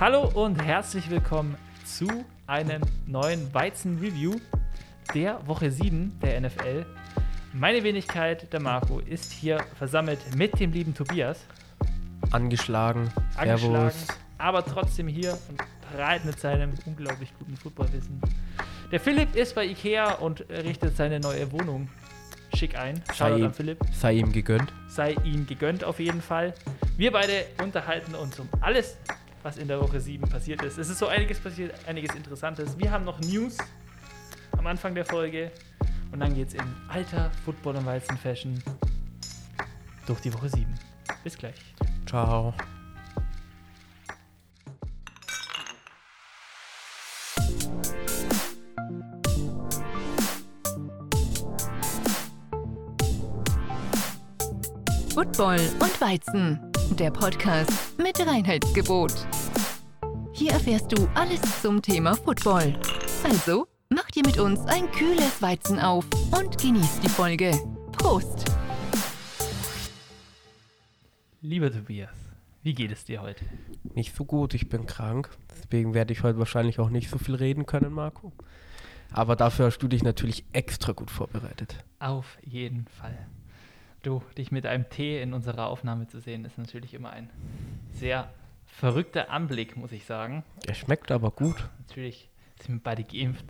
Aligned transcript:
Hallo 0.00 0.28
und 0.34 0.60
herzlich 0.60 1.08
willkommen 1.08 1.56
zu 1.84 2.08
einem 2.48 2.82
neuen 3.06 3.54
Weizen-Review 3.54 4.34
der 5.14 5.46
Woche 5.46 5.70
7 5.70 6.18
der 6.20 6.40
NFL. 6.40 6.84
Meine 7.52 7.84
Wenigkeit, 7.84 8.52
der 8.52 8.58
Marco, 8.58 8.98
ist 8.98 9.30
hier 9.30 9.58
versammelt 9.78 10.18
mit 10.36 10.58
dem 10.58 10.72
lieben 10.72 10.94
Tobias. 10.94 11.46
Angeschlagen, 12.32 13.08
Angeschlagen, 13.36 13.90
Servus. 13.90 14.06
aber 14.36 14.64
trotzdem 14.64 15.06
hier 15.06 15.38
und 15.48 15.62
bereit 15.92 16.24
mit 16.24 16.40
seinem 16.40 16.72
unglaublich 16.86 17.32
guten 17.38 17.56
Footballwissen. 17.56 18.20
Der 18.90 18.98
Philipp 18.98 19.36
ist 19.36 19.54
bei 19.54 19.64
Ikea 19.64 20.14
und 20.14 20.44
richtet 20.50 20.96
seine 20.96 21.20
neue 21.20 21.52
Wohnung 21.52 21.88
schick 22.56 22.76
ein. 22.76 23.02
Sei 23.08 23.14
Shoutout 23.14 23.38
ihm, 23.38 23.44
an 23.46 23.54
Philipp. 23.54 23.78
sei 23.92 24.12
ihm 24.14 24.32
gegönnt. 24.32 24.72
sei 24.88 25.12
ihm 25.24 25.46
gegönnt 25.46 25.84
auf 25.84 26.00
jeden 26.00 26.22
Fall. 26.22 26.54
Wir 26.96 27.12
beide 27.12 27.46
unterhalten 27.62 28.14
uns 28.14 28.38
um 28.38 28.48
alles, 28.60 28.96
was 29.44 29.58
in 29.58 29.68
der 29.68 29.78
Woche 29.80 30.00
7 30.00 30.26
passiert 30.28 30.62
ist. 30.62 30.78
Es 30.78 30.88
ist 30.88 30.98
so 30.98 31.06
einiges 31.06 31.38
passiert, 31.38 31.74
einiges 31.86 32.14
Interessantes. 32.16 32.76
Wir 32.78 32.90
haben 32.90 33.04
noch 33.04 33.20
News 33.20 33.58
am 34.56 34.66
Anfang 34.66 34.94
der 34.94 35.04
Folge 35.04 35.52
und 36.10 36.20
dann 36.20 36.34
geht 36.34 36.48
es 36.48 36.54
in 36.54 36.64
alter 36.88 37.30
Football- 37.44 37.76
und 37.76 37.86
Weizen-Fashion 37.86 38.60
durch 40.06 40.20
die 40.20 40.32
Woche 40.32 40.48
7. 40.48 40.74
Bis 41.22 41.36
gleich. 41.36 41.54
Ciao. 42.06 42.54
Football 55.12 55.60
und 55.80 56.00
Weizen, 56.00 56.58
der 56.98 57.10
Podcast 57.10 57.70
mit 57.98 58.18
Reinheitsgebot. 58.26 59.12
Hier 60.36 60.50
erfährst 60.50 60.90
du 60.90 61.08
alles 61.14 61.62
zum 61.62 61.80
Thema 61.80 62.16
Football. 62.16 62.74
Also, 63.22 63.68
mach 63.88 64.10
dir 64.10 64.24
mit 64.26 64.36
uns 64.36 64.66
ein 64.66 64.90
kühles 64.90 65.40
Weizen 65.40 65.78
auf 65.78 66.04
und 66.36 66.60
genieß 66.60 66.98
die 66.98 67.08
Folge. 67.08 67.52
Prost! 67.92 68.44
Lieber 71.40 71.70
Tobias, 71.70 72.16
wie 72.64 72.74
geht 72.74 72.90
es 72.90 73.04
dir 73.04 73.22
heute? 73.22 73.44
Nicht 73.94 74.16
so 74.16 74.24
gut, 74.24 74.54
ich 74.54 74.68
bin 74.68 74.86
krank. 74.86 75.30
Deswegen 75.56 75.94
werde 75.94 76.12
ich 76.12 76.24
heute 76.24 76.40
wahrscheinlich 76.40 76.80
auch 76.80 76.90
nicht 76.90 77.10
so 77.10 77.18
viel 77.18 77.36
reden 77.36 77.64
können, 77.64 77.92
Marco. 77.92 78.32
Aber 79.12 79.36
dafür 79.36 79.66
hast 79.66 79.78
du 79.78 79.86
dich 79.86 80.02
natürlich 80.02 80.44
extra 80.52 80.90
gut 80.90 81.12
vorbereitet. 81.12 81.76
Auf 82.00 82.38
jeden 82.42 82.88
Fall. 82.88 83.16
Du, 84.02 84.20
dich 84.36 84.50
mit 84.50 84.66
einem 84.66 84.88
Tee 84.90 85.22
in 85.22 85.32
unserer 85.32 85.68
Aufnahme 85.68 86.08
zu 86.08 86.20
sehen, 86.20 86.44
ist 86.44 86.58
natürlich 86.58 86.92
immer 86.92 87.10
ein 87.10 87.30
sehr 87.92 88.28
verrückter 88.76 89.30
Anblick, 89.30 89.76
muss 89.76 89.92
ich 89.92 90.04
sagen. 90.04 90.44
Er 90.66 90.74
schmeckt 90.74 91.10
aber 91.10 91.30
gut. 91.30 91.68
Natürlich 91.88 92.30
sind 92.60 92.76
wir 92.76 92.82
beide 92.82 93.04
geimpft. 93.04 93.46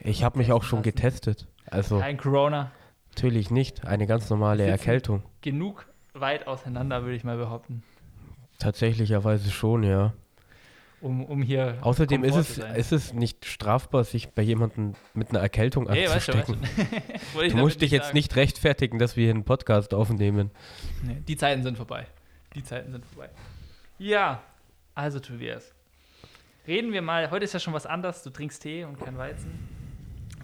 Ich 0.00 0.22
habe 0.22 0.38
mich 0.38 0.52
auch 0.52 0.62
schon 0.62 0.82
getestet. 0.82 1.48
Also 1.66 1.98
Kein 1.98 2.16
Corona. 2.16 2.70
natürlich 3.10 3.50
nicht. 3.50 3.86
Eine 3.86 4.06
ganz 4.06 4.30
normale. 4.30 4.64
Erkältung. 4.64 5.22
Genug 5.40 5.86
weit 6.14 6.46
auseinander, 6.46 7.02
würde 7.02 7.16
ich 7.16 7.24
mal 7.24 7.36
behaupten, 7.36 7.82
Tatsächlicherweise 8.58 9.50
schon, 9.52 9.84
ja. 9.84 10.14
um, 11.00 11.24
um 11.24 11.42
hier. 11.42 11.78
Außerdem 11.80 12.24
ist 12.24 12.34
es, 12.34 12.58
ist 12.58 12.92
es 12.92 13.12
nicht 13.12 13.44
strafbar, 13.44 14.02
sich 14.02 14.30
bei 14.30 14.42
jemandem 14.42 14.94
mit 15.14 15.30
einer 15.30 15.38
Erkältung 15.38 15.84
Nee, 15.84 16.08
weißt 16.08 16.28
du, 16.28 16.34
weißt 16.34 16.50
anzustecken. 16.50 16.90
du. 17.34 17.48
Du 17.48 17.56
musst 17.56 17.80
dich 17.82 17.92
jetzt 17.92 18.06
sagen. 18.06 18.16
nicht 18.16 18.34
rechtfertigen, 18.34 18.98
dass 18.98 19.16
wir 19.16 19.24
hier 19.24 19.34
einen 19.34 19.44
Podcast 19.44 19.94
aufnehmen. 19.94 20.50
Nee, 21.04 21.22
die 21.26 21.36
Zeiten 21.36 21.62
sind 21.62 21.76
vorbei. 21.76 22.06
Die 22.56 22.64
Zeiten 22.64 22.90
sind 22.90 23.06
vorbei. 23.06 23.30
Ja, 23.98 24.42
also 24.94 25.20
Tobias. 25.20 25.74
Reden 26.66 26.92
wir 26.92 27.02
mal, 27.02 27.30
heute 27.30 27.44
ist 27.44 27.54
ja 27.54 27.60
schon 27.60 27.72
was 27.72 27.86
anderes. 27.86 28.22
Du 28.22 28.30
trinkst 28.30 28.62
Tee 28.62 28.84
und 28.84 28.98
kein 28.98 29.16
Weizen. 29.18 29.68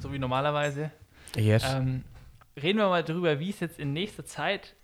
So 0.00 0.12
wie 0.12 0.18
normalerweise. 0.18 0.90
Yes. 1.36 1.64
Ähm, 1.72 2.04
reden 2.60 2.78
wir 2.78 2.88
mal 2.88 3.04
darüber, 3.04 3.38
wie 3.40 3.50
es 3.50 3.60
jetzt 3.60 3.78
in 3.78 3.92
nächster 3.92 4.24
Zeit 4.24 4.74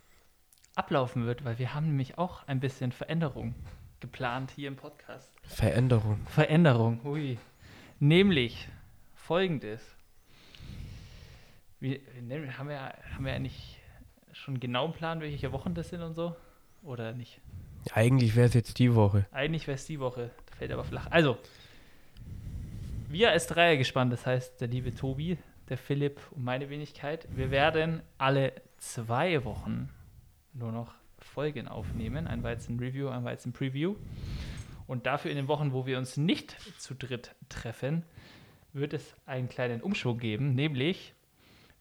ablaufen 0.75 1.26
wird, 1.26 1.44
weil 1.44 1.58
wir 1.58 1.75
haben 1.75 1.86
nämlich 1.86 2.19
auch 2.19 2.47
ein 2.47 2.60
bisschen 2.60 2.92
Veränderung 2.92 3.54
geplant 4.00 4.50
hier 4.53 4.69
im 4.69 4.76
Podcast. 4.76 5.31
Veränderung. 5.44 6.20
Veränderung, 6.26 7.00
hui. 7.04 7.38
Nämlich 7.98 8.69
folgendes. 9.14 9.82
Wir, 11.81 12.00
wir 12.14 12.22
nennen- 12.22 12.56
haben, 12.58 12.69
wir, 12.69 12.81
haben 12.81 13.25
wir 13.25 13.32
eigentlich 13.32 13.78
schon 14.32 14.54
einen 14.54 14.60
genauen 14.60 14.92
Plan, 14.92 15.20
welche 15.20 15.52
Wochen 15.52 15.75
das 15.75 15.88
sind 15.91 16.02
und 16.02 16.14
so? 16.14 16.37
Oder 16.82 17.12
nicht? 17.12 17.41
Eigentlich 17.92 18.36
wäre 18.36 18.46
es 18.46 18.54
jetzt 18.54 18.78
die 18.78 18.94
Woche. 18.94 19.26
Eigentlich 19.32 19.66
wäre 19.66 19.76
es 19.76 19.86
die 19.86 20.00
Woche, 20.00 20.30
da 20.46 20.56
fällt 20.56 20.72
aber 20.72 20.84
flach. 20.84 21.06
Also, 21.10 21.38
wir 23.08 23.30
als 23.30 23.46
Dreier 23.46 23.76
gespannt, 23.76 24.12
das 24.12 24.26
heißt 24.26 24.60
der 24.60 24.68
liebe 24.68 24.94
Tobi, 24.94 25.38
der 25.68 25.78
Philipp 25.78 26.20
und 26.32 26.44
meine 26.44 26.69
Wenigkeit, 26.70 27.26
wir 27.34 27.50
werden 27.50 28.02
alle 28.19 28.52
zwei 28.78 29.44
Wochen 29.44 29.88
nur 30.52 30.72
noch 30.72 30.94
Folgen 31.19 31.69
aufnehmen, 31.69 32.26
ein 32.26 32.42
Weizen-Review, 32.42 33.08
ein 33.08 33.24
Weizen-Preview. 33.24 33.94
Und 34.86 35.06
dafür 35.06 35.30
in 35.30 35.36
den 35.36 35.48
Wochen, 35.48 35.72
wo 35.72 35.86
wir 35.86 35.98
uns 35.98 36.16
nicht 36.16 36.56
zu 36.78 36.94
dritt 36.94 37.34
treffen, 37.48 38.04
wird 38.72 38.92
es 38.92 39.14
einen 39.26 39.48
kleinen 39.48 39.82
Umschwung 39.82 40.19
geben, 40.19 40.54
nämlich 40.54 41.14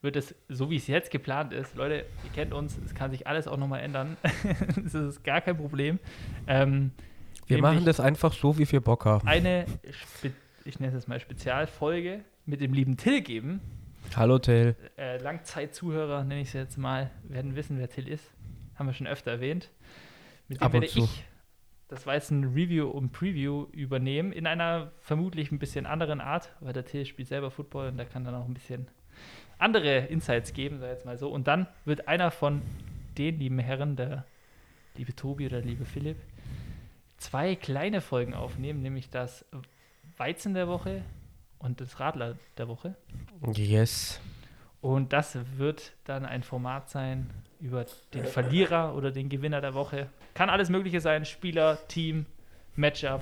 wird 0.01 0.15
es, 0.15 0.35
so 0.47 0.69
wie 0.69 0.77
es 0.77 0.87
jetzt 0.87 1.11
geplant 1.11 1.53
ist, 1.53 1.75
Leute, 1.75 2.05
ihr 2.23 2.31
kennt 2.33 2.53
uns, 2.53 2.77
es 2.85 2.95
kann 2.95 3.11
sich 3.11 3.27
alles 3.27 3.47
auch 3.47 3.57
nochmal 3.57 3.81
ändern, 3.81 4.17
das 4.83 4.93
ist 4.93 5.23
gar 5.23 5.41
kein 5.41 5.57
Problem. 5.57 5.99
Ähm, 6.47 6.91
Wir 7.47 7.59
machen 7.61 7.85
das 7.85 7.99
einfach 7.99 8.33
so, 8.33 8.57
wie 8.57 8.69
wir 8.71 8.81
Bock 8.81 9.05
haben. 9.05 9.27
eine, 9.27 9.65
Spe 9.91 10.31
ich 10.65 10.79
nenne 10.79 10.95
es 10.95 11.07
mal 11.07 11.19
Spezialfolge 11.19 12.23
mit 12.45 12.61
dem 12.61 12.73
lieben 12.73 12.95
Till 12.97 13.21
geben. 13.21 13.59
Hallo 14.15 14.39
Till. 14.39 14.75
Äh, 14.97 15.17
Langzeitzuhörer, 15.17 16.23
nenne 16.23 16.41
ich 16.41 16.49
es 16.49 16.53
jetzt 16.53 16.77
mal, 16.77 17.09
werden 17.23 17.55
wissen, 17.55 17.79
wer 17.79 17.89
Till 17.89 18.07
ist. 18.07 18.31
Haben 18.75 18.87
wir 18.87 18.93
schon 18.93 19.07
öfter 19.07 19.31
erwähnt. 19.31 19.71
Mit 20.47 20.59
dem 20.59 20.63
Ab 20.63 20.73
und 20.73 20.81
werde 20.81 20.93
zu. 20.93 21.03
ich 21.03 21.23
das 21.87 22.05
Weißen 22.05 22.53
Review 22.53 22.87
und 22.87 23.11
Preview 23.11 23.65
übernehmen, 23.71 24.31
in 24.31 24.45
einer 24.45 24.91
vermutlich 24.99 25.51
ein 25.51 25.57
bisschen 25.59 25.85
anderen 25.87 26.21
Art, 26.21 26.55
weil 26.59 26.71
der 26.71 26.85
Till 26.85 27.05
spielt 27.05 27.27
selber 27.27 27.49
Football 27.49 27.87
und 27.89 27.97
der 27.97 28.05
kann 28.05 28.23
dann 28.23 28.35
auch 28.35 28.45
ein 28.45 28.53
bisschen 28.53 28.87
andere 29.59 30.05
Insights 30.05 30.53
geben, 30.53 30.79
sag 30.79 30.89
jetzt 30.89 31.05
mal 31.05 31.17
so. 31.17 31.29
Und 31.29 31.47
dann 31.47 31.67
wird 31.85 32.07
einer 32.07 32.31
von 32.31 32.61
den 33.17 33.37
lieben 33.37 33.59
Herren, 33.59 33.95
der 33.95 34.25
liebe 34.95 35.15
Tobi 35.15 35.45
oder 35.45 35.61
der 35.61 35.69
liebe 35.69 35.85
Philipp, 35.85 36.17
zwei 37.17 37.55
kleine 37.55 38.01
Folgen 38.01 38.33
aufnehmen, 38.33 38.81
nämlich 38.81 39.09
das 39.09 39.45
Weizen 40.17 40.53
der 40.53 40.67
Woche 40.67 41.03
und 41.59 41.81
das 41.81 41.99
Radler 41.99 42.37
der 42.57 42.67
Woche. 42.67 42.95
Yes. 43.53 44.19
Und 44.81 45.11
das 45.11 45.37
wird 45.57 45.93
dann 46.05 46.25
ein 46.25 46.41
Format 46.41 46.89
sein 46.89 47.29
über 47.59 47.85
den 48.13 48.25
Verlierer 48.25 48.95
oder 48.95 49.11
den 49.11 49.27
Gewinner 49.27 49.59
der 49.59 49.73
Woche. 49.73 50.07
Kann 50.33 50.49
alles 50.49 50.69
Mögliche 50.69 51.01
sein: 51.01 51.25
Spieler, 51.25 51.77
Team, 51.89 52.25
Matchup, 52.75 53.21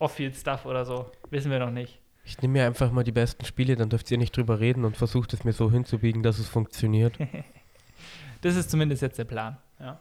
Off-Field-Stuff 0.00 0.66
oder 0.66 0.84
so. 0.84 1.10
Wissen 1.30 1.52
wir 1.52 1.60
noch 1.60 1.70
nicht. 1.70 2.01
Ich 2.24 2.40
nehme 2.40 2.52
mir 2.52 2.66
einfach 2.66 2.92
mal 2.92 3.04
die 3.04 3.12
besten 3.12 3.44
Spiele, 3.44 3.76
dann 3.76 3.90
dürft 3.90 4.10
ihr 4.10 4.18
nicht 4.18 4.36
drüber 4.36 4.60
reden 4.60 4.84
und 4.84 4.96
versucht 4.96 5.32
es 5.32 5.44
mir 5.44 5.52
so 5.52 5.70
hinzubiegen, 5.70 6.22
dass 6.22 6.38
es 6.38 6.48
funktioniert. 6.48 7.18
Das 8.40 8.56
ist 8.56 8.72
zumindest 8.72 9.02
jetzt 9.02 9.20
der 9.20 9.24
Plan. 9.24 9.56
Ja. 9.78 10.00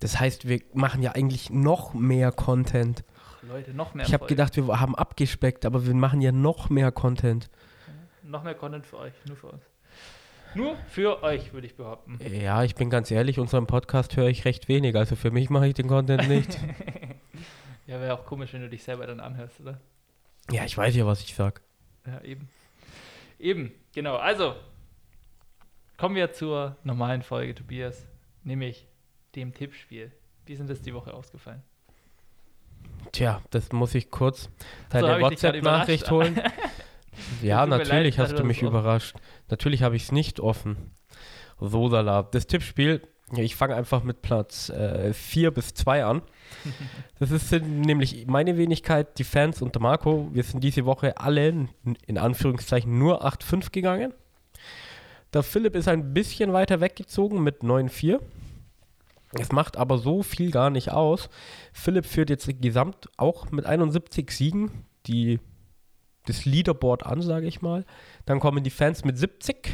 Das 0.00 0.18
heißt, 0.18 0.48
wir 0.48 0.60
machen 0.74 1.02
ja 1.02 1.12
eigentlich 1.12 1.48
noch 1.48 1.94
mehr 1.94 2.32
Content. 2.32 3.04
Ach, 3.16 3.42
Leute, 3.48 3.72
noch 3.72 3.94
mehr. 3.94 4.04
Ich 4.04 4.12
habe 4.12 4.26
gedacht, 4.26 4.56
wir 4.56 4.80
haben 4.80 4.96
abgespeckt, 4.96 5.64
aber 5.64 5.86
wir 5.86 5.94
machen 5.94 6.20
ja 6.20 6.32
noch 6.32 6.68
mehr 6.68 6.90
Content. 6.90 7.48
Noch 8.24 8.42
mehr 8.42 8.54
Content 8.54 8.86
für 8.86 8.98
euch, 8.98 9.12
nur 9.28 9.36
für 9.36 9.48
uns. 9.52 9.62
Nur 10.56 10.74
für 10.88 11.22
euch, 11.22 11.52
würde 11.52 11.68
ich 11.68 11.76
behaupten. 11.76 12.18
Ja, 12.28 12.64
ich 12.64 12.74
bin 12.74 12.90
ganz 12.90 13.10
ehrlich, 13.12 13.38
unseren 13.38 13.68
Podcast 13.68 14.16
höre 14.16 14.26
ich 14.26 14.44
recht 14.44 14.66
wenig. 14.66 14.96
Also 14.96 15.14
für 15.14 15.30
mich 15.30 15.48
mache 15.48 15.68
ich 15.68 15.74
den 15.74 15.86
Content 15.86 16.28
nicht. 16.28 16.58
Ja, 17.86 18.00
wäre 18.00 18.14
auch 18.14 18.24
komisch, 18.24 18.52
wenn 18.52 18.60
du 18.60 18.68
dich 18.68 18.84
selber 18.84 19.04
dann 19.04 19.18
anhörst, 19.18 19.58
oder? 19.58 19.80
Ja, 20.50 20.64
ich 20.64 20.76
weiß 20.76 20.94
ja, 20.96 21.06
was 21.06 21.20
ich 21.22 21.34
sag. 21.34 21.60
Ja, 22.06 22.20
eben. 22.22 22.48
Eben, 23.38 23.72
genau. 23.94 24.16
Also, 24.16 24.54
kommen 25.96 26.14
wir 26.16 26.32
zur 26.32 26.76
normalen 26.84 27.22
Folge, 27.22 27.54
Tobias, 27.54 28.06
nämlich 28.44 28.86
dem 29.34 29.54
Tippspiel. 29.54 30.12
Wie 30.46 30.56
sind 30.56 30.68
das 30.68 30.82
die 30.82 30.92
Woche 30.94 31.14
ausgefallen? 31.14 31.62
Tja, 33.12 33.40
das 33.50 33.72
muss 33.72 33.94
ich 33.94 34.10
kurz 34.10 34.42
So, 34.44 34.48
deine 34.90 35.06
grad 35.08 35.20
WhatsApp-Nachricht 35.32 36.10
holen. 36.10 36.40
ja, 37.42 37.66
natürlich 37.66 38.16
leid, 38.16 38.28
hast 38.28 38.38
du 38.38 38.44
mich 38.44 38.58
offen- 38.58 38.68
überrascht. 38.68 39.16
Natürlich 39.48 39.82
habe 39.82 39.96
ich 39.96 40.04
es 40.04 40.12
nicht 40.12 40.40
offen. 40.40 40.76
Sodala. 41.60 42.22
Das 42.24 42.46
Tippspiel, 42.46 43.02
ich 43.36 43.54
fange 43.56 43.74
einfach 43.74 44.02
mit 44.02 44.22
Platz 44.22 44.72
4 45.12 45.50
bis 45.50 45.74
2 45.74 46.04
an. 46.04 46.22
Das 47.18 47.30
ist 47.30 47.48
sind 47.48 47.80
nämlich 47.82 48.26
meine 48.26 48.56
Wenigkeit, 48.56 49.18
die 49.18 49.24
Fans 49.24 49.62
und 49.62 49.74
der 49.74 49.82
Marco. 49.82 50.28
Wir 50.32 50.42
sind 50.42 50.62
diese 50.62 50.84
Woche 50.84 51.16
alle 51.18 51.68
in- 52.06 52.18
Anführungszeichen 52.18 52.98
nur 52.98 53.24
8-5 53.24 53.70
gegangen. 53.72 54.12
Der 55.32 55.42
Philipp 55.42 55.76
ist 55.76 55.88
ein 55.88 56.12
bisschen 56.12 56.52
weiter 56.52 56.80
weggezogen 56.80 57.42
mit 57.42 57.62
9-4. 57.62 58.20
Es 59.38 59.52
macht 59.52 59.76
aber 59.76 59.98
so 59.98 60.22
viel 60.24 60.50
gar 60.50 60.70
nicht 60.70 60.90
aus. 60.90 61.30
Philipp 61.72 62.04
führt 62.04 62.30
jetzt 62.30 62.50
gesamt 62.60 63.08
auch 63.16 63.50
mit 63.52 63.64
71 63.64 64.30
Siegen 64.32 64.70
die, 65.06 65.38
das 66.26 66.44
Leaderboard 66.44 67.06
an, 67.06 67.22
sage 67.22 67.46
ich 67.46 67.62
mal. 67.62 67.84
Dann 68.26 68.40
kommen 68.40 68.64
die 68.64 68.70
Fans 68.70 69.04
mit 69.04 69.16
70. 69.18 69.70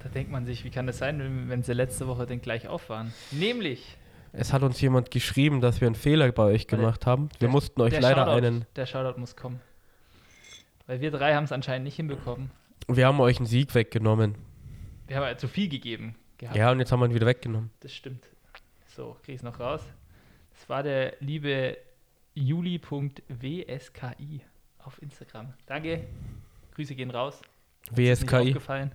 Da 0.00 0.08
denkt 0.08 0.30
man 0.30 0.46
sich, 0.46 0.62
wie 0.64 0.70
kann 0.70 0.86
das 0.86 0.98
sein, 0.98 1.48
wenn 1.48 1.64
sie 1.64 1.72
letzte 1.72 2.06
Woche 2.06 2.24
denn 2.26 2.40
gleich 2.40 2.68
auf 2.68 2.88
waren? 2.88 3.12
Nämlich. 3.32 3.97
Es 4.32 4.52
hat 4.52 4.62
uns 4.62 4.80
jemand 4.80 5.10
geschrieben, 5.10 5.60
dass 5.60 5.80
wir 5.80 5.86
einen 5.88 5.94
Fehler 5.94 6.30
bei 6.32 6.44
euch 6.44 6.66
gemacht 6.66 7.06
haben. 7.06 7.28
Wir 7.32 7.38
der- 7.40 7.48
mussten 7.48 7.80
euch 7.80 7.90
der 7.90 8.00
leider 8.00 8.24
Shoutout, 8.26 8.46
einen. 8.46 8.66
Der 8.76 8.86
Shoutout 8.86 9.20
muss 9.20 9.36
kommen. 9.36 9.60
Weil 10.86 11.00
wir 11.00 11.10
drei 11.10 11.34
haben 11.34 11.44
es 11.44 11.52
anscheinend 11.52 11.84
nicht 11.84 11.96
hinbekommen. 11.96 12.50
Wir 12.88 13.06
haben 13.06 13.20
euch 13.20 13.38
einen 13.38 13.46
Sieg 13.46 13.74
weggenommen. 13.74 14.36
Wir 15.06 15.16
haben 15.16 15.24
ja 15.24 15.36
zu 15.36 15.48
viel 15.48 15.68
gegeben 15.68 16.14
gehabt. 16.38 16.56
Ja, 16.56 16.70
und 16.70 16.78
jetzt 16.78 16.92
haben 16.92 17.00
wir 17.00 17.06
ihn 17.06 17.14
wieder 17.14 17.26
weggenommen. 17.26 17.70
Das 17.80 17.92
stimmt. 17.92 18.24
So, 18.86 19.16
krieg 19.22 19.34
ich 19.34 19.40
es 19.40 19.42
noch 19.42 19.60
raus. 19.60 19.82
Das 20.54 20.68
war 20.68 20.82
der 20.82 21.14
liebe 21.20 21.76
juli.wski 22.34 24.40
auf 24.78 25.02
Instagram. 25.02 25.52
Danke. 25.66 26.04
Grüße 26.74 26.94
gehen 26.94 27.10
raus. 27.10 27.40
WSKI. 27.90 28.48
aufgefallen. 28.48 28.92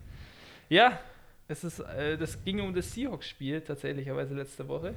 Ja, 0.69 0.99
es 1.47 1.63
ist, 1.63 1.79
äh, 1.79 2.17
das 2.17 2.43
ging 2.43 2.59
um 2.61 2.73
das 2.73 2.91
Seahawks-Spiel 2.93 3.61
tatsächlicherweise 3.61 4.33
letzte 4.33 4.67
Woche. 4.67 4.93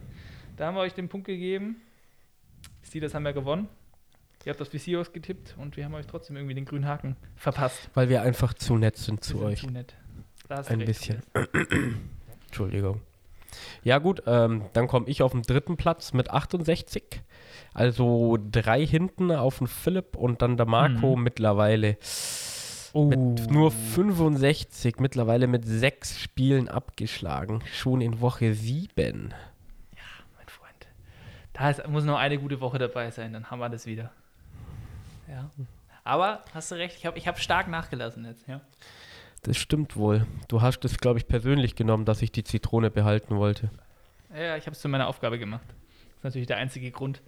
Da 0.57 0.67
haben 0.67 0.75
wir 0.77 0.81
euch 0.81 0.95
den 0.95 1.09
Punkt 1.09 1.27
gegeben. 1.27 1.77
Die 2.83 2.87
Steelers 2.89 3.15
haben 3.15 3.27
ja 3.27 3.33
gewonnen. 3.33 3.69
Ihr 4.45 4.53
habt 4.53 4.63
auf 4.63 4.69
die 4.69 4.79
Seahawks 4.79 5.13
getippt 5.13 5.57
und 5.59 5.77
wir 5.77 5.85
haben 5.85 5.95
euch 5.95 6.07
trotzdem 6.07 6.37
irgendwie 6.37 6.55
den 6.55 6.65
grünen 6.65 6.87
Haken 6.87 7.17
verpasst. 7.35 7.91
Weil 7.95 8.09
wir 8.09 8.23
einfach 8.23 8.55
zu 8.55 8.77
nett 8.77 8.97
sind 8.97 9.17
Wir 9.19 9.23
zu 9.23 9.39
sind 9.39 9.47
euch. 9.47 9.61
Zu 9.61 9.71
nett. 9.71 9.95
Ein 10.49 10.65
recht, 10.65 10.87
bisschen. 10.87 11.23
Entschuldigung. 12.47 13.01
Ja, 13.83 13.99
gut, 13.99 14.23
ähm, 14.27 14.65
dann 14.73 14.87
komme 14.87 15.09
ich 15.09 15.23
auf 15.23 15.33
den 15.33 15.43
dritten 15.43 15.77
Platz 15.77 16.13
mit 16.13 16.31
68. 16.31 17.03
Also 17.75 18.39
drei 18.51 18.87
hinten 18.87 19.33
auf 19.33 19.59
den 19.59 19.67
Philipp 19.67 20.17
und 20.17 20.43
dann 20.43 20.57
der 20.57 20.67
Marco 20.67 21.17
Mhm. 21.17 21.23
mittlerweile 21.23 21.97
Oh. 22.93 23.07
mit 23.07 23.51
nur 23.51 23.71
65, 23.71 24.99
mittlerweile 24.99 25.47
mit 25.47 25.65
sechs 25.65 26.21
Spielen 26.21 26.69
abgeschlagen. 26.69 27.63
Schon 27.73 28.01
in 28.01 28.21
Woche 28.21 28.55
sieben. 28.55 29.35
mein 30.37 30.49
Freund. 30.49 30.87
Da 31.53 31.71
ist, 31.71 31.87
muss 31.89 32.05
noch 32.05 32.19
eine 32.19 32.39
gute 32.39 32.61
Woche 32.61 32.79
dabei 32.79 33.11
sein, 33.11 33.33
dann 33.33 33.51
haben 33.51 33.59
wir 33.59 33.69
das 33.69 33.87
wieder. 33.87 34.13
Ja. 35.29 35.51
Aber 36.05 36.45
hast 36.55 36.71
du 36.71 36.77
recht, 36.77 36.97
ich 36.97 37.07
habe 37.07 37.19
ich 37.19 37.27
hab 37.27 37.39
stark 37.39 37.69
nachgelassen 37.69 38.25
jetzt. 38.25 38.47
Ja. 38.47 38.61
Das 39.43 39.57
stimmt 39.57 39.97
wohl. 39.97 40.27
Du 40.49 40.63
hast 40.63 40.85
es, 40.85 40.99
glaube 40.99 41.19
ich, 41.19 41.29
persönlich 41.29 41.75
genommen, 41.77 42.05
dass 42.05 42.23
ich 42.23 42.33
die 42.33 42.45
Zitrone 42.45 42.91
behalten 42.91 43.37
wollte. 43.37 43.71
Ja, 44.35 44.57
ich 44.57 44.67
habe 44.67 44.73
es 44.73 44.81
zu 44.81 44.89
meiner 44.89 45.09
Aufgabe 45.09 45.39
gemacht. 45.39 45.67
Das 45.69 46.19
ist 46.19 46.25
natürlich 46.25 46.47
der 46.47 46.57
einzige 46.57 46.91
Grund, 46.91 47.23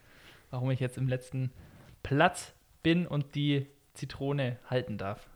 warum 0.50 0.70
ich 0.70 0.80
jetzt 0.80 0.98
im 0.98 1.08
letzten 1.08 1.52
Platz 2.02 2.54
bin 2.82 3.06
und 3.06 3.34
die 3.34 3.66
Zitrone 3.94 4.58
halten 4.68 4.98
darf. 4.98 5.28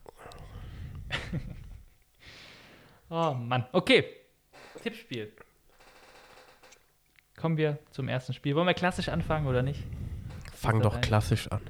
oh 3.11 3.35
Mann. 3.35 3.67
Okay. 3.73 4.05
Tippspiel. 4.83 5.33
Kommen 7.37 7.57
wir 7.57 7.79
zum 7.91 8.09
ersten 8.09 8.33
Spiel. 8.33 8.55
Wollen 8.55 8.67
wir 8.67 8.75
klassisch 8.75 9.09
anfangen 9.09 9.47
oder 9.47 9.63
nicht? 9.63 9.83
Fang 10.55 10.81
doch 10.81 10.95
rein? 10.95 11.01
klassisch 11.01 11.49
an. 11.49 11.61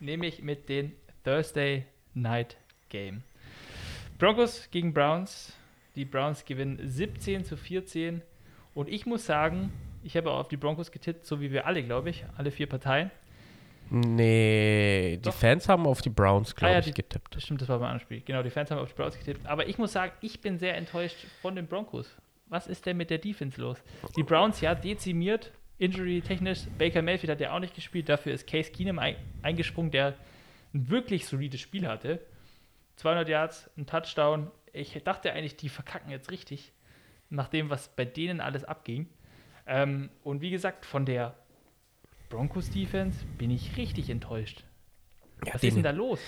nämlich 0.00 0.42
mit 0.42 0.68
den 0.68 0.92
Thursday 1.24 1.86
Night 2.14 2.56
Game. 2.88 3.22
Broncos 4.18 4.68
gegen 4.70 4.92
Browns. 4.94 5.52
Die 5.96 6.04
Browns 6.04 6.44
gewinnen 6.44 6.78
17 6.82 7.44
zu 7.44 7.56
14. 7.56 8.22
Und 8.74 8.88
ich 8.88 9.06
muss 9.06 9.26
sagen, 9.26 9.72
ich 10.04 10.16
habe 10.16 10.30
auch 10.30 10.40
auf 10.40 10.48
die 10.48 10.56
Broncos 10.56 10.90
getippt, 10.90 11.26
so 11.26 11.40
wie 11.40 11.50
wir 11.50 11.66
alle, 11.66 11.82
glaube 11.82 12.10
ich, 12.10 12.24
alle 12.36 12.50
vier 12.50 12.68
Parteien. 12.68 13.10
Nee, 13.90 15.16
die 15.18 15.22
Doch. 15.22 15.34
Fans 15.34 15.68
haben 15.68 15.86
auf 15.86 16.00
die 16.00 16.10
Browns, 16.10 16.54
glaube 16.54 16.70
Ah 16.70 16.74
ja, 16.74 16.78
ich, 16.80 16.86
die- 16.86 16.92
getippt. 16.94 17.34
Das 17.36 17.42
stimmt, 17.42 17.60
das 17.60 17.68
war 17.68 17.78
beim 17.78 17.88
anderen 17.88 18.00
Spiel. 18.00 18.20
Genau, 18.22 18.42
die 18.42 18.50
Fans 18.50 18.70
haben 18.70 18.78
auf 18.78 18.88
die 18.88 18.94
Browns 18.94 19.18
getippt. 19.18 19.46
Aber 19.46 19.66
ich 19.68 19.78
muss 19.78 19.92
sagen, 19.92 20.12
ich 20.20 20.40
bin 20.40 20.58
sehr 20.58 20.76
enttäuscht 20.76 21.16
von 21.42 21.54
den 21.56 21.66
Broncos. 21.66 22.16
Was 22.46 22.66
ist 22.66 22.86
denn 22.86 22.96
mit 22.96 23.10
der 23.10 23.18
Defense 23.18 23.60
los? 23.60 23.78
Die 24.16 24.22
Browns, 24.22 24.60
ja, 24.60 24.74
dezimiert, 24.74 25.52
injury-technisch. 25.78 26.60
Baker 26.78 27.02
Mayfield 27.02 27.30
hat 27.32 27.40
ja 27.40 27.52
auch 27.54 27.60
nicht 27.60 27.74
gespielt. 27.74 28.08
Dafür 28.08 28.32
ist 28.34 28.46
Case 28.46 28.70
Keenum 28.70 28.98
ein, 28.98 29.16
eingesprungen, 29.42 29.90
der 29.90 30.14
ein 30.74 30.88
wirklich 30.90 31.26
solides 31.26 31.60
Spiel 31.60 31.86
hatte. 31.86 32.20
200 32.96 33.28
Yards, 33.28 33.70
ein 33.76 33.86
Touchdown. 33.86 34.50
Ich 34.72 34.92
dachte 35.04 35.32
eigentlich, 35.32 35.56
die 35.56 35.68
verkacken 35.68 36.10
jetzt 36.10 36.30
richtig, 36.30 36.72
nach 37.30 37.48
dem, 37.48 37.68
was 37.70 37.88
bei 37.88 38.04
denen 38.04 38.40
alles 38.40 38.64
abging. 38.64 39.08
Ähm, 39.66 40.10
und 40.22 40.40
wie 40.40 40.50
gesagt, 40.50 40.84
von 40.86 41.04
der 41.06 41.34
Broncos-Defense 42.32 43.24
bin 43.38 43.50
ich 43.50 43.76
richtig 43.76 44.08
enttäuscht. 44.10 44.64
Ja, 45.44 45.54
Was 45.54 45.62
ist 45.62 45.62
denn 45.62 45.70
denen, 45.74 45.82
da 45.84 45.90
los? 45.90 46.18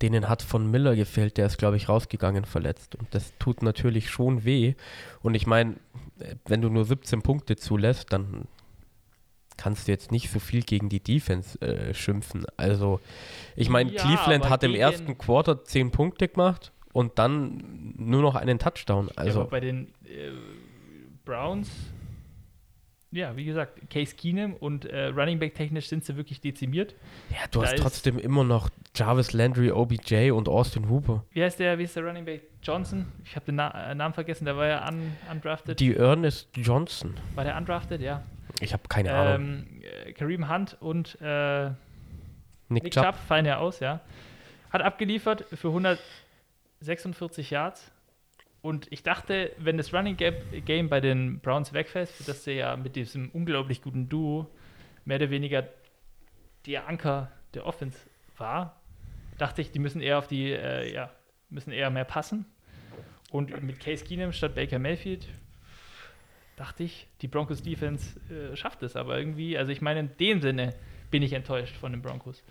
denen 0.00 0.28
hat 0.28 0.42
von 0.42 0.70
Miller 0.70 0.96
gefehlt, 0.96 1.36
der 1.36 1.46
ist, 1.46 1.58
glaube 1.58 1.76
ich, 1.76 1.88
rausgegangen 1.88 2.44
verletzt. 2.46 2.94
Und 2.96 3.06
das 3.14 3.32
tut 3.38 3.62
natürlich 3.62 4.10
schon 4.10 4.44
weh. 4.44 4.74
Und 5.20 5.34
ich 5.34 5.46
meine, 5.46 5.76
äh, 6.18 6.34
wenn 6.46 6.62
du 6.62 6.68
nur 6.68 6.84
17 6.84 7.22
Punkte 7.22 7.56
zulässt, 7.56 8.12
dann 8.12 8.48
kannst 9.58 9.86
du 9.86 9.92
jetzt 9.92 10.10
nicht 10.10 10.30
so 10.30 10.40
viel 10.40 10.62
gegen 10.62 10.88
die 10.88 11.00
Defense 11.00 11.60
äh, 11.60 11.94
schimpfen. 11.94 12.44
Also, 12.56 13.00
ich 13.54 13.68
meine, 13.68 13.92
Ja, 13.92 14.02
Cleveland 14.02 14.48
hat 14.48 14.64
im 14.64 14.74
ersten 14.74 15.16
Quarter 15.18 15.64
10 15.64 15.90
Punkte 15.92 16.26
gemacht 16.28 16.72
und 16.92 17.18
dann 17.18 17.94
nur 17.96 18.22
noch 18.22 18.34
einen 18.34 18.58
Touchdown. 18.58 19.06
Ja, 19.08 19.12
aber 19.16 19.20
Also, 19.26 19.44
bei 19.44 19.60
den 19.60 19.88
äh, 20.04 20.30
Browns, 21.24 21.68
ja, 23.12 23.36
wie 23.36 23.44
gesagt, 23.44 23.90
Case 23.90 24.16
Keenum 24.16 24.54
und 24.54 24.86
äh, 24.86 25.06
Running 25.06 25.38
Back 25.38 25.54
technisch 25.54 25.88
sind 25.88 26.04
sie 26.04 26.16
wirklich 26.16 26.40
dezimiert. 26.40 26.94
ja, 27.30 27.46
du 27.50 27.60
da 27.60 27.66
hast 27.66 27.76
trotzdem 27.78 28.18
immer 28.18 28.42
noch 28.42 28.70
Jarvis 28.96 29.32
Landry, 29.32 29.70
OBJ 29.70 30.30
und 30.30 30.48
Austin 30.48 30.88
Hooper. 30.88 31.24
Wie 31.30 31.42
heißt 31.42 31.60
der, 31.60 31.78
wie 31.78 31.84
ist 31.84 31.94
der 31.94 32.04
Running 32.04 32.24
Back? 32.24 32.42
Johnson? 32.62 33.06
Ich 33.24 33.36
habe 33.36 33.46
den 33.46 33.56
Na 33.56 33.90
äh, 33.90 33.94
Namen 33.94 34.14
vergessen, 34.14 34.46
der 34.46 34.56
war 34.56 34.66
ja 34.66 34.88
un 34.88 35.12
undrafted. 35.30 35.78
Die 35.78 35.94
Ernest 35.94 36.48
Johnson. 36.56 37.14
war 37.34 37.44
der 37.44 37.56
undrafted? 37.56 38.00
Ja. 38.00 38.22
Ich 38.60 38.72
habe 38.72 38.84
keine 38.88 39.12
Ahnung. 39.12 39.34
Ähm, 39.34 39.82
äh, 40.06 40.12
Kareem 40.12 40.48
Hunt 40.48 40.76
und 40.80 41.18
äh, 41.20 41.66
Nick, 42.68 42.84
Nick 42.84 42.92
Chubb. 42.94 43.04
Chubb 43.04 43.16
fallen 43.28 43.44
ja 43.44 43.58
aus, 43.58 43.80
ja. 43.80 44.00
Hat 44.70 44.82
abgeliefert 44.82 45.44
für 45.52 45.68
146 45.68 47.50
Yards. 47.50 47.91
Und 48.62 48.86
ich 48.90 49.02
dachte, 49.02 49.52
wenn 49.58 49.76
das 49.76 49.92
Running 49.92 50.16
Game 50.16 50.88
bei 50.88 51.00
den 51.00 51.40
Browns 51.40 51.72
wegfällt, 51.72 52.08
für 52.08 52.22
das 52.22 52.44
der 52.44 52.54
ja 52.54 52.76
mit 52.76 52.94
diesem 52.94 53.28
unglaublich 53.30 53.82
guten 53.82 54.08
Duo 54.08 54.48
mehr 55.04 55.16
oder 55.16 55.30
weniger 55.30 55.68
der 56.66 56.88
Anker 56.88 57.32
der 57.54 57.66
Offense 57.66 57.98
war, 58.36 58.80
dachte 59.36 59.62
ich, 59.62 59.72
die 59.72 59.80
müssen 59.80 60.00
eher 60.00 60.18
auf 60.18 60.28
die, 60.28 60.52
äh, 60.52 60.94
ja, 60.94 61.10
müssen 61.50 61.72
eher 61.72 61.90
mehr 61.90 62.04
passen. 62.04 62.46
Und 63.32 63.62
mit 63.62 63.80
Case 63.80 64.04
Keenum 64.04 64.32
statt 64.32 64.54
Baker 64.54 64.78
Mayfield 64.78 65.26
dachte 66.54 66.84
ich, 66.84 67.08
die 67.20 67.28
Broncos 67.28 67.62
Defense 67.62 68.20
äh, 68.30 68.56
schafft 68.56 68.84
es. 68.84 68.94
Aber 68.94 69.18
irgendwie, 69.18 69.58
also 69.58 69.72
ich 69.72 69.80
meine, 69.80 70.00
in 70.00 70.16
dem 70.18 70.40
Sinne 70.40 70.74
bin 71.10 71.22
ich 71.22 71.32
enttäuscht 71.32 71.76
von 71.76 71.90
den 71.90 72.02
Broncos. 72.02 72.44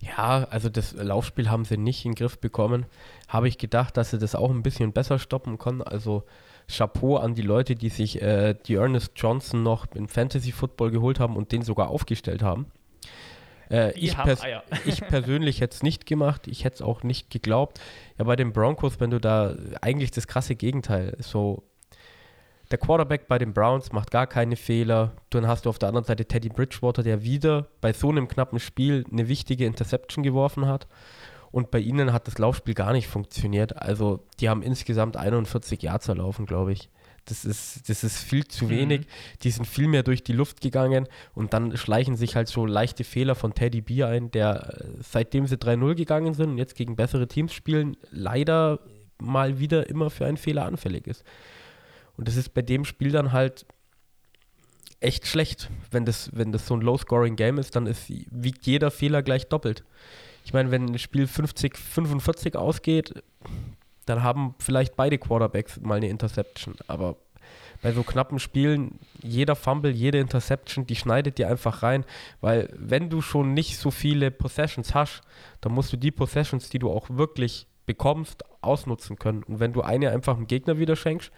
Ja, 0.00 0.46
also 0.50 0.68
das 0.68 0.92
Laufspiel 0.92 1.50
haben 1.50 1.64
sie 1.64 1.76
nicht 1.76 2.04
in 2.04 2.12
den 2.12 2.16
Griff 2.16 2.38
bekommen. 2.38 2.86
Habe 3.28 3.48
ich 3.48 3.58
gedacht, 3.58 3.96
dass 3.96 4.10
sie 4.10 4.18
das 4.18 4.34
auch 4.34 4.50
ein 4.50 4.62
bisschen 4.62 4.92
besser 4.92 5.18
stoppen 5.18 5.58
können. 5.58 5.82
Also 5.82 6.24
Chapeau 6.68 7.16
an 7.16 7.34
die 7.34 7.42
Leute, 7.42 7.74
die 7.74 7.88
sich 7.88 8.20
äh, 8.22 8.54
die 8.66 8.74
Ernest 8.74 9.12
Johnson 9.16 9.62
noch 9.62 9.86
in 9.94 10.08
Fantasy 10.08 10.52
Football 10.52 10.90
geholt 10.90 11.20
haben 11.20 11.36
und 11.36 11.52
den 11.52 11.62
sogar 11.62 11.88
aufgestellt 11.88 12.42
haben. 12.42 12.66
Äh, 13.70 13.98
ich, 13.98 14.16
pers 14.16 14.42
ich 14.84 15.00
persönlich 15.00 15.60
hätte 15.60 15.74
es 15.74 15.82
nicht 15.82 16.06
gemacht. 16.06 16.46
Ich 16.46 16.64
hätte 16.64 16.76
es 16.76 16.82
auch 16.82 17.02
nicht 17.02 17.30
geglaubt. 17.30 17.80
Ja, 18.18 18.24
bei 18.24 18.36
den 18.36 18.52
Broncos, 18.52 19.00
wenn 19.00 19.10
du 19.10 19.20
da 19.20 19.54
eigentlich 19.80 20.10
das 20.10 20.26
krasse 20.26 20.56
Gegenteil, 20.56 21.16
so 21.20 21.64
der 22.70 22.78
Quarterback 22.78 23.28
bei 23.28 23.38
den 23.38 23.52
Browns 23.52 23.92
macht 23.92 24.10
gar 24.10 24.26
keine 24.26 24.56
Fehler. 24.56 25.12
Dann 25.30 25.46
hast 25.46 25.66
du 25.66 25.70
auf 25.70 25.78
der 25.78 25.88
anderen 25.88 26.04
Seite 26.06 26.24
Teddy 26.26 26.48
Bridgewater, 26.48 27.02
der 27.02 27.22
wieder 27.22 27.68
bei 27.80 27.92
so 27.92 28.10
einem 28.10 28.28
knappen 28.28 28.58
Spiel 28.58 29.04
eine 29.10 29.28
wichtige 29.28 29.66
Interception 29.66 30.24
geworfen 30.24 30.66
hat. 30.66 30.86
Und 31.52 31.70
bei 31.70 31.78
ihnen 31.78 32.12
hat 32.12 32.26
das 32.26 32.38
Laufspiel 32.38 32.74
gar 32.74 32.92
nicht 32.92 33.06
funktioniert. 33.06 33.80
Also 33.80 34.24
die 34.40 34.48
haben 34.48 34.62
insgesamt 34.62 35.16
41 35.16 35.80
Yards 35.82 36.08
erlaufen, 36.08 36.44
glaube 36.44 36.72
ich. 36.72 36.90
Das 37.24 37.44
ist, 37.44 37.88
das 37.88 38.04
ist 38.04 38.18
viel 38.18 38.46
zu 38.46 38.66
Mhm. 38.66 38.70
wenig. 38.70 39.06
Die 39.42 39.50
sind 39.50 39.64
viel 39.66 39.88
mehr 39.88 40.02
durch 40.02 40.22
die 40.22 40.32
Luft 40.32 40.60
gegangen 40.60 41.08
und 41.34 41.52
dann 41.54 41.76
schleichen 41.76 42.14
sich 42.16 42.36
halt 42.36 42.46
so 42.48 42.66
leichte 42.66 43.02
Fehler 43.04 43.34
von 43.34 43.54
Teddy 43.54 43.80
B 43.80 44.04
ein, 44.04 44.30
der 44.30 44.80
äh, 44.80 44.84
seitdem 45.00 45.46
sie 45.46 45.56
3-0 45.56 45.94
gegangen 45.94 46.34
sind 46.34 46.50
und 46.50 46.58
jetzt 46.58 46.76
gegen 46.76 46.94
bessere 46.94 47.26
Teams 47.26 47.52
spielen, 47.52 47.96
leider 48.10 48.78
mal 49.18 49.58
wieder 49.58 49.88
immer 49.88 50.10
für 50.10 50.26
einen 50.26 50.36
Fehler 50.36 50.66
anfällig 50.66 51.06
ist. 51.06 51.24
Und 52.16 52.28
das 52.28 52.36
ist 52.36 52.54
bei 52.54 52.62
dem 52.62 52.84
Spiel 52.84 53.12
dann 53.12 53.32
halt 53.32 53.66
echt 55.00 55.26
schlecht. 55.26 55.70
Wenn 55.90 56.04
das, 56.04 56.30
wenn 56.32 56.52
das 56.52 56.66
so 56.66 56.74
ein 56.74 56.80
Low-Scoring-Game 56.80 57.58
ist, 57.58 57.76
dann 57.76 57.86
ist, 57.86 58.08
wiegt 58.08 58.66
jeder 58.66 58.90
Fehler 58.90 59.22
gleich 59.22 59.48
doppelt. 59.48 59.84
Ich 60.44 60.52
meine, 60.52 60.70
wenn 60.70 60.86
ein 60.86 60.98
Spiel 60.98 61.26
50, 61.26 61.76
45 61.76 62.56
ausgeht, 62.56 63.14
dann 64.06 64.22
haben 64.22 64.54
vielleicht 64.58 64.96
beide 64.96 65.18
Quarterbacks 65.18 65.80
mal 65.80 65.96
eine 65.96 66.08
Interception. 66.08 66.76
Aber 66.86 67.16
bei 67.82 67.92
so 67.92 68.02
knappen 68.02 68.38
Spielen, 68.38 68.98
jeder 69.22 69.56
Fumble, 69.56 69.90
jede 69.90 70.18
Interception, 70.18 70.86
die 70.86 70.96
schneidet 70.96 71.38
dir 71.38 71.48
einfach 71.48 71.82
rein, 71.82 72.04
weil 72.40 72.72
wenn 72.76 73.10
du 73.10 73.20
schon 73.20 73.54
nicht 73.54 73.78
so 73.78 73.90
viele 73.90 74.30
Possessions 74.30 74.94
hast, 74.94 75.22
dann 75.60 75.72
musst 75.72 75.92
du 75.92 75.96
die 75.96 76.10
Possessions, 76.10 76.68
die 76.68 76.78
du 76.78 76.90
auch 76.90 77.10
wirklich 77.10 77.66
bekommst, 77.84 78.44
ausnutzen 78.62 79.18
können. 79.18 79.42
Und 79.44 79.60
wenn 79.60 79.72
du 79.72 79.82
eine 79.82 80.10
einfach 80.10 80.36
dem 80.36 80.46
Gegner 80.46 80.78
wieder 80.78 80.96
schenkst, 80.96 81.30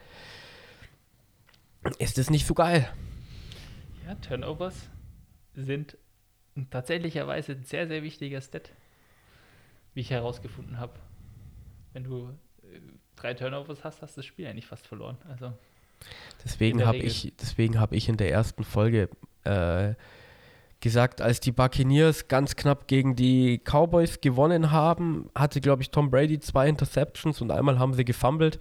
ist 1.99 2.19
es 2.19 2.31
nicht 2.31 2.47
so 2.47 2.55
geil. 2.55 2.89
Ja, 4.07 4.15
Turnovers 4.17 4.89
sind 5.55 5.97
tatsächlicherweise 6.71 7.53
ein 7.53 7.65
sehr, 7.65 7.87
sehr 7.87 8.03
wichtiger 8.03 8.41
Stat, 8.41 8.73
wie 9.95 10.01
ich 10.01 10.11
herausgefunden 10.11 10.79
habe. 10.79 10.95
Wenn 11.93 12.05
du 12.05 12.29
äh, 12.63 12.81
drei 13.17 13.35
Turnovers 13.35 13.85
hast, 13.85 14.03
hast 14.03 14.17
du 14.17 14.21
das 14.21 14.27
Spiel 14.27 14.47
eigentlich 14.47 14.67
fast 14.67 14.87
verloren. 14.87 15.19
Also 15.29 15.53
Deswegen 16.45 16.87
habe 16.87 16.99
ich, 16.99 17.33
deswegen 17.41 17.81
hab 17.81 17.93
ich 17.93 18.09
in 18.09 18.17
der 18.17 18.31
ersten 18.31 18.65
Folge 18.65 19.09
äh, 19.45 19.95
gesagt, 20.81 21.21
als 21.21 21.41
die 21.41 21.53
Buccaneers 21.53 22.29
ganz 22.29 22.55
knapp 22.57 22.87
gegen 22.87 23.17
die 23.17 23.61
Cowboys 23.65 24.21
gewonnen 24.21 24.71
haben, 24.71 25.29
hatte, 25.35 25.61
glaube 25.61 25.83
ich, 25.83 25.91
Tom 25.91 26.11
Brady 26.11 26.39
zwei 26.39 26.69
Interceptions 26.69 27.41
und 27.41 27.51
einmal 27.51 27.79
haben 27.79 27.95
sie 27.95 28.05
gefumbled. 28.05 28.59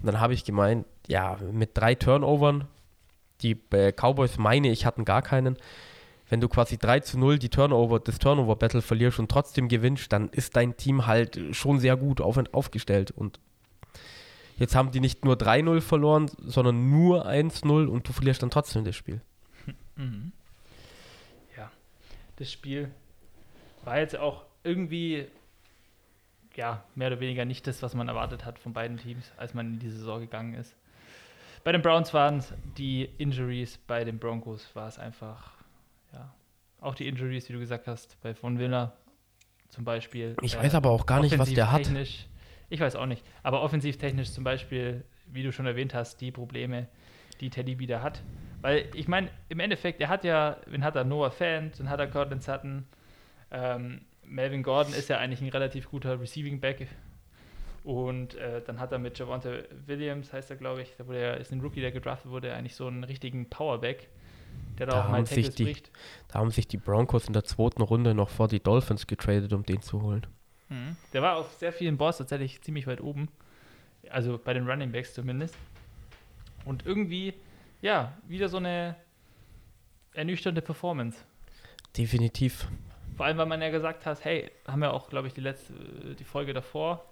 Und 0.00 0.06
dann 0.06 0.20
habe 0.20 0.34
ich 0.34 0.44
gemeint, 0.44 0.86
ja, 1.06 1.38
mit 1.52 1.70
drei 1.74 1.94
Turnovern, 1.94 2.66
die 3.42 3.58
äh, 3.72 3.92
Cowboys 3.92 4.38
meine 4.38 4.70
ich 4.70 4.86
hatten 4.86 5.04
gar 5.04 5.22
keinen. 5.22 5.56
Wenn 6.28 6.40
du 6.40 6.48
quasi 6.48 6.78
3 6.78 7.00
zu 7.00 7.18
0 7.18 7.40
die 7.40 7.48
Turnover, 7.48 7.98
das 7.98 8.20
Turnover-Battle 8.20 8.82
verlierst 8.82 9.18
und 9.18 9.28
trotzdem 9.28 9.66
gewinnst, 9.68 10.12
dann 10.12 10.28
ist 10.28 10.54
dein 10.54 10.76
Team 10.76 11.06
halt 11.06 11.40
schon 11.50 11.80
sehr 11.80 11.96
gut 11.96 12.20
auf, 12.20 12.38
aufgestellt. 12.52 13.10
Und 13.10 13.40
jetzt 14.56 14.76
haben 14.76 14.92
die 14.92 15.00
nicht 15.00 15.24
nur 15.24 15.34
3-0 15.34 15.80
verloren, 15.80 16.30
sondern 16.38 16.88
nur 16.88 17.26
1-0 17.26 17.86
und 17.86 18.06
du 18.06 18.12
verlierst 18.12 18.44
dann 18.44 18.50
trotzdem 18.50 18.84
das 18.84 18.96
Spiel. 18.96 19.20
Mhm. 19.96 20.32
Ja, 21.58 21.70
das 22.36 22.50
Spiel 22.50 22.90
war 23.84 23.98
jetzt 23.98 24.16
auch 24.16 24.44
irgendwie, 24.62 25.26
ja, 26.60 26.84
mehr 26.94 27.08
oder 27.08 27.20
weniger 27.20 27.46
nicht 27.46 27.66
das, 27.66 27.82
was 27.82 27.94
man 27.94 28.08
erwartet 28.08 28.44
hat 28.44 28.58
von 28.58 28.74
beiden 28.74 28.98
Teams, 28.98 29.32
als 29.38 29.54
man 29.54 29.66
in 29.66 29.78
die 29.78 29.88
Saison 29.88 30.20
gegangen 30.20 30.52
ist. 30.52 30.76
Bei 31.64 31.72
den 31.72 31.80
Browns 31.80 32.12
waren 32.12 32.36
es 32.36 32.52
die 32.76 33.08
Injuries, 33.16 33.78
bei 33.78 34.04
den 34.04 34.18
Broncos 34.18 34.68
war 34.76 34.86
es 34.86 34.98
einfach, 34.98 35.52
ja, 36.12 36.34
auch 36.82 36.94
die 36.94 37.08
Injuries, 37.08 37.48
wie 37.48 37.54
du 37.54 37.60
gesagt 37.60 37.86
hast, 37.86 38.20
bei 38.20 38.34
Von 38.34 38.58
Willer 38.58 38.92
zum 39.70 39.84
Beispiel. 39.86 40.36
Ich 40.42 40.56
äh, 40.56 40.58
weiß 40.58 40.74
aber 40.74 40.90
auch 40.90 41.06
gar 41.06 41.22
nicht, 41.22 41.38
was 41.38 41.50
der 41.50 41.72
hat. 41.72 41.90
Ich 42.68 42.80
weiß 42.80 42.94
auch 42.94 43.06
nicht. 43.06 43.24
Aber 43.42 43.62
offensivtechnisch 43.62 44.30
zum 44.30 44.44
Beispiel, 44.44 45.02
wie 45.32 45.42
du 45.42 45.52
schon 45.52 45.64
erwähnt 45.64 45.94
hast, 45.94 46.20
die 46.20 46.30
Probleme, 46.30 46.88
die 47.40 47.48
Teddy 47.48 47.78
wieder 47.78 48.02
hat. 48.02 48.22
Weil 48.60 48.90
ich 48.94 49.08
meine, 49.08 49.30
im 49.48 49.60
Endeffekt, 49.60 50.02
er 50.02 50.10
hat 50.10 50.24
ja, 50.24 50.58
wen 50.66 50.84
hat 50.84 50.94
er? 50.94 51.04
Noah 51.04 51.30
Fant, 51.30 51.80
dann 51.80 51.88
hat 51.88 52.00
er 52.00 52.06
Cortland 52.06 52.42
Sutton. 52.42 52.86
Ähm, 53.50 54.02
Melvin 54.30 54.62
Gordon 54.62 54.94
ist 54.94 55.08
ja 55.08 55.18
eigentlich 55.18 55.40
ein 55.40 55.48
relativ 55.48 55.90
guter 55.90 56.20
Receiving 56.20 56.60
Back. 56.60 56.86
Und 57.82 58.34
äh, 58.36 58.62
dann 58.66 58.78
hat 58.78 58.92
er 58.92 58.98
mit 58.98 59.18
Javante 59.18 59.66
Williams, 59.86 60.32
heißt 60.32 60.50
er, 60.50 60.56
glaube 60.56 60.82
ich, 60.82 60.94
der 60.96 61.06
wurde 61.06 61.20
ja, 61.20 61.32
ist 61.32 61.50
ein 61.50 61.60
Rookie, 61.60 61.80
der 61.80 61.92
gedraftet 61.92 62.30
wurde, 62.30 62.54
eigentlich 62.54 62.74
so 62.76 62.86
einen 62.86 63.04
richtigen 63.04 63.48
Powerback, 63.48 64.08
der 64.78 64.86
da, 64.86 64.92
Da 64.92 65.04
auch 65.04 65.08
mal 65.08 65.16
haben 65.18 65.26
sich 65.26 65.36
Tackles 65.36 65.54
die- 65.56 65.64
bricht. 65.64 65.90
Da 66.28 66.38
haben 66.40 66.50
sich 66.50 66.68
die 66.68 66.76
Broncos 66.76 67.26
in 67.26 67.32
der 67.32 67.44
zweiten 67.44 67.80
Runde 67.82 68.14
noch 68.14 68.28
vor 68.28 68.48
die 68.48 68.60
Dolphins 68.60 69.06
getradet, 69.06 69.52
um 69.54 69.64
den 69.64 69.80
zu 69.80 70.02
holen. 70.02 70.26
Mhm. 70.68 70.96
Der 71.14 71.22
war 71.22 71.36
auf 71.38 71.52
sehr 71.54 71.72
vielen 71.72 71.96
Boards 71.96 72.18
tatsächlich 72.18 72.60
ziemlich 72.60 72.86
weit 72.86 73.00
oben. 73.00 73.28
Also 74.10 74.38
bei 74.38 74.52
den 74.54 74.68
Running 74.68 74.92
Backs 74.92 75.14
zumindest. 75.14 75.54
Und 76.66 76.84
irgendwie, 76.86 77.32
ja, 77.80 78.16
wieder 78.28 78.48
so 78.50 78.58
eine 78.58 78.94
ernüchternde 80.12 80.60
Performance. 80.62 81.18
Definitiv. 81.96 82.68
Vor 83.20 83.26
allem, 83.26 83.36
weil 83.36 83.44
man 83.44 83.60
ja 83.60 83.68
gesagt 83.68 84.06
hat, 84.06 84.24
hey, 84.24 84.50
haben 84.66 84.80
wir 84.80 84.94
auch, 84.94 85.10
glaube 85.10 85.28
ich, 85.28 85.34
die 85.34 85.42
letzte, 85.42 85.74
die 86.18 86.24
Folge 86.24 86.54
davor 86.54 87.04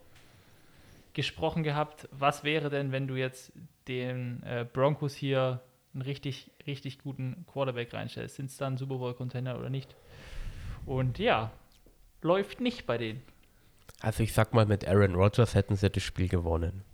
gesprochen 1.13 1.63
gehabt, 1.63 2.09
was 2.13 2.45
wäre 2.45 2.71
denn, 2.71 2.93
wenn 2.93 3.07
du 3.07 3.17
jetzt 3.17 3.53
den 3.89 4.43
äh, 4.43 4.65
Broncos 4.65 5.15
hier 5.15 5.61
einen 5.93 6.01
richtig, 6.01 6.51
richtig 6.67 7.01
guten 7.01 7.45
Quarterback 7.47 7.93
reinstellst? 7.93 8.37
Sind 8.37 8.47
es 8.47 8.57
dann 8.57 8.79
Super 8.79 8.97
Bowl-Contender 8.97 9.59
oder 9.59 9.69
nicht? 9.69 9.95
Und 10.87 11.19
ja, 11.19 11.51
läuft 12.23 12.63
nicht 12.63 12.87
bei 12.87 12.97
denen. 12.97 13.23
Also 14.01 14.23
ich 14.23 14.33
sag 14.33 14.55
mal, 14.55 14.65
mit 14.65 14.89
Aaron 14.89 15.15
Rodgers 15.15 15.55
hätten 15.55 15.77
sie 15.77 15.91
das 15.91 16.03
Spiel 16.03 16.29
gewonnen. 16.29 16.85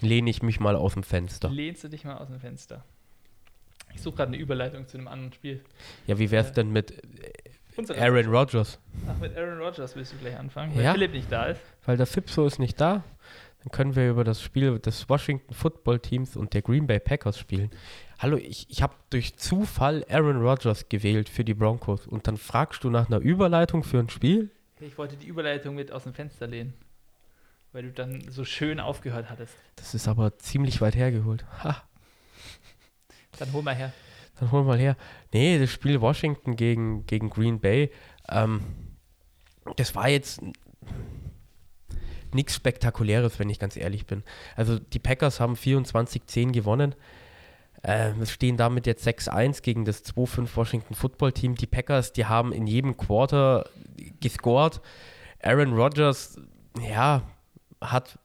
Lehne 0.00 0.28
ich 0.28 0.42
mich 0.42 0.58
mal 0.58 0.74
aus 0.74 0.94
dem 0.94 1.04
Fenster. 1.04 1.50
Lehnst 1.50 1.84
du 1.84 1.88
dich 1.88 2.02
mal 2.02 2.16
aus 2.16 2.26
dem 2.26 2.40
Fenster? 2.40 2.84
Ich 3.94 4.02
suche 4.02 4.16
gerade 4.16 4.28
eine 4.28 4.38
Überleitung 4.38 4.86
zu 4.86 4.96
einem 4.98 5.08
anderen 5.08 5.32
Spiel. 5.32 5.62
Ja, 6.06 6.18
wie 6.18 6.30
wär's 6.30 6.50
Äh, 6.50 6.54
denn 6.54 6.72
mit 6.72 6.94
Aaron 7.98 8.26
Rodgers? 8.26 8.78
Ach, 9.08 9.18
mit 9.18 9.36
Aaron 9.36 9.58
Rodgers 9.58 9.96
willst 9.96 10.12
du 10.12 10.16
gleich 10.18 10.36
anfangen, 10.38 10.74
weil 10.74 10.84
Ja. 10.84 10.92
Philipp 10.92 11.12
nicht 11.12 11.30
da 11.30 11.46
ist. 11.46 11.60
Weil 11.84 11.96
der 11.96 12.06
Fipso 12.06 12.46
ist 12.46 12.58
nicht 12.58 12.80
da. 12.80 13.04
Dann 13.64 13.70
können 13.70 13.94
wir 13.94 14.10
über 14.10 14.24
das 14.24 14.42
Spiel 14.42 14.78
des 14.80 15.08
Washington 15.08 15.54
Football 15.54 16.00
Teams 16.00 16.36
und 16.36 16.52
der 16.52 16.62
Green 16.62 16.86
Bay 16.88 16.98
Packers 16.98 17.38
spielen. 17.38 17.70
Hallo, 18.18 18.36
ich, 18.36 18.66
ich 18.68 18.82
habe 18.82 18.94
durch 19.10 19.36
Zufall 19.36 20.04
Aaron 20.08 20.42
Rodgers 20.42 20.88
gewählt 20.88 21.28
für 21.28 21.44
die 21.44 21.54
Broncos. 21.54 22.06
Und 22.06 22.26
dann 22.26 22.36
fragst 22.36 22.82
du 22.84 22.90
nach 22.90 23.06
einer 23.08 23.18
Überleitung 23.18 23.84
für 23.84 23.98
ein 24.00 24.08
Spiel? 24.08 24.50
Ich 24.80 24.98
wollte 24.98 25.16
die 25.16 25.26
Überleitung 25.28 25.76
mit 25.76 25.92
aus 25.92 26.02
dem 26.04 26.12
Fenster 26.12 26.48
lehnen, 26.48 26.74
weil 27.72 27.84
du 27.84 27.92
dann 27.92 28.20
so 28.30 28.44
schön 28.44 28.80
aufgehört 28.80 29.30
hattest. 29.30 29.54
Das 29.76 29.94
ist 29.94 30.08
aber 30.08 30.36
ziemlich 30.38 30.80
weit 30.80 30.96
hergeholt. 30.96 31.44
Ha, 31.62 31.82
Dann 33.42 33.52
hol 33.52 33.62
mal 33.62 33.74
her. 33.74 33.92
dann 34.38 34.52
hol 34.52 34.62
mal 34.62 34.78
her. 34.78 34.96
Nee, 35.32 35.58
das 35.58 35.70
Spiel 35.70 36.00
Washington 36.00 36.54
gegen, 36.54 37.06
gegen 37.06 37.28
Green 37.28 37.58
Bay, 37.58 37.90
ähm, 38.28 38.60
das 39.76 39.96
war 39.96 40.08
jetzt 40.08 40.40
nichts 42.32 42.54
Spektakuläres, 42.54 43.40
wenn 43.40 43.50
ich 43.50 43.58
ganz 43.58 43.76
ehrlich 43.76 44.06
bin. 44.06 44.22
Also 44.54 44.78
die 44.78 45.00
Packers 45.00 45.40
haben 45.40 45.54
24-10 45.54 46.52
gewonnen. 46.52 46.94
Ähm, 47.82 48.22
es 48.22 48.30
stehen 48.30 48.56
damit 48.56 48.86
jetzt 48.86 49.06
6-1 49.06 49.62
gegen 49.62 49.84
das 49.84 50.04
2-5 50.04 50.48
Washington 50.54 50.94
Football 50.94 51.32
Team. 51.32 51.56
Die 51.56 51.66
Packers, 51.66 52.12
die 52.12 52.26
haben 52.26 52.52
in 52.52 52.68
jedem 52.68 52.96
Quarter 52.96 53.68
gescored. 54.20 54.80
Aaron 55.42 55.72
Rodgers, 55.72 56.40
ja, 56.80 57.22
hat, 57.80 58.20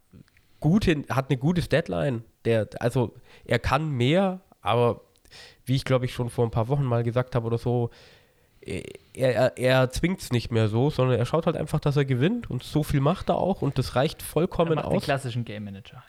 gute, 0.60 1.04
hat 1.10 1.32
eine 1.32 1.40
gute 1.40 1.62
Deadline. 1.62 2.24
Der, 2.46 2.70
also 2.80 3.16
er 3.46 3.58
kann 3.58 3.90
mehr, 3.90 4.42
aber 4.62 5.02
wie 5.68 5.76
ich 5.76 5.86
glaube 5.86 6.06
ich 6.06 6.14
schon 6.14 6.30
vor 6.30 6.46
ein 6.46 6.52
paar 6.52 6.68
Wochen 6.68 6.84
mal 6.84 7.04
gesagt 7.04 7.36
habe 7.36 7.46
oder 7.46 7.58
so, 7.58 7.92
er, 8.68 8.84
er, 9.14 9.58
er 9.58 9.90
zwingt 9.92 10.20
es 10.20 10.32
nicht 10.32 10.52
mehr 10.52 10.68
so, 10.68 10.90
sondern 10.90 11.18
er 11.18 11.26
schaut 11.26 11.46
halt 11.46 11.56
einfach, 11.56 11.80
dass 11.80 11.96
er 11.96 12.06
gewinnt 12.06 12.50
und 12.50 12.64
so 12.64 12.84
viel 12.84 13.00
macht 13.00 13.30
er 13.30 13.38
auch 13.38 13.62
und 13.62 13.78
das 13.78 13.96
reicht 13.96 14.22
Er 14.22 14.26
vollkommen 14.26 14.76
macht 14.76 14.86
den 14.86 14.98
aus. 14.98 15.04
klassischen 15.04 15.46
Game 15.46 15.66
Manager. 15.66 16.04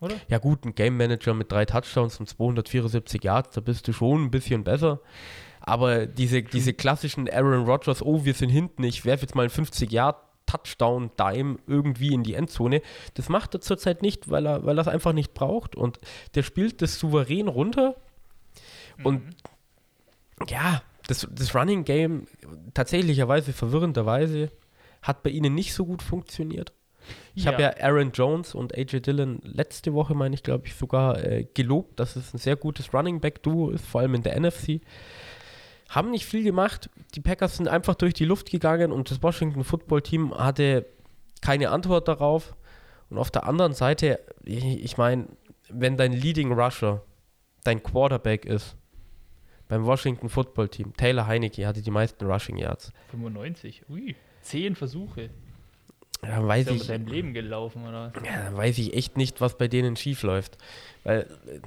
Oder? 0.00 0.16
Ja 0.28 0.38
gut, 0.38 0.64
ein 0.64 0.74
Game 0.74 0.96
Manager 0.96 1.34
mit 1.34 1.50
drei 1.50 1.64
Touchdowns 1.64 2.18
und 2.18 2.28
274 2.28 3.22
Yards, 3.22 3.54
da 3.54 3.60
bist 3.60 3.86
du 3.86 3.92
schon 3.92 4.24
ein 4.24 4.30
bisschen 4.30 4.64
besser. 4.64 5.00
Aber 5.60 6.06
diese, 6.06 6.42
diese 6.42 6.74
klassischen 6.74 7.30
Aaron 7.30 7.64
Rodgers, 7.64 8.02
oh, 8.02 8.24
wir 8.24 8.34
sind 8.34 8.50
hinten, 8.50 8.82
ich 8.82 9.04
werfe 9.04 9.22
jetzt 9.22 9.36
mal 9.36 9.42
einen 9.42 9.50
50 9.50 9.90
Yard 9.92 10.16
Touchdown 10.46 11.12
Dime 11.18 11.58
irgendwie 11.68 12.12
in 12.12 12.24
die 12.24 12.34
Endzone, 12.34 12.82
das 13.14 13.28
macht 13.28 13.54
er 13.54 13.60
zurzeit 13.60 14.02
nicht, 14.02 14.28
weil 14.28 14.44
er 14.44 14.66
weil 14.66 14.76
er 14.76 14.82
es 14.82 14.88
einfach 14.88 15.12
nicht 15.12 15.34
braucht 15.34 15.76
und 15.76 15.98
der 16.34 16.42
spielt 16.42 16.82
das 16.82 16.98
souverän 16.98 17.46
runter 17.46 17.94
und 19.04 19.22
ja, 20.48 20.82
das, 21.06 21.26
das 21.30 21.54
Running 21.54 21.84
Game 21.84 22.26
tatsächlicherweise 22.74 23.52
verwirrenderweise 23.52 24.50
hat 25.02 25.22
bei 25.22 25.30
ihnen 25.30 25.54
nicht 25.54 25.74
so 25.74 25.84
gut 25.84 26.02
funktioniert. 26.02 26.72
Ich 27.34 27.46
habe 27.46 27.62
ja 27.62 27.74
Aaron 27.80 28.12
Jones 28.12 28.54
und 28.54 28.76
AJ 28.76 29.00
Dillon 29.00 29.40
letzte 29.42 29.92
Woche, 29.92 30.14
meine 30.14 30.34
ich, 30.34 30.42
glaube 30.42 30.66
ich, 30.66 30.74
sogar 30.74 31.22
äh, 31.24 31.46
gelobt, 31.54 31.98
dass 31.98 32.14
es 32.14 32.32
ein 32.32 32.38
sehr 32.38 32.56
gutes 32.56 32.94
Running 32.94 33.20
Back 33.20 33.42
Duo 33.42 33.70
ist, 33.70 33.84
vor 33.84 34.00
allem 34.00 34.14
in 34.14 34.22
der 34.22 34.38
NFC. 34.38 34.80
Haben 35.88 36.10
nicht 36.10 36.24
viel 36.24 36.44
gemacht. 36.44 36.90
Die 37.14 37.20
Packers 37.20 37.56
sind 37.56 37.68
einfach 37.68 37.96
durch 37.96 38.14
die 38.14 38.24
Luft 38.24 38.50
gegangen 38.50 38.92
und 38.92 39.10
das 39.10 39.22
Washington 39.22 39.64
Football 39.64 40.02
Team 40.02 40.32
hatte 40.34 40.86
keine 41.40 41.70
Antwort 41.70 42.06
darauf. 42.08 42.54
Und 43.10 43.18
auf 43.18 43.30
der 43.30 43.46
anderen 43.46 43.74
Seite, 43.74 44.20
ich, 44.44 44.64
ich 44.64 44.96
meine, 44.96 45.26
wenn 45.68 45.96
dein 45.96 46.12
Leading 46.12 46.52
Rusher 46.52 47.02
dein 47.64 47.82
Quarterback 47.82 48.44
ist, 48.44 48.76
beim 49.68 49.84
Washington 49.84 50.28
Football 50.28 50.68
Team, 50.68 50.92
Taylor 50.96 51.26
Heineke 51.26 51.66
hatte 51.66 51.82
die 51.82 51.90
meisten 51.90 52.24
Rushing 52.26 52.56
Yards. 52.58 52.92
95. 53.10 53.82
Ui. 53.88 54.14
Zehn 54.42 54.74
Versuche. 54.74 55.30
Ja, 56.24 56.46
weiß 56.46 56.66
Ist 56.66 56.72
ich, 56.74 56.78
mit 56.80 56.88
deinem 56.90 57.06
Leben 57.06 57.34
gelaufen, 57.34 57.82
oder? 57.86 58.12
Ja, 58.24 58.44
dann 58.44 58.56
weiß 58.56 58.78
ich 58.78 58.94
echt 58.94 59.16
nicht, 59.16 59.40
was 59.40 59.58
bei 59.58 59.66
denen 59.68 59.96
schief 59.96 60.22
läuft. 60.22 60.56
Weil 61.04 61.22
äh, 61.48 61.60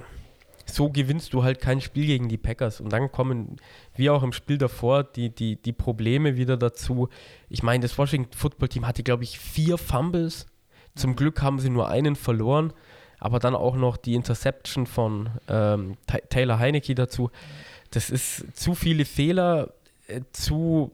so 0.64 0.88
gewinnst 0.90 1.32
du 1.34 1.42
halt 1.44 1.60
kein 1.60 1.80
Spiel 1.80 2.06
gegen 2.06 2.28
die 2.28 2.38
Packers. 2.38 2.80
Und 2.80 2.92
dann 2.92 3.12
kommen, 3.12 3.56
wie 3.96 4.08
auch 4.10 4.22
im 4.22 4.32
Spiel 4.32 4.56
davor, 4.58 5.04
die, 5.04 5.28
die, 5.34 5.56
die 5.60 5.72
Probleme 5.72 6.36
wieder 6.36 6.56
dazu. 6.56 7.08
Ich 7.50 7.62
meine, 7.62 7.82
das 7.82 7.96
Washington 7.98 8.32
Football 8.36 8.68
Team 8.68 8.86
hatte, 8.86 9.02
glaube 9.02 9.24
ich, 9.24 9.38
vier 9.38 9.78
Fumbles. 9.78 10.46
Zum 10.94 11.16
Glück 11.16 11.42
haben 11.42 11.58
sie 11.58 11.68
nur 11.70 11.88
einen 11.88 12.16
verloren. 12.16 12.72
aber 13.18 13.38
dann 13.38 13.54
auch 13.54 13.76
noch 13.76 13.96
die 13.98 14.14
Interception 14.14 14.86
von 14.86 15.28
ähm, 15.48 15.96
Ta- 16.06 16.18
Taylor 16.30 16.58
Heinecke 16.58 16.94
dazu. 16.94 17.30
Das 17.90 18.10
ist 18.10 18.56
zu 18.56 18.74
viele 18.74 19.04
Fehler, 19.04 19.72
äh, 20.08 20.20
zu 20.32 20.92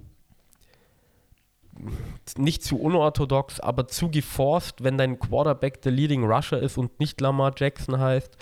nicht 2.36 2.62
zu 2.62 2.78
unorthodox, 2.78 3.60
aber 3.60 3.88
zu 3.88 4.10
geforst, 4.10 4.84
wenn 4.84 4.98
dein 4.98 5.18
Quarterback 5.18 5.80
der 5.82 5.92
Leading 5.92 6.24
Rusher 6.24 6.60
ist 6.60 6.76
und 6.76 7.00
nicht 7.00 7.20
Lamar 7.20 7.52
Jackson 7.56 7.98
heißt. 7.98 8.36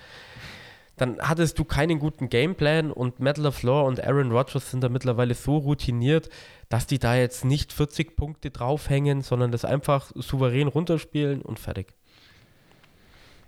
Dann 0.96 1.18
hattest 1.20 1.58
du 1.58 1.64
keinen 1.64 1.98
guten 1.98 2.28
Gameplan 2.28 2.92
und 2.92 3.20
Matt 3.20 3.38
LaFleur 3.38 3.84
und 3.84 4.04
Aaron 4.04 4.32
Rodgers 4.32 4.70
sind 4.70 4.82
da 4.82 4.90
mittlerweile 4.90 5.32
so 5.34 5.56
routiniert, 5.56 6.28
dass 6.68 6.86
die 6.86 6.98
da 6.98 7.16
jetzt 7.16 7.44
nicht 7.44 7.72
40 7.72 8.16
Punkte 8.16 8.50
draufhängen, 8.50 9.22
sondern 9.22 9.50
das 9.50 9.64
einfach 9.64 10.12
souverän 10.14 10.68
runterspielen 10.68 11.40
und 11.40 11.58
fertig. 11.58 11.94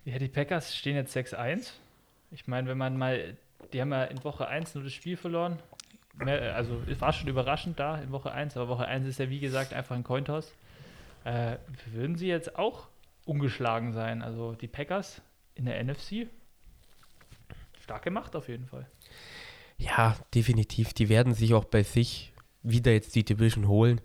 Ja, 0.06 0.18
die 0.18 0.28
Packers 0.28 0.75
stehen 0.75 0.97
jetzt 0.97 1.14
6-1. 1.14 1.73
Ich 2.30 2.47
meine, 2.47 2.68
wenn 2.68 2.78
man 2.78 2.97
mal, 2.97 3.37
die 3.73 3.81
haben 3.81 3.93
ja 3.93 4.05
in 4.05 4.23
Woche 4.25 4.47
1 4.49 4.75
nur 4.75 4.85
das 4.85 4.93
Spiel 4.93 5.17
verloren. 5.17 5.59
Mehr- 6.14 6.55
Also 6.55 6.81
es 6.88 7.00
war 7.00 7.12
schon 7.12 7.29
überraschend 7.29 7.79
da 7.81 7.99
in 7.99 8.12
Woche 8.12 8.33
1, 8.33 8.57
aber 8.57 8.69
Woche 8.69 8.87
1 8.87 9.07
ist 9.07 9.19
ja 9.19 9.31
wie 9.31 9.41
gesagt 9.41 9.73
einfach 9.73 9.95
ein 9.97 10.05
Cointoss. 10.05 10.52
Äh, 11.25 11.57
würden 11.93 12.17
sie 12.17 12.26
jetzt 12.29 12.57
auch 12.57 12.88
ungeschlagen 13.25 13.93
sein? 13.93 14.23
Also 14.23 14.52
die 14.55 14.69
Packers 14.69 15.23
in 15.55 15.64
der 15.67 15.83
NFC? 15.83 16.26
Stark 17.81 18.02
gemacht 18.02 18.37
auf 18.37 18.49
jeden 18.49 18.67
Fall. 18.67 18.87
Ja, 19.79 20.17
definitiv. 20.35 20.93
Die 20.93 21.09
werden 21.09 21.35
sich 21.35 21.55
auch 21.55 21.64
bei 21.64 21.83
sich 21.83 22.33
wieder 22.62 22.93
jetzt 22.93 23.14
die 23.14 23.25
Division 23.25 23.67
holen. 23.67 24.00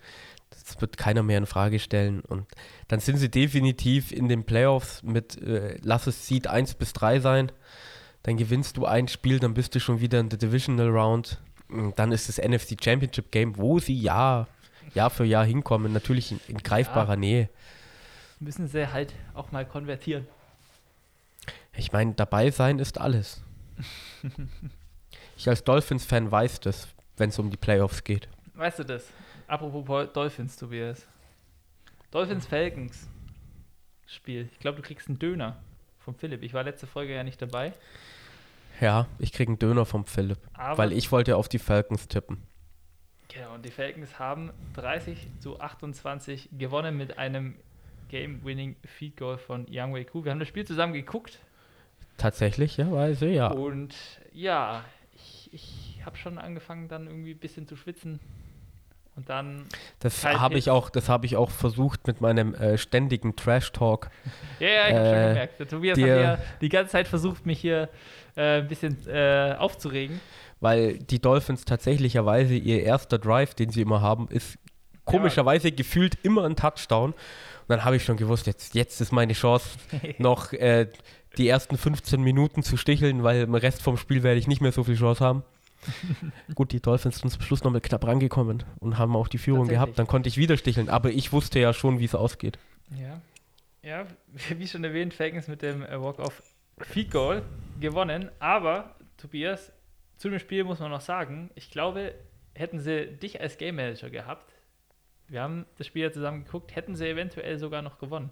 Das 0.50 0.80
wird 0.80 0.96
keiner 0.96 1.22
mehr 1.22 1.38
in 1.38 1.46
Frage 1.46 1.78
stellen. 1.78 2.20
Und 2.20 2.46
dann 2.88 3.00
sind 3.00 3.18
sie 3.18 3.30
definitiv 3.30 4.10
in 4.12 4.28
den 4.28 4.44
Playoffs 4.44 5.02
mit, 5.02 5.40
äh, 5.40 5.76
lass 5.82 6.06
es 6.06 6.26
Seed 6.26 6.46
1 6.48 6.74
bis 6.74 6.92
3 6.92 7.20
sein. 7.20 7.52
Dann 8.28 8.36
gewinnst 8.36 8.76
du 8.76 8.84
ein 8.84 9.08
Spiel, 9.08 9.38
dann 9.38 9.54
bist 9.54 9.74
du 9.74 9.80
schon 9.80 10.02
wieder 10.02 10.20
in 10.20 10.28
der 10.28 10.38
Divisional 10.38 10.90
Round. 10.90 11.40
Und 11.70 11.98
Dann 11.98 12.12
ist 12.12 12.28
das 12.28 12.36
NFC 12.36 12.76
Championship 12.78 13.30
Game, 13.30 13.56
wo 13.56 13.78
sie 13.78 13.98
Jahr, 13.98 14.48
Jahr 14.92 15.08
für 15.08 15.24
Jahr 15.24 15.46
hinkommen, 15.46 15.94
natürlich 15.94 16.32
in, 16.32 16.40
in 16.46 16.58
greifbarer 16.58 17.16
Nähe. 17.16 17.48
Müssen 18.38 18.68
sie 18.68 18.92
halt 18.92 19.14
auch 19.32 19.50
mal 19.50 19.64
konvertieren. 19.64 20.28
Ich 21.74 21.90
meine, 21.92 22.12
dabei 22.12 22.50
sein 22.50 22.78
ist 22.78 23.00
alles. 23.00 23.42
Ich 25.38 25.48
als 25.48 25.64
Dolphins-Fan 25.64 26.30
weiß 26.30 26.60
das, 26.60 26.88
wenn 27.16 27.30
es 27.30 27.38
um 27.38 27.48
die 27.48 27.56
Playoffs 27.56 28.04
geht. 28.04 28.28
Weißt 28.54 28.80
du 28.80 28.84
das? 28.84 29.06
Apropos 29.46 30.12
Dolphins, 30.12 30.56
Tobias. 30.56 31.06
Dolphins 32.10 32.44
Falcons 32.44 33.08
Spiel. 34.06 34.50
Ich 34.52 34.58
glaube, 34.58 34.76
du 34.76 34.82
kriegst 34.82 35.08
einen 35.08 35.18
Döner 35.18 35.62
von 36.00 36.14
Philipp. 36.14 36.42
Ich 36.42 36.52
war 36.52 36.64
letzte 36.64 36.86
Folge 36.86 37.14
ja 37.14 37.22
nicht 37.22 37.40
dabei. 37.40 37.72
Ja, 38.80 39.06
ich 39.18 39.32
kriege 39.32 39.50
einen 39.50 39.58
Döner 39.58 39.84
vom 39.84 40.04
Philipp, 40.06 40.38
Aber 40.52 40.78
weil 40.78 40.92
ich 40.92 41.10
wollte 41.10 41.36
auf 41.36 41.48
die 41.48 41.58
Falcons 41.58 42.08
tippen. 42.08 42.42
Genau, 43.28 43.54
und 43.54 43.64
die 43.64 43.70
Falcons 43.70 44.18
haben 44.18 44.52
30 44.74 45.28
zu 45.40 45.60
28 45.60 46.50
gewonnen 46.52 46.96
mit 46.96 47.18
einem 47.18 47.56
Game-Winning 48.08 48.76
Feed 48.84 49.16
Goal 49.16 49.36
von 49.36 49.66
Young 49.68 49.92
Wei 49.92 50.04
Koo. 50.04 50.24
Wir 50.24 50.32
haben 50.32 50.38
das 50.38 50.48
Spiel 50.48 50.66
zusammen 50.66 50.94
geguckt 50.94 51.40
Tatsächlich, 52.18 52.76
ja, 52.76 52.90
weiß 52.90 53.22
ich, 53.22 53.36
ja. 53.36 53.46
und 53.46 53.94
ja, 54.32 54.84
ich, 55.14 55.48
ich 55.52 56.00
habe 56.04 56.16
schon 56.16 56.36
angefangen 56.36 56.88
dann 56.88 57.06
irgendwie 57.06 57.30
ein 57.30 57.38
bisschen 57.38 57.68
zu 57.68 57.76
schwitzen 57.76 58.18
und 59.18 59.28
dann, 59.28 59.64
Das 59.98 60.24
habe 60.24 60.56
ich 60.58 60.70
auch, 60.70 60.90
das 60.90 61.08
habe 61.08 61.26
ich 61.26 61.36
auch 61.36 61.50
versucht 61.50 62.06
mit 62.06 62.20
meinem 62.20 62.54
äh, 62.54 62.78
ständigen 62.78 63.34
Trash-Talk. 63.34 64.10
ja, 64.60 64.68
ja, 64.68 64.88
ich 64.88 64.94
habe 64.94 65.04
schon 65.06 65.14
Äh, 65.14 65.28
gemerkt, 65.30 65.58
der 65.58 65.68
Tobias 65.68 65.98
hat 65.98 66.06
ja 66.06 66.38
die 66.60 66.68
ganze 66.68 66.92
Zeit 66.92 67.08
versucht, 67.08 67.44
mich 67.44 67.58
hier 67.60 67.88
äh, 68.36 68.58
ein 68.60 68.68
bisschen 68.68 68.96
äh, 69.08 69.56
aufzuregen. 69.58 70.20
weil 70.60 70.98
die 70.98 71.20
Dolphins 71.20 71.64
tatsächlicherweise 71.64 72.54
ihr 72.54 72.84
erster 72.84 73.18
Drive, 73.18 73.54
den 73.54 73.70
sie 73.70 73.80
immer 73.80 74.00
haben, 74.02 74.28
ist 74.30 74.56
komischerweise 75.04 75.72
gefühlt 75.72 76.16
immer 76.22 76.44
ein 76.44 76.54
Touchdown. 76.54 77.10
Und 77.12 77.16
dann 77.66 77.84
habe 77.84 77.96
ich 77.96 78.04
schon 78.04 78.16
gewusst, 78.18 78.46
jetzt, 78.46 78.74
jetzt 78.76 79.00
ist 79.00 79.10
meine 79.10 79.32
Chance, 79.32 79.70
noch 80.18 80.52
äh, 80.52 80.86
die 81.38 81.48
ersten 81.48 81.76
15 81.76 82.20
Minuten 82.22 82.62
zu 82.62 82.76
sticheln, 82.76 83.24
weil 83.24 83.42
im 83.42 83.54
Rest 83.56 83.82
vom 83.82 83.96
Spiel 83.96 84.22
werde 84.22 84.38
ich 84.38 84.46
nicht 84.46 84.60
mehr 84.60 84.70
so 84.72 84.84
viel 84.84 84.96
Chance 84.96 85.24
haben. 85.24 85.42
Gut, 86.54 86.72
die 86.72 86.80
Dolphins 86.80 87.18
sind 87.18 87.30
zum 87.30 87.42
Schluss 87.42 87.64
noch 87.64 87.70
mal 87.70 87.80
knapp 87.80 88.06
rangekommen 88.06 88.64
und 88.80 88.98
haben 88.98 89.16
auch 89.16 89.28
die 89.28 89.38
Führung 89.38 89.68
gehabt. 89.68 89.98
Dann 89.98 90.06
konnte 90.06 90.28
ich 90.28 90.36
wieder 90.36 90.56
sticheln, 90.56 90.88
aber 90.88 91.10
ich 91.10 91.32
wusste 91.32 91.60
ja 91.60 91.72
schon, 91.72 91.98
wie 91.98 92.04
es 92.04 92.14
ausgeht. 92.14 92.58
Ja. 92.96 93.20
Ja, 93.82 94.06
wie 94.56 94.66
schon 94.66 94.84
erwähnt, 94.84 95.14
Falcons 95.14 95.48
mit 95.48 95.62
dem 95.62 95.82
äh, 95.82 96.00
Walk-Off 96.00 96.42
Feed 96.78 97.10
Goal 97.10 97.42
gewonnen. 97.80 98.30
Aber, 98.38 98.96
Tobias, 99.16 99.72
zu 100.16 100.28
dem 100.28 100.38
Spiel 100.38 100.64
muss 100.64 100.80
man 100.80 100.90
noch 100.90 101.00
sagen, 101.00 101.50
ich 101.54 101.70
glaube, 101.70 102.14
hätten 102.54 102.80
sie 102.80 103.06
dich 103.06 103.40
als 103.40 103.56
Game 103.56 103.76
Manager 103.76 104.10
gehabt, 104.10 104.52
wir 105.28 105.42
haben 105.42 105.66
das 105.76 105.86
Spiel 105.86 106.02
ja 106.02 106.12
zusammen 106.12 106.44
geguckt, 106.44 106.74
hätten 106.74 106.96
sie 106.96 107.06
eventuell 107.06 107.58
sogar 107.58 107.82
noch 107.82 107.98
gewonnen. 107.98 108.30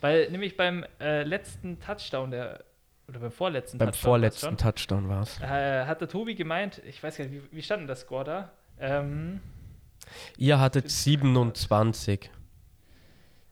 Weil 0.00 0.30
nämlich 0.30 0.56
beim 0.56 0.84
äh, 1.00 1.24
letzten 1.24 1.80
Touchdown, 1.80 2.30
der, 2.30 2.64
oder 3.10 3.20
beim 3.20 3.30
vorletzten 3.32 3.78
Beim 3.78 3.88
Touchdown, 3.88 4.08
vorletzten 4.10 4.50
war's 4.52 4.60
Touchdown 4.62 5.08
war 5.08 5.22
es. 5.22 5.40
äh, 5.40 5.84
hat 5.86 6.00
der 6.00 6.08
Tobi 6.08 6.34
gemeint, 6.34 6.80
ich 6.86 7.02
weiß 7.02 7.16
gar 7.18 7.24
nicht, 7.26 7.34
wie, 7.52 7.56
wie 7.56 7.62
stand 7.62 7.80
denn 7.82 7.88
das 7.88 8.00
Score 8.00 8.24
da? 8.24 8.50
Ähm, 8.78 9.40
Ihr 10.38 10.58
hattet 10.58 10.90
27. 10.90 12.30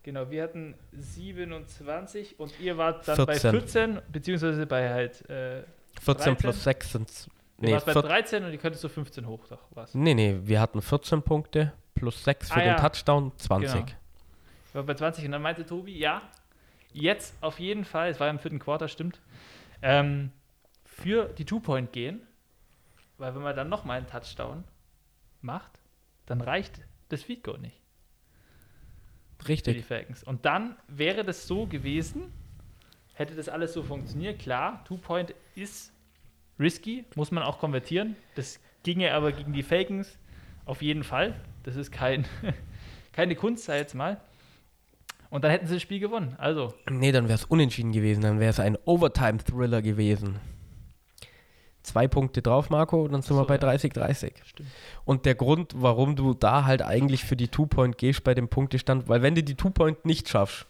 Genau, 0.03 0.31
wir 0.31 0.43
hatten 0.43 0.75
27 0.93 2.39
und 2.41 2.59
ihr 2.61 2.79
wart 2.79 3.07
dann 3.07 3.17
bei 3.27 3.35
14. 3.39 3.51
14, 3.51 4.03
beziehungsweise 4.11 4.67
bei 4.67 4.89
halt, 4.91 5.29
äh, 5.29 5.63
14 6.01 6.35
13? 6.35 6.37
plus 6.37 6.65
6 6.65 6.93
sind 6.93 7.29
nee, 7.59 7.73
warst 7.73 7.87
bei 7.87 7.93
vier- 7.93 8.03
13 8.03 8.45
und 8.45 8.53
ihr 8.53 8.59
könntest 8.59 8.83
so 8.83 8.89
15 8.89 9.27
hoch, 9.27 9.47
doch, 9.49 9.59
was? 9.73 9.95
nee, 9.95 10.15
nee, 10.15 10.39
wir 10.43 10.61
hatten 10.61 10.81
14 10.81 11.23
Punkte 11.23 11.73
plus 11.95 12.25
6 12.25 12.49
für 12.49 12.55
Ah, 12.55 12.59
den 12.61 12.67
ja. 12.69 12.77
Touchdown, 12.89 13.33
20. 13.37 13.73
Genau. 13.75 13.87
Ich 14.69 14.75
war 14.75 14.83
bei 14.85 14.95
20 14.95 15.25
und 15.27 15.33
dann 15.33 15.43
meinte 15.43 15.67
Tobi, 15.67 15.99
ja, 15.99 16.23
jetzt 16.93 17.35
auf 17.43 17.59
jeden 17.59 17.85
Fall, 17.85 18.11
es 18.11 18.21
war 18.21 18.31
im 18.31 18.39
vierten 18.39 18.59
Quarter, 18.61 18.89
stimmt, 18.89 19.21
ähm, 19.83 20.33
für 20.85 21.27
die 21.27 21.45
Two-Point 21.45 21.93
gehen, 21.93 22.21
weil 23.17 23.35
wenn 23.35 23.43
man 23.43 23.57
dann 23.57 23.69
nochmal 23.69 23.99
einen 23.99 24.07
Touchdown 24.07 24.65
macht, 25.41 25.81
dann 26.27 26.41
reicht 26.41 26.81
das 27.09 27.23
Feed 27.23 27.43
Goal 27.43 27.59
nicht 27.59 27.79
für 29.39 29.47
die 29.47 29.53
Richtig. 29.53 29.85
Falcons. 29.87 30.25
Und 30.25 30.45
dann 30.45 30.77
wäre 30.89 31.25
das 31.25 31.47
so 31.47 31.67
gewesen, 31.67 32.33
hätte 33.15 33.35
das 33.35 33.49
alles 33.49 33.73
so 33.73 33.83
funktioniert. 33.83 34.39
Klar, 34.39 34.85
Two-Point 34.85 35.35
ist 35.55 35.93
risky, 36.59 37.05
muss 37.15 37.31
man 37.31 37.43
auch 37.43 37.59
konvertieren. 37.59 38.17
Das 38.35 38.61
ginge 38.83 39.13
aber 39.15 39.33
gegen 39.33 39.53
die 39.53 39.63
Falcons 39.63 40.19
auf 40.65 40.83
jeden 40.83 41.05
Fall. 41.05 41.35
Das 41.63 41.77
ist 41.77 41.91
kein, 41.91 42.27
keine 43.13 43.35
Kunst, 43.37 43.69
ich 43.69 43.75
jetzt 43.75 43.95
mal. 43.95 44.21
Und 45.31 45.45
dann 45.45 45.51
hätten 45.51 45.67
sie 45.67 45.75
das 45.75 45.83
Spiel 45.83 46.01
gewonnen. 46.01 46.35
Also, 46.39 46.73
Nee, 46.89 47.13
dann 47.13 47.25
wäre 47.25 47.35
es 47.39 47.45
unentschieden 47.45 47.93
gewesen. 47.93 48.23
Dann 48.23 48.41
wäre 48.41 48.51
es 48.51 48.61
ein 48.61 48.77
Overtime-Thriller 48.85 49.83
gewesen. 49.83 50.41
Zwei 51.83 52.09
Punkte 52.09 52.43
drauf, 52.43 52.71
Marco, 52.71 53.07
dann 53.09 53.23
sind 53.23 53.37
So, 53.37 53.43
wir 53.43 53.47
bei 53.47 53.57
ja. 53.57 53.63
30-30. 53.75 54.33
stimmt. 54.45 54.69
Und 55.05 55.25
der 55.27 55.35
Grund, 55.35 55.73
warum 55.77 56.17
du 56.17 56.35
da 56.35 56.65
halt 56.65 56.83
eigentlich 56.83 57.25
für 57.25 57.37
die 57.37 57.49
Two-Point 57.49 57.97
gehst 57.99 58.25
bei 58.25 58.35
dem 58.35 58.49
Punktestand, 58.49 59.09
weil 59.09 59.23
wenn 59.23 59.35
du 59.35 59.43
die 59.43 59.55
Two-Point 59.55 60.05
nicht 60.05 60.29
schaffst, 60.29 60.67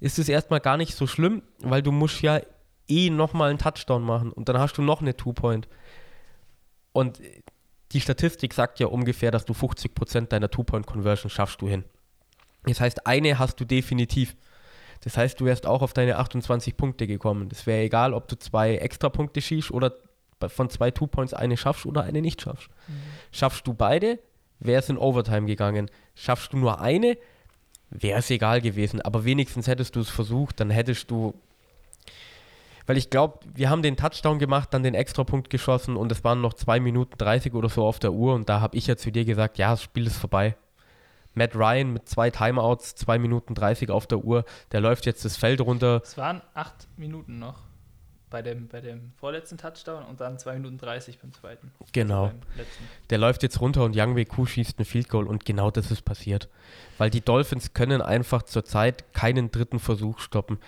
ist 0.00 0.18
es 0.18 0.28
erstmal 0.28 0.60
gar 0.60 0.76
nicht 0.76 0.96
so 0.96 1.06
schlimm, 1.06 1.42
weil 1.60 1.82
du 1.82 1.92
musst 1.92 2.20
ja 2.22 2.40
eh 2.88 3.10
nochmal 3.10 3.50
einen 3.50 3.58
Touchdown 3.58 4.02
machen 4.02 4.32
und 4.32 4.48
dann 4.48 4.58
hast 4.58 4.76
du 4.76 4.82
noch 4.82 5.00
eine 5.00 5.16
Two-Point. 5.16 5.68
Und 6.92 7.20
die 7.92 8.00
Statistik 8.00 8.54
sagt 8.54 8.80
ja 8.80 8.88
ungefähr, 8.88 9.30
dass 9.30 9.44
du 9.44 9.52
50% 9.52 10.28
deiner 10.28 10.50
Two-Point-Conversion 10.50 11.30
schaffst 11.30 11.60
du 11.60 11.68
hin. 11.68 11.84
Das 12.64 12.80
heißt, 12.80 13.06
eine 13.06 13.38
hast 13.38 13.58
du 13.60 13.64
definitiv. 13.64 14.36
Das 15.02 15.16
heißt, 15.16 15.40
du 15.40 15.44
wärst 15.46 15.66
auch 15.66 15.82
auf 15.82 15.92
deine 15.92 16.18
28 16.18 16.76
Punkte 16.76 17.06
gekommen. 17.06 17.48
Das 17.48 17.66
wäre 17.66 17.82
egal, 17.82 18.14
ob 18.14 18.28
du 18.28 18.38
zwei 18.38 18.76
Extra-Punkte 18.76 19.40
schießt 19.40 19.72
oder 19.72 19.92
von 20.48 20.70
zwei 20.70 20.90
Two-Points 20.90 21.34
eine 21.34 21.56
schaffst 21.56 21.86
oder 21.86 22.02
eine 22.02 22.20
nicht 22.20 22.40
schaffst. 22.42 22.68
Schaffst 23.32 23.66
du 23.66 23.74
beide, 23.74 24.18
wäre 24.60 24.80
es 24.80 24.88
in 24.88 24.98
Overtime 24.98 25.46
gegangen. 25.46 25.90
Schaffst 26.14 26.52
du 26.52 26.56
nur 26.56 26.80
eine, 26.80 27.16
wäre 27.90 28.18
es 28.18 28.30
egal 28.30 28.60
gewesen. 28.60 29.00
Aber 29.00 29.24
wenigstens 29.24 29.66
hättest 29.66 29.96
du 29.96 30.00
es 30.00 30.10
versucht, 30.10 30.60
dann 30.60 30.70
hättest 30.70 31.10
du. 31.10 31.34
Weil 32.86 32.96
ich 32.96 33.10
glaube, 33.10 33.40
wir 33.54 33.70
haben 33.70 33.82
den 33.82 33.96
Touchdown 33.96 34.38
gemacht, 34.40 34.74
dann 34.74 34.82
den 34.82 34.94
Extrapunkt 34.94 35.50
geschossen 35.50 35.96
und 35.96 36.10
es 36.10 36.24
waren 36.24 36.40
noch 36.40 36.54
2 36.54 36.80
Minuten 36.80 37.16
30 37.16 37.54
oder 37.54 37.68
so 37.68 37.84
auf 37.86 38.00
der 38.00 38.12
Uhr 38.12 38.34
und 38.34 38.48
da 38.48 38.60
habe 38.60 38.76
ich 38.76 38.88
ja 38.88 38.96
zu 38.96 39.12
dir 39.12 39.24
gesagt, 39.24 39.56
ja, 39.58 39.70
das 39.70 39.82
Spiel 39.82 40.06
ist 40.06 40.16
vorbei. 40.16 40.56
Matt 41.34 41.54
Ryan 41.56 41.92
mit 41.92 42.08
zwei 42.08 42.30
Timeouts, 42.30 42.94
2 42.96 43.18
Minuten 43.18 43.54
30 43.54 43.90
auf 43.90 44.06
der 44.06 44.18
Uhr, 44.18 44.44
der 44.72 44.80
läuft 44.80 45.06
jetzt 45.06 45.24
das 45.24 45.36
Feld 45.36 45.60
runter. 45.60 46.00
Es 46.02 46.16
waren 46.18 46.42
acht 46.54 46.88
Minuten 46.96 47.38
noch. 47.38 47.58
bei 48.30 48.40
dem, 48.40 48.66
bei 48.68 48.80
dem 48.80 49.12
vorletzten 49.18 49.58
Touchdown 49.58 50.04
und 50.04 50.20
dann 50.20 50.38
2 50.38 50.54
Minuten 50.54 50.78
30 50.78 51.18
beim 51.18 51.32
zweiten. 51.34 51.70
Genau. 51.92 52.24
Also 52.24 52.36
beim. 52.56 52.66
Der 53.10 53.18
läuft 53.18 53.42
jetzt 53.42 53.60
runter 53.60 53.84
und 53.84 53.94
Young 53.94 54.16
Ku 54.24 54.46
schießt 54.46 54.78
ein 54.78 54.86
Field 54.86 55.08
Goal 55.10 55.26
und 55.26 55.44
genau 55.44 55.70
das 55.70 55.90
ist 55.90 56.02
passiert. 56.02 56.48
Weil 56.96 57.10
die 57.10 57.20
Dolphins 57.20 57.74
können 57.74 58.00
einfach 58.00 58.42
zurzeit 58.42 59.12
keinen 59.12 59.50
dritten 59.50 59.78
Versuch 59.78 60.18
stoppen. 60.18 60.58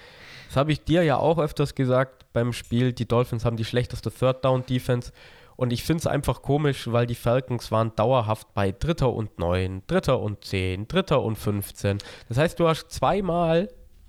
Das 0.48 0.56
habe 0.56 0.72
ich 0.72 0.84
dir 0.84 1.02
ja 1.04 1.16
auch 1.16 1.38
öfters 1.38 1.74
gesagt 1.74 2.26
beim 2.34 2.52
Spiel. 2.52 2.92
Die 2.92 3.08
Dolphins 3.08 3.44
haben 3.46 3.56
die 3.56 3.64
schlechteste 3.64 4.10
Third 4.10 4.44
Down 4.44 4.66
Defense. 4.66 5.10
Und 5.56 5.72
ich 5.72 5.84
finde 5.84 6.00
es 6.00 6.06
einfach 6.06 6.42
komisch, 6.42 6.90
weil 6.90 7.06
die 7.06 7.14
Falcons 7.14 7.70
waren 7.70 7.94
dauerhaft 7.94 8.54
bei 8.54 8.72
Dritter 8.72 9.12
und 9.12 9.38
9, 9.38 9.82
Dritter 9.86 10.20
und 10.20 10.44
10, 10.44 10.88
Dritter 10.88 11.22
und 11.22 11.36
15. 11.36 11.98
Das 12.28 12.38
heißt, 12.38 12.58
du 12.58 12.68
hast 12.68 12.90
zweimal 12.90 13.68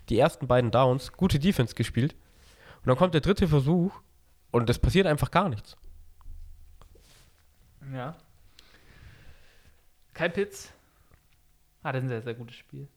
die 0.10 0.20
ersten 0.20 0.48
beiden 0.48 0.72
Downs 0.72 1.12
gute 1.12 1.40
Defense 1.40 1.76
gespielt. 1.76 2.16
Und 2.78 2.88
dann 2.88 2.98
kommt 2.98 3.14
der 3.14 3.22
dritte 3.22 3.48
Versuch 3.48 3.94
und 4.52 4.70
es 4.70 4.80
passiert 4.80 5.08
einfach 5.08 5.32
gar 5.32 5.50
nichts. 5.50 5.76
Ja. 7.94 8.16
Kai 10.14 10.30
Pitts 10.30 10.74
hatte 11.84 12.00
ein 12.00 12.08
sehr, 12.08 12.22
sehr 12.22 12.34
gutes 12.34 12.56
Spiel. 12.56 12.88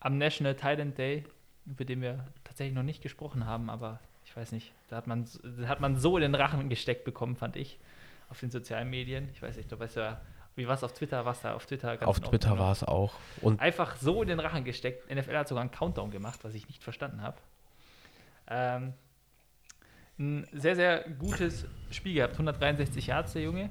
Am 0.00 0.18
National 0.18 0.54
Thailand 0.54 0.96
Day, 0.98 1.24
über 1.64 1.84
den 1.84 2.02
wir 2.02 2.26
tatsächlich 2.44 2.74
noch 2.74 2.82
nicht 2.82 3.02
gesprochen 3.02 3.46
haben, 3.46 3.70
aber 3.70 3.98
ich 4.24 4.36
weiß 4.36 4.52
nicht, 4.52 4.72
da 4.88 4.96
hat 4.96 5.06
man, 5.06 5.26
da 5.42 5.68
hat 5.68 5.80
man 5.80 5.96
so 5.96 6.16
in 6.16 6.22
den 6.22 6.34
Rachen 6.34 6.68
gesteckt 6.68 7.04
bekommen, 7.04 7.36
fand 7.36 7.56
ich, 7.56 7.78
auf 8.28 8.40
den 8.40 8.50
sozialen 8.50 8.90
Medien. 8.90 9.28
Ich 9.32 9.42
weiß 9.42 9.56
nicht, 9.56 9.70
du 9.70 9.78
weißt 9.78 9.96
ja, 9.96 10.20
wie 10.56 10.66
war 10.66 10.74
es 10.74 10.82
auf 10.82 10.92
Twitter, 10.92 11.24
was 11.24 11.42
da 11.42 11.54
auf 11.54 11.66
Twitter 11.66 11.98
Auf 12.08 12.20
Twitter 12.20 12.58
war 12.58 12.72
es 12.72 12.82
auch. 12.82 13.14
Und 13.42 13.60
Einfach 13.60 13.96
so 13.96 14.22
in 14.22 14.28
den 14.28 14.40
Rachen 14.40 14.64
gesteckt. 14.64 15.10
NFL 15.14 15.36
hat 15.36 15.48
sogar 15.48 15.60
einen 15.60 15.70
Countdown 15.70 16.10
gemacht, 16.10 16.40
was 16.42 16.54
ich 16.54 16.66
nicht 16.66 16.82
verstanden 16.82 17.20
habe. 17.22 17.36
Ähm, 18.48 18.94
ein 20.18 20.46
sehr, 20.52 20.74
sehr 20.74 21.04
gutes 21.18 21.66
Spiel 21.90 22.14
gehabt. 22.14 22.32
163 22.32 23.08
Yards, 23.08 23.34
der 23.34 23.42
Junge. 23.42 23.70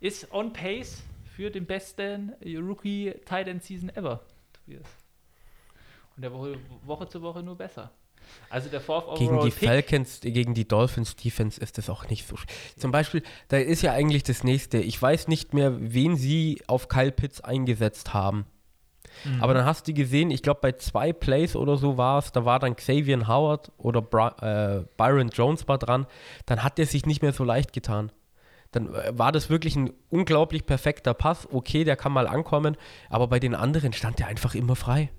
Ist 0.00 0.32
on 0.32 0.52
pace 0.52 1.02
für 1.36 1.50
den 1.50 1.66
besten 1.66 2.32
Rookie 2.42 3.14
Tight 3.26 3.48
End 3.48 3.62
Season 3.62 3.90
ever, 3.90 4.20
Tobias. 4.52 4.88
Und 6.16 6.22
der 6.22 6.32
Woche, 6.32 6.58
Woche 6.84 7.08
zu 7.08 7.20
Woche 7.22 7.42
nur 7.42 7.56
besser. 7.56 7.90
Also 8.50 8.68
der 8.68 8.80
Fourth 8.80 9.18
gegen 9.18 9.34
Overall 9.34 9.50
die 9.50 9.54
Pick. 9.54 9.68
Falcons, 9.68 10.20
gegen 10.20 10.54
die 10.54 10.68
Dolphins 10.68 11.16
Defense 11.16 11.60
ist 11.60 11.78
das 11.78 11.88
auch 11.88 12.08
nicht 12.08 12.26
so. 12.26 12.36
Zum 12.76 12.90
Beispiel, 12.90 13.22
da 13.48 13.56
ist 13.56 13.82
ja 13.82 13.92
eigentlich 13.92 14.22
das 14.22 14.44
nächste. 14.44 14.78
Ich 14.78 15.00
weiß 15.00 15.28
nicht 15.28 15.54
mehr, 15.54 15.74
wen 15.78 16.16
sie 16.16 16.60
auf 16.66 16.88
Kyle 16.88 17.12
Pitts 17.12 17.40
eingesetzt 17.40 18.12
haben. 18.12 18.46
Mhm. 19.24 19.42
Aber 19.42 19.54
dann 19.54 19.64
hast 19.64 19.88
du 19.88 19.94
gesehen, 19.94 20.30
ich 20.30 20.42
glaube 20.42 20.60
bei 20.60 20.72
zwei 20.72 21.12
Plays 21.12 21.56
oder 21.56 21.76
so 21.76 21.96
war 21.96 22.18
es, 22.18 22.32
da 22.32 22.44
war 22.44 22.58
dann 22.58 22.76
Xavier 22.76 23.28
Howard 23.28 23.70
oder 23.78 24.02
Bri 24.02 24.28
äh, 24.40 24.84
Byron 24.96 25.28
Jones 25.28 25.68
war 25.68 25.78
dran, 25.78 26.06
dann 26.46 26.62
hat 26.62 26.78
der 26.78 26.86
sich 26.86 27.06
nicht 27.06 27.22
mehr 27.22 27.32
so 27.32 27.44
leicht 27.44 27.72
getan. 27.72 28.10
Dann 28.72 28.94
äh, 28.94 29.16
war 29.16 29.32
das 29.32 29.50
wirklich 29.50 29.76
ein 29.76 29.92
unglaublich 30.10 30.66
perfekter 30.66 31.14
Pass. 31.14 31.48
Okay, 31.50 31.84
der 31.84 31.96
kann 31.96 32.12
mal 32.12 32.26
ankommen, 32.26 32.76
aber 33.08 33.28
bei 33.28 33.38
den 33.38 33.54
anderen 33.54 33.92
stand 33.92 34.18
der 34.18 34.26
einfach 34.26 34.54
immer 34.54 34.76
frei. 34.76 35.10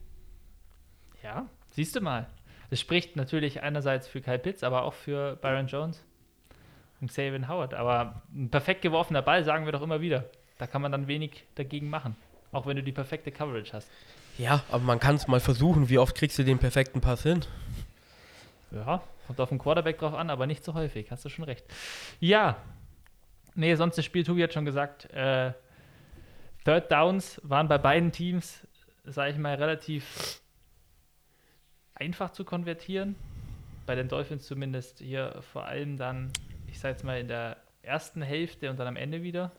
Ja, 1.24 1.48
siehst 1.72 1.96
du 1.96 2.02
mal. 2.02 2.28
Das 2.74 2.80
spricht 2.80 3.16
natürlich 3.16 3.62
einerseits 3.62 4.08
für 4.08 4.20
Kyle 4.20 4.40
Pitts, 4.40 4.64
aber 4.64 4.82
auch 4.82 4.96
für 4.96 5.36
Byron 5.36 5.68
Jones 5.68 6.04
und 7.02 7.12
Xavier 7.12 7.48
Howard. 7.48 7.76
Aber 7.76 8.24
ein 8.34 8.50
perfekt 8.50 8.82
geworfener 8.82 9.22
Ball, 9.22 9.44
sagen 9.44 9.66
wir 9.66 9.72
doch 9.72 9.84
immer 9.84 10.02
wieder. 10.02 10.26
Da 10.58 10.66
kann 10.66 10.82
man 10.82 10.92
dann 10.92 11.08
wenig 11.08 11.44
dagegen 11.54 11.88
machen. 11.88 12.16
Auch 12.52 12.66
wenn 12.66 12.76
du 12.76 12.82
die 12.82 12.92
perfekte 12.92 13.32
Coverage 13.32 13.74
hast. 13.74 13.88
Ja, 14.40 14.64
aber 14.72 14.84
man 14.84 15.00
kann 15.00 15.18
es 15.18 15.28
mal 15.28 15.40
versuchen. 15.40 15.88
Wie 15.88 16.00
oft 16.00 16.16
kriegst 16.16 16.40
du 16.40 16.44
den 16.44 16.58
perfekten 16.58 17.00
Pass 17.00 17.22
hin? 17.22 17.46
Ja, 18.72 19.04
kommt 19.28 19.40
auf 19.40 19.50
den 19.50 19.60
Quarterback 19.60 20.00
drauf 20.00 20.16
an, 20.16 20.32
aber 20.32 20.48
nicht 20.48 20.64
so 20.64 20.74
häufig. 20.74 21.12
Hast 21.12 21.24
du 21.26 21.30
schon 21.30 21.46
recht. 21.46 21.64
Ja. 22.20 22.58
Nee, 23.54 23.76
sonst 23.76 24.00
das 24.00 24.06
Spiel, 24.06 24.24
Tobi 24.24 24.42
hat 24.42 24.52
schon 24.52 24.66
gesagt, 24.66 25.12
äh, 25.12 25.54
Third 26.66 26.92
Downs 26.92 27.40
waren 27.44 27.68
bei 27.68 27.78
beiden 27.78 28.12
Teams, 28.12 28.62
sage 29.06 29.34
ich 29.34 29.38
mal, 29.38 29.54
relativ 29.54 30.42
einfach 31.96 32.32
zu 32.32 32.44
konvertieren. 32.46 33.16
Bei 33.86 33.96
den 33.96 34.08
Dolphins 34.08 34.46
zumindest 34.46 35.00
hier 35.00 35.42
vor 35.52 35.66
allem 35.66 35.98
dann, 35.98 36.32
ich 36.68 36.80
sage 36.80 36.94
jetzt 36.94 37.04
mal, 37.04 37.20
in 37.20 37.28
der 37.28 37.58
ersten 37.82 38.22
Hälfte 38.22 38.70
und 38.70 38.80
dann 38.80 38.88
am 38.88 38.96
Ende 38.96 39.24
wieder. 39.24 39.52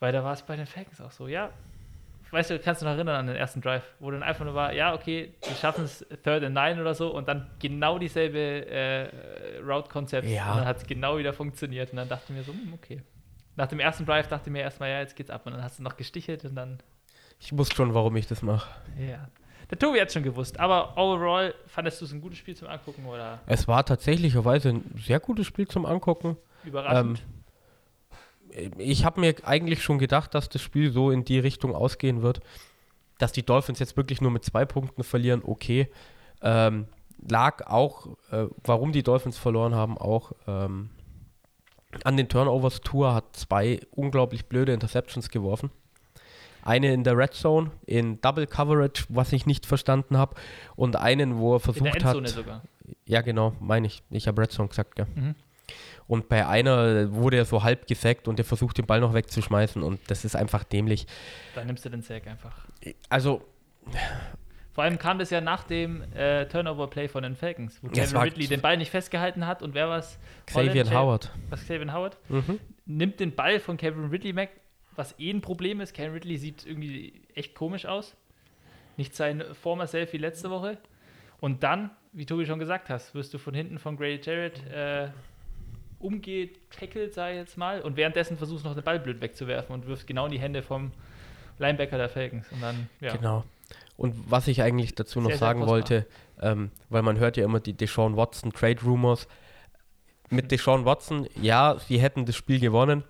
Weil 0.00 0.12
da 0.12 0.24
war 0.24 0.32
es 0.32 0.42
bei 0.42 0.56
den 0.56 0.66
Falcons 0.66 1.00
auch 1.00 1.12
so, 1.12 1.28
ja. 1.28 1.50
Weißt 2.32 2.48
du, 2.50 2.58
kannst 2.58 2.80
du 2.80 2.86
noch 2.86 2.92
erinnern 2.94 3.14
an 3.16 3.26
den 3.26 3.36
ersten 3.36 3.60
Drive, 3.60 3.84
wo 4.00 4.10
dann 4.10 4.22
einfach 4.22 4.44
nur 4.46 4.54
war, 4.54 4.72
ja, 4.72 4.94
okay, 4.94 5.34
die 5.48 5.54
schaffen 5.54 5.84
es 5.84 5.98
Third 6.24 6.42
and 6.42 6.54
Nine 6.54 6.80
oder 6.80 6.94
so 6.94 7.14
und 7.14 7.28
dann 7.28 7.50
genau 7.58 7.98
dieselbe 7.98 8.38
äh, 8.66 9.58
Route-Konzept 9.58 10.26
Ja. 10.26 10.50
und 10.52 10.58
dann 10.60 10.66
hat 10.66 10.78
es 10.78 10.86
genau 10.86 11.18
wieder 11.18 11.34
funktioniert 11.34 11.90
und 11.90 11.96
dann 11.98 12.08
dachte 12.08 12.24
ich 12.32 12.36
mir 12.36 12.42
so, 12.42 12.52
hm, 12.52 12.72
okay. 12.72 13.02
Nach 13.54 13.66
dem 13.66 13.80
ersten 13.80 14.06
Drive 14.06 14.28
dachte 14.28 14.48
ich 14.48 14.52
mir 14.52 14.62
erstmal, 14.62 14.88
ja, 14.88 15.00
jetzt 15.00 15.14
geht's 15.14 15.28
ab 15.28 15.42
und 15.44 15.52
dann 15.52 15.62
hast 15.62 15.78
du 15.78 15.82
noch 15.82 15.98
gestichelt 15.98 16.46
und 16.46 16.54
dann 16.54 16.78
Ich 17.38 17.56
wusste 17.56 17.74
schon, 17.76 17.92
warum 17.92 18.16
ich 18.16 18.26
das 18.26 18.40
mache. 18.42 18.68
ja. 18.98 19.28
Der 19.72 19.78
Tobi 19.78 20.02
hat 20.02 20.12
schon 20.12 20.22
gewusst, 20.22 20.60
aber 20.60 20.98
overall 20.98 21.54
fandest 21.66 21.98
du 22.02 22.04
es 22.04 22.12
ein 22.12 22.20
gutes 22.20 22.36
Spiel 22.36 22.54
zum 22.54 22.68
Angucken 22.68 23.06
oder 23.06 23.40
Es 23.46 23.66
war 23.66 23.86
tatsächlicherweise 23.86 24.68
ein 24.68 24.84
sehr 25.02 25.18
gutes 25.18 25.46
Spiel 25.46 25.66
zum 25.66 25.86
Angucken. 25.86 26.36
überraschend? 26.62 27.24
Ich 28.76 29.06
habe 29.06 29.20
mir 29.20 29.34
eigentlich 29.44 29.82
schon 29.82 29.98
gedacht, 29.98 30.34
dass 30.34 30.50
das 30.50 30.60
Spiel 30.60 30.92
so 30.92 31.10
in 31.10 31.24
die 31.24 31.38
Richtung 31.38 31.74
ausgehen 31.74 32.20
wird, 32.20 32.40
dass 33.16 33.32
die 33.32 33.46
Dolphins 33.46 33.78
jetzt 33.78 33.96
wirklich 33.96 34.20
nur 34.20 34.30
mit 34.30 34.44
zwei 34.44 34.66
Punkten 34.66 35.04
verlieren. 35.04 35.40
Okay, 35.42 35.88
ähm, 36.42 36.86
lag 37.26 37.66
auch, 37.66 38.08
äh, 38.30 38.48
warum 38.64 38.92
die 38.92 39.02
Dolphins 39.02 39.38
verloren 39.38 39.74
haben, 39.74 39.96
auch 39.96 40.32
ähm, 40.46 40.90
an 42.04 42.18
den 42.18 42.28
Turnovers. 42.28 42.82
Tour 42.82 43.14
hat 43.14 43.34
zwei 43.34 43.80
unglaublich 43.90 44.44
blöde 44.44 44.74
Interceptions 44.74 45.30
geworfen. 45.30 45.70
Eine 46.62 46.92
in 46.92 47.04
der 47.04 47.16
Red 47.16 47.34
Zone 47.34 47.70
in 47.86 48.20
Double 48.20 48.46
Coverage, 48.46 49.04
was 49.08 49.32
ich 49.32 49.46
nicht 49.46 49.66
verstanden 49.66 50.16
habe, 50.16 50.36
und 50.76 50.96
einen, 50.96 51.38
wo 51.38 51.54
er 51.54 51.56
In 51.56 51.58
der 51.58 51.60
versucht 51.60 51.94
Endzone 51.96 52.28
hat. 52.28 52.34
sogar. 52.34 52.62
Ja, 53.04 53.20
genau, 53.20 53.54
meine 53.60 53.86
ich. 53.86 54.02
Ich 54.10 54.28
habe 54.28 54.40
Red 54.42 54.52
Zone 54.52 54.68
gesagt, 54.68 54.96
gell. 54.96 55.06
Mhm. 55.14 55.34
Und 56.08 56.28
bei 56.28 56.46
einer 56.46 57.12
wurde 57.12 57.36
er 57.38 57.44
so 57.44 57.62
halb 57.62 57.86
gesackt 57.86 58.28
und 58.28 58.38
er 58.38 58.44
versucht 58.44 58.76
den 58.78 58.86
Ball 58.86 59.00
noch 59.00 59.14
wegzuschmeißen 59.14 59.82
und 59.82 60.00
das 60.08 60.24
ist 60.24 60.36
einfach 60.36 60.64
dämlich. 60.64 61.06
Da 61.54 61.64
nimmst 61.64 61.84
du 61.84 61.88
den 61.88 62.02
Sack 62.02 62.26
einfach. 62.26 62.66
Also, 63.08 63.42
Vor 64.72 64.84
allem 64.84 64.98
kam 64.98 65.18
das 65.18 65.30
ja 65.30 65.40
nach 65.40 65.64
dem 65.64 66.02
äh, 66.14 66.46
Turnover-Play 66.46 67.08
von 67.08 67.22
den 67.22 67.36
Falcons, 67.36 67.78
wo 67.82 67.88
Ja, 67.88 68.04
Kevin 68.04 68.16
Ridley 68.18 68.46
den 68.48 68.60
Ball 68.60 68.76
nicht 68.76 68.90
festgehalten 68.90 69.46
hat 69.46 69.62
und 69.62 69.74
wer 69.74 69.88
war's? 69.88 70.18
Xavier 70.46 70.90
Howard. 70.90 71.30
Was 71.50 71.60
Xavier 71.62 71.92
Howard? 71.92 72.18
Mhm. 72.28 72.58
Nimmt 72.86 73.20
den 73.20 73.34
Ball 73.34 73.60
von 73.60 73.76
Kevin 73.76 74.06
Ridley 74.06 74.34
weg, 74.34 74.50
was 74.96 75.18
eh 75.18 75.30
ein 75.30 75.40
Problem 75.40 75.80
ist. 75.80 75.94
Kevin 75.94 76.12
Ridley 76.12 76.36
sieht 76.38 76.66
irgendwie 76.66 77.22
echt 77.34 77.54
komisch 77.54 77.86
aus. 77.86 78.14
Nicht 78.96 79.14
sein 79.14 79.42
former 79.54 79.86
Self 79.86 80.12
wie 80.12 80.18
letzte 80.18 80.50
Woche. 80.50 80.78
Und 81.40 81.62
dann, 81.62 81.90
wie 82.12 82.26
Tobi 82.26 82.46
schon 82.46 82.58
gesagt 82.58 82.88
hast, 82.88 83.14
wirst 83.14 83.34
du 83.34 83.38
von 83.38 83.54
hinten 83.54 83.78
von 83.78 83.96
Grady 83.96 84.20
Jarrett 84.22 84.64
äh, 84.68 85.08
umgetackelt, 85.98 87.14
sage 87.14 87.32
ich 87.32 87.38
jetzt 87.38 87.56
mal, 87.56 87.80
und 87.80 87.96
währenddessen 87.96 88.36
versuchst 88.36 88.64
du 88.64 88.68
noch 88.68 88.74
den 88.74 88.84
Ball 88.84 89.00
blöd 89.00 89.20
wegzuwerfen 89.20 89.74
und 89.74 89.86
wirfst 89.86 90.06
genau 90.06 90.26
in 90.26 90.32
die 90.32 90.40
Hände 90.40 90.62
vom 90.62 90.92
Linebacker 91.58 91.96
der 91.96 92.08
Falcons. 92.08 92.46
Und 92.52 92.60
dann, 92.60 92.88
ja. 93.00 93.16
Genau. 93.16 93.44
Und 93.96 94.14
was 94.30 94.48
ich 94.48 94.62
eigentlich 94.62 94.94
dazu 94.94 95.20
noch 95.20 95.30
Sehr, 95.30 95.38
sehr 95.38 95.46
sagen 95.46 95.60
kostbar. 95.60 95.74
wollte, 95.74 96.06
ähm, 96.40 96.70
weil 96.90 97.02
man 97.02 97.18
hört 97.18 97.36
ja 97.36 97.44
immer 97.44 97.60
die 97.60 97.72
Deshaun 97.72 98.16
Watson 98.16 98.52
Trade 98.52 98.82
Rumors. 98.82 99.28
Mit 100.28 100.50
Deshaun 100.50 100.84
Watson, 100.84 101.28
ja, 101.40 101.78
sie 101.78 102.00
hätten 102.00 102.24
das 102.24 102.36
Spiel 102.36 102.58
gewonnen, 102.58 103.04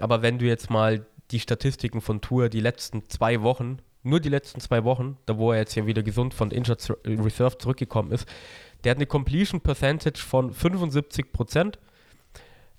aber 0.00 0.22
wenn 0.22 0.38
du 0.38 0.46
jetzt 0.46 0.68
mal 0.68 1.06
die 1.30 1.40
Statistiken 1.40 2.00
von 2.00 2.20
Tour 2.20 2.48
die 2.48 2.60
letzten 2.60 3.08
zwei 3.08 3.42
Wochen, 3.42 3.78
nur 4.02 4.20
die 4.20 4.28
letzten 4.28 4.60
zwei 4.60 4.84
Wochen, 4.84 5.16
da 5.26 5.36
wo 5.36 5.52
er 5.52 5.58
jetzt 5.58 5.74
ja 5.74 5.86
wieder 5.86 6.02
gesund 6.02 6.32
von 6.34 6.50
Injured 6.50 6.96
Reserve 7.04 7.58
zurückgekommen 7.58 8.12
ist, 8.12 8.28
der 8.84 8.90
hat 8.90 8.98
eine 8.98 9.06
Completion 9.06 9.60
Percentage 9.60 10.20
von 10.20 10.52
75 10.52 11.32
Prozent, 11.32 11.78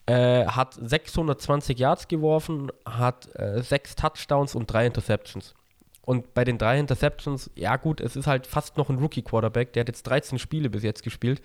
äh, 0.06 0.46
hat 0.46 0.78
620 0.82 1.78
Yards 1.78 2.08
geworfen, 2.08 2.72
hat 2.86 3.28
äh, 3.36 3.62
sechs 3.62 3.96
Touchdowns 3.96 4.56
und 4.56 4.72
drei 4.72 4.86
Interceptions. 4.86 5.54
Und 6.02 6.34
bei 6.34 6.46
den 6.46 6.58
drei 6.58 6.80
Interceptions, 6.80 7.52
ja 7.56 7.76
gut, 7.76 8.00
es 8.00 8.16
ist 8.16 8.28
halt 8.28 8.48
fast 8.48 8.78
noch 8.78 8.90
ein 8.90 8.98
Rookie-Quarterback, 9.00 9.74
der 9.74 9.82
hat 9.82 9.90
jetzt 9.90 10.04
13 10.04 10.40
Spiele 10.40 10.70
bis 10.70 10.84
jetzt 10.84 11.04
gespielt. 11.04 11.42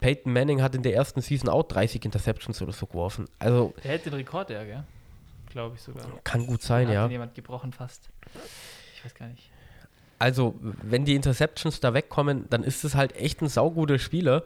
Peyton 0.00 0.32
Manning 0.32 0.62
hat 0.62 0.74
in 0.74 0.82
der 0.82 0.94
ersten 0.94 1.20
Season 1.20 1.48
auch 1.48 1.62
30 1.62 2.04
Interceptions 2.04 2.60
oder 2.60 2.72
so 2.72 2.86
geworfen. 2.86 3.26
Also 3.38 3.72
Der 3.84 3.92
hält 3.92 4.06
den 4.06 4.14
Rekord, 4.14 4.50
ja, 4.50 4.64
gell? 4.64 4.84
Glaube 5.50 5.76
ich 5.76 5.82
sogar. 5.82 6.06
kann 6.24 6.46
gut 6.46 6.62
sein, 6.62 6.86
hat 6.88 6.94
ja. 6.94 7.06
den 7.06 7.12
jemand 7.12 7.34
gebrochen 7.34 7.72
fast. 7.72 8.10
Ich 8.94 9.04
weiß 9.04 9.14
gar 9.14 9.28
nicht. 9.28 9.50
Also, 10.18 10.54
wenn 10.60 11.04
die 11.04 11.14
Interceptions 11.14 11.80
da 11.80 11.94
wegkommen, 11.94 12.46
dann 12.50 12.64
ist 12.64 12.84
es 12.84 12.94
halt 12.94 13.14
echt 13.16 13.40
ein 13.40 13.48
sauguter 13.48 13.98
Spieler. 13.98 14.44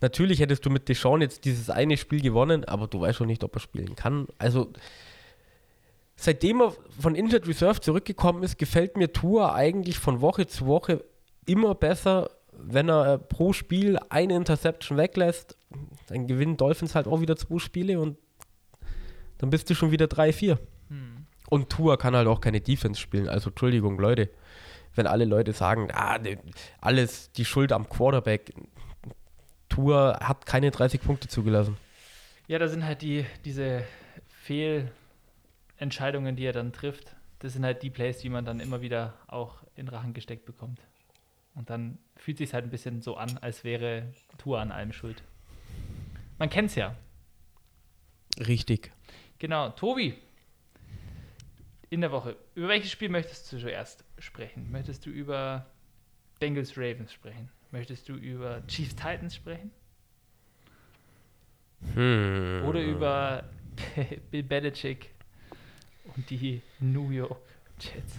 Natürlich 0.00 0.40
hättest 0.40 0.66
du 0.66 0.70
mit 0.70 0.88
Deshaun 0.88 1.22
jetzt 1.22 1.44
dieses 1.46 1.70
eine 1.70 1.96
Spiel 1.96 2.20
gewonnen, 2.20 2.64
aber 2.64 2.86
du 2.88 3.00
weißt 3.00 3.18
schon 3.18 3.28
nicht, 3.28 3.42
ob 3.42 3.56
er 3.56 3.60
spielen 3.60 3.96
kann. 3.96 4.26
Also, 4.38 4.70
seitdem 6.16 6.60
er 6.60 6.74
von 7.00 7.14
Injured 7.14 7.48
Reserve 7.48 7.80
zurückgekommen 7.80 8.42
ist, 8.42 8.58
gefällt 8.58 8.96
mir 8.96 9.12
Tour 9.12 9.54
eigentlich 9.54 9.98
von 9.98 10.20
Woche 10.20 10.46
zu 10.46 10.66
Woche 10.66 11.02
immer 11.46 11.74
besser, 11.74 12.30
wenn 12.52 12.88
er 12.88 13.14
äh, 13.14 13.18
pro 13.18 13.52
Spiel 13.52 13.98
eine 14.10 14.36
Interception 14.36 14.98
weglässt, 14.98 15.56
dann 16.08 16.26
gewinnen 16.26 16.56
Dolphins 16.56 16.94
halt 16.94 17.06
auch 17.06 17.20
wieder 17.20 17.36
zwei 17.36 17.58
Spiele 17.58 17.98
und 17.98 18.16
dann 19.44 19.50
bist 19.50 19.68
du 19.68 19.74
schon 19.74 19.90
wieder 19.90 20.06
3-4. 20.06 20.56
Hm. 20.88 21.26
Und 21.50 21.68
Tua 21.68 21.98
kann 21.98 22.16
halt 22.16 22.28
auch 22.28 22.40
keine 22.40 22.62
Defense 22.62 22.98
spielen. 22.98 23.28
Also 23.28 23.50
Entschuldigung, 23.50 23.98
Leute. 23.98 24.30
Wenn 24.94 25.06
alle 25.06 25.26
Leute 25.26 25.52
sagen, 25.52 25.90
ah, 25.92 26.16
ne, 26.16 26.38
alles 26.80 27.30
die 27.32 27.44
Schuld 27.44 27.72
am 27.72 27.86
Quarterback. 27.86 28.54
Tua 29.68 30.18
hat 30.20 30.46
keine 30.46 30.70
30 30.70 31.02
Punkte 31.02 31.28
zugelassen. 31.28 31.76
Ja, 32.46 32.58
da 32.58 32.68
sind 32.68 32.86
halt 32.86 33.02
die, 33.02 33.26
diese 33.44 33.84
Fehlentscheidungen, 34.28 36.36
die 36.36 36.46
er 36.46 36.54
dann 36.54 36.72
trifft. 36.72 37.14
Das 37.40 37.52
sind 37.52 37.64
halt 37.64 37.82
die 37.82 37.90
Plays, 37.90 38.16
die 38.18 38.30
man 38.30 38.46
dann 38.46 38.60
immer 38.60 38.80
wieder 38.80 39.12
auch 39.26 39.56
in 39.74 39.88
Rachen 39.88 40.14
gesteckt 40.14 40.46
bekommt. 40.46 40.80
Und 41.54 41.68
dann 41.68 41.98
fühlt 42.16 42.38
sich 42.38 42.54
halt 42.54 42.64
ein 42.64 42.70
bisschen 42.70 43.02
so 43.02 43.18
an, 43.18 43.36
als 43.42 43.62
wäre 43.62 44.10
Tua 44.38 44.62
an 44.62 44.72
allem 44.72 44.94
schuld. 44.94 45.22
Man 46.38 46.48
kennt 46.48 46.70
es 46.70 46.76
ja. 46.76 46.94
Richtig. 48.38 48.90
Genau, 49.38 49.70
Tobi, 49.70 50.14
in 51.90 52.00
der 52.00 52.10
Woche. 52.10 52.36
Über 52.54 52.68
welches 52.68 52.90
Spiel 52.90 53.08
möchtest 53.08 53.52
du 53.52 53.58
zuerst 53.58 54.04
sprechen? 54.18 54.70
Möchtest 54.70 55.06
du 55.06 55.10
über 55.10 55.66
Bengals 56.40 56.76
Ravens 56.76 57.12
sprechen? 57.12 57.50
Möchtest 57.70 58.08
du 58.08 58.14
über 58.14 58.62
Chiefs 58.66 58.94
Titans 58.96 59.34
sprechen? 59.34 59.70
Hm. 61.94 62.62
Oder 62.66 62.82
über 62.82 63.44
Bill 64.30 64.42
Belichick 64.42 65.10
und 66.16 66.28
die 66.30 66.62
New 66.80 67.10
York 67.10 67.42
Jets? 67.80 68.14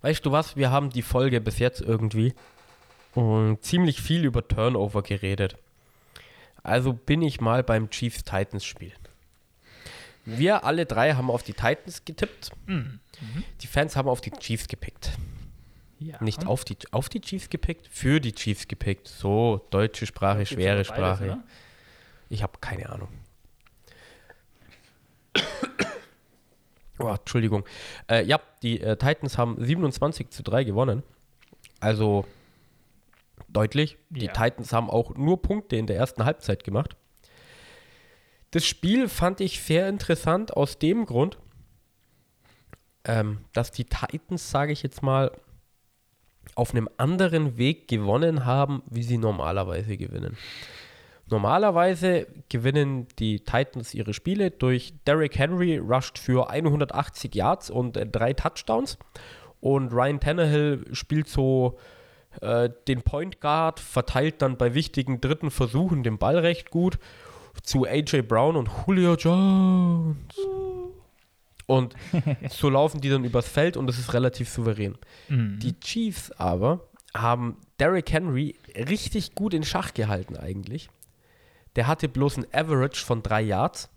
Weißt 0.00 0.24
du 0.26 0.32
was? 0.32 0.56
Wir 0.56 0.70
haben 0.70 0.90
die 0.90 1.02
Folge 1.02 1.40
bis 1.40 1.58
jetzt 1.58 1.80
irgendwie 1.80 2.34
und 3.14 3.62
ziemlich 3.62 4.00
viel 4.00 4.24
über 4.24 4.46
Turnover 4.46 5.02
geredet. 5.02 5.56
Also 6.62 6.92
bin 6.92 7.22
ich 7.22 7.40
mal 7.40 7.62
beim 7.62 7.90
Chiefs 7.90 8.24
Titans 8.24 8.64
Spiel. 8.64 8.92
Wir 10.24 10.64
alle 10.64 10.86
drei 10.86 11.14
haben 11.14 11.30
auf 11.30 11.42
die 11.42 11.52
Titans 11.52 12.04
getippt. 12.04 12.50
Mhm. 12.66 13.00
Die 13.60 13.66
Fans 13.66 13.96
haben 13.96 14.08
auf 14.08 14.20
die 14.20 14.30
Chiefs 14.30 14.68
gepickt. 14.68 15.10
Ja. 15.98 16.22
Nicht 16.22 16.46
auf 16.46 16.64
die, 16.64 16.76
auf 16.90 17.08
die 17.08 17.20
Chiefs 17.20 17.48
gepickt, 17.48 17.88
für 17.88 18.20
die 18.20 18.32
Chiefs 18.32 18.66
gepickt. 18.68 19.08
So, 19.08 19.66
deutsche 19.70 20.06
Sprache, 20.06 20.38
Gibt's 20.38 20.52
schwere 20.52 20.74
beides, 20.76 20.86
Sprache. 20.88 21.24
oder? 21.24 21.44
Ich 22.28 22.42
habe 22.42 22.58
keine 22.60 22.88
Ahnung. 22.88 23.08
Oh, 26.98 27.08
Entschuldigung. 27.08 27.64
Äh, 28.08 28.24
ja, 28.24 28.40
die 28.62 28.80
äh, 28.80 28.96
Titans 28.96 29.38
haben 29.38 29.56
27 29.62 30.30
zu 30.30 30.42
3 30.42 30.64
gewonnen. 30.64 31.02
Also 31.80 32.26
deutlich. 33.52 33.98
Die 34.10 34.26
Ja. 34.26 34.32
Titans 34.32 34.72
haben 34.72 34.90
auch 34.90 35.14
nur 35.14 35.42
Punkte 35.42 35.76
in 35.76 35.86
der 35.86 35.96
ersten 35.96 36.24
Halbzeit 36.24 36.64
gemacht. 36.64 36.96
Das 38.50 38.64
Spiel 38.66 39.08
fand 39.08 39.40
ich 39.40 39.60
sehr 39.60 39.88
interessant 39.88 40.56
aus 40.56 40.78
dem 40.78 41.06
Grund, 41.06 41.38
ähm, 43.04 43.38
dass 43.52 43.70
die 43.70 43.84
Titans, 43.84 44.50
sage 44.50 44.72
ich 44.72 44.82
jetzt 44.82 45.02
mal, 45.02 45.32
auf 46.54 46.72
einem 46.72 46.88
anderen 46.98 47.56
Weg 47.56 47.88
gewonnen 47.88 48.44
haben, 48.44 48.82
wie 48.90 49.02
sie 49.02 49.16
normalerweise 49.16 49.96
gewinnen. 49.96 50.36
Normalerweise 51.30 52.26
gewinnen 52.50 53.06
die 53.18 53.40
Titans 53.40 53.94
ihre 53.94 54.12
Spiele 54.12 54.50
durch 54.50 54.92
Derrick 55.06 55.38
Henry 55.38 55.78
rusht 55.78 56.18
für 56.18 56.50
180 56.50 57.34
Yards 57.34 57.70
und 57.70 57.96
äh, 57.96 58.06
drei 58.06 58.34
Touchdowns 58.34 58.98
und 59.60 59.92
Ryan 59.92 60.20
Tannehill 60.20 60.84
spielt 60.92 61.28
so 61.28 61.78
äh, 62.40 62.70
den 62.88 63.02
Point 63.02 63.40
Guard, 63.40 63.80
verteilt 63.80 64.42
dann 64.42 64.56
bei 64.56 64.74
wichtigen 64.74 65.20
dritten 65.20 65.50
Versuchen 65.50 66.02
den 66.02 66.18
Ball 66.18 66.38
recht 66.38 66.70
gut 66.70 66.98
zu 67.62 67.84
AJ 67.84 68.22
Brown 68.22 68.56
und 68.56 68.70
Julio 68.86 69.14
Jones. 69.14 70.16
Und 71.66 71.94
so 72.50 72.68
laufen 72.70 73.00
die 73.00 73.10
dann 73.10 73.24
übers 73.24 73.48
Feld 73.48 73.76
und 73.76 73.88
es 73.88 73.98
ist 73.98 74.14
relativ 74.14 74.48
souverän. 74.48 74.96
Mhm. 75.28 75.58
Die 75.60 75.78
Chiefs 75.80 76.30
aber 76.32 76.88
haben 77.14 77.56
Derrick 77.78 78.10
Henry 78.12 78.56
richtig 78.74 79.34
gut 79.34 79.54
in 79.54 79.64
Schach 79.64 79.94
gehalten 79.94 80.36
eigentlich. 80.36 80.88
Der 81.76 81.86
hatte 81.86 82.08
bloß 82.08 82.38
ein 82.38 82.46
Average 82.52 83.04
von 83.04 83.22
drei 83.22 83.42
Yards. 83.42 83.88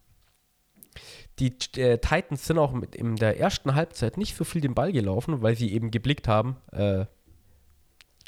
Die 1.40 1.54
äh, 1.76 1.98
Titans 1.98 2.46
sind 2.46 2.58
auch 2.58 2.72
mit 2.72 2.96
in 2.96 3.18
der 3.18 3.40
ersten 3.40 3.76
Halbzeit 3.76 4.18
nicht 4.18 4.36
so 4.38 4.46
viel 4.46 4.62
den 4.62 4.74
Ball 4.74 4.94
gelaufen, 4.94 5.42
weil 5.42 5.56
sie 5.56 5.74
eben 5.74 5.92
geblickt 5.92 6.28
haben, 6.28 6.56
äh, 6.72 7.06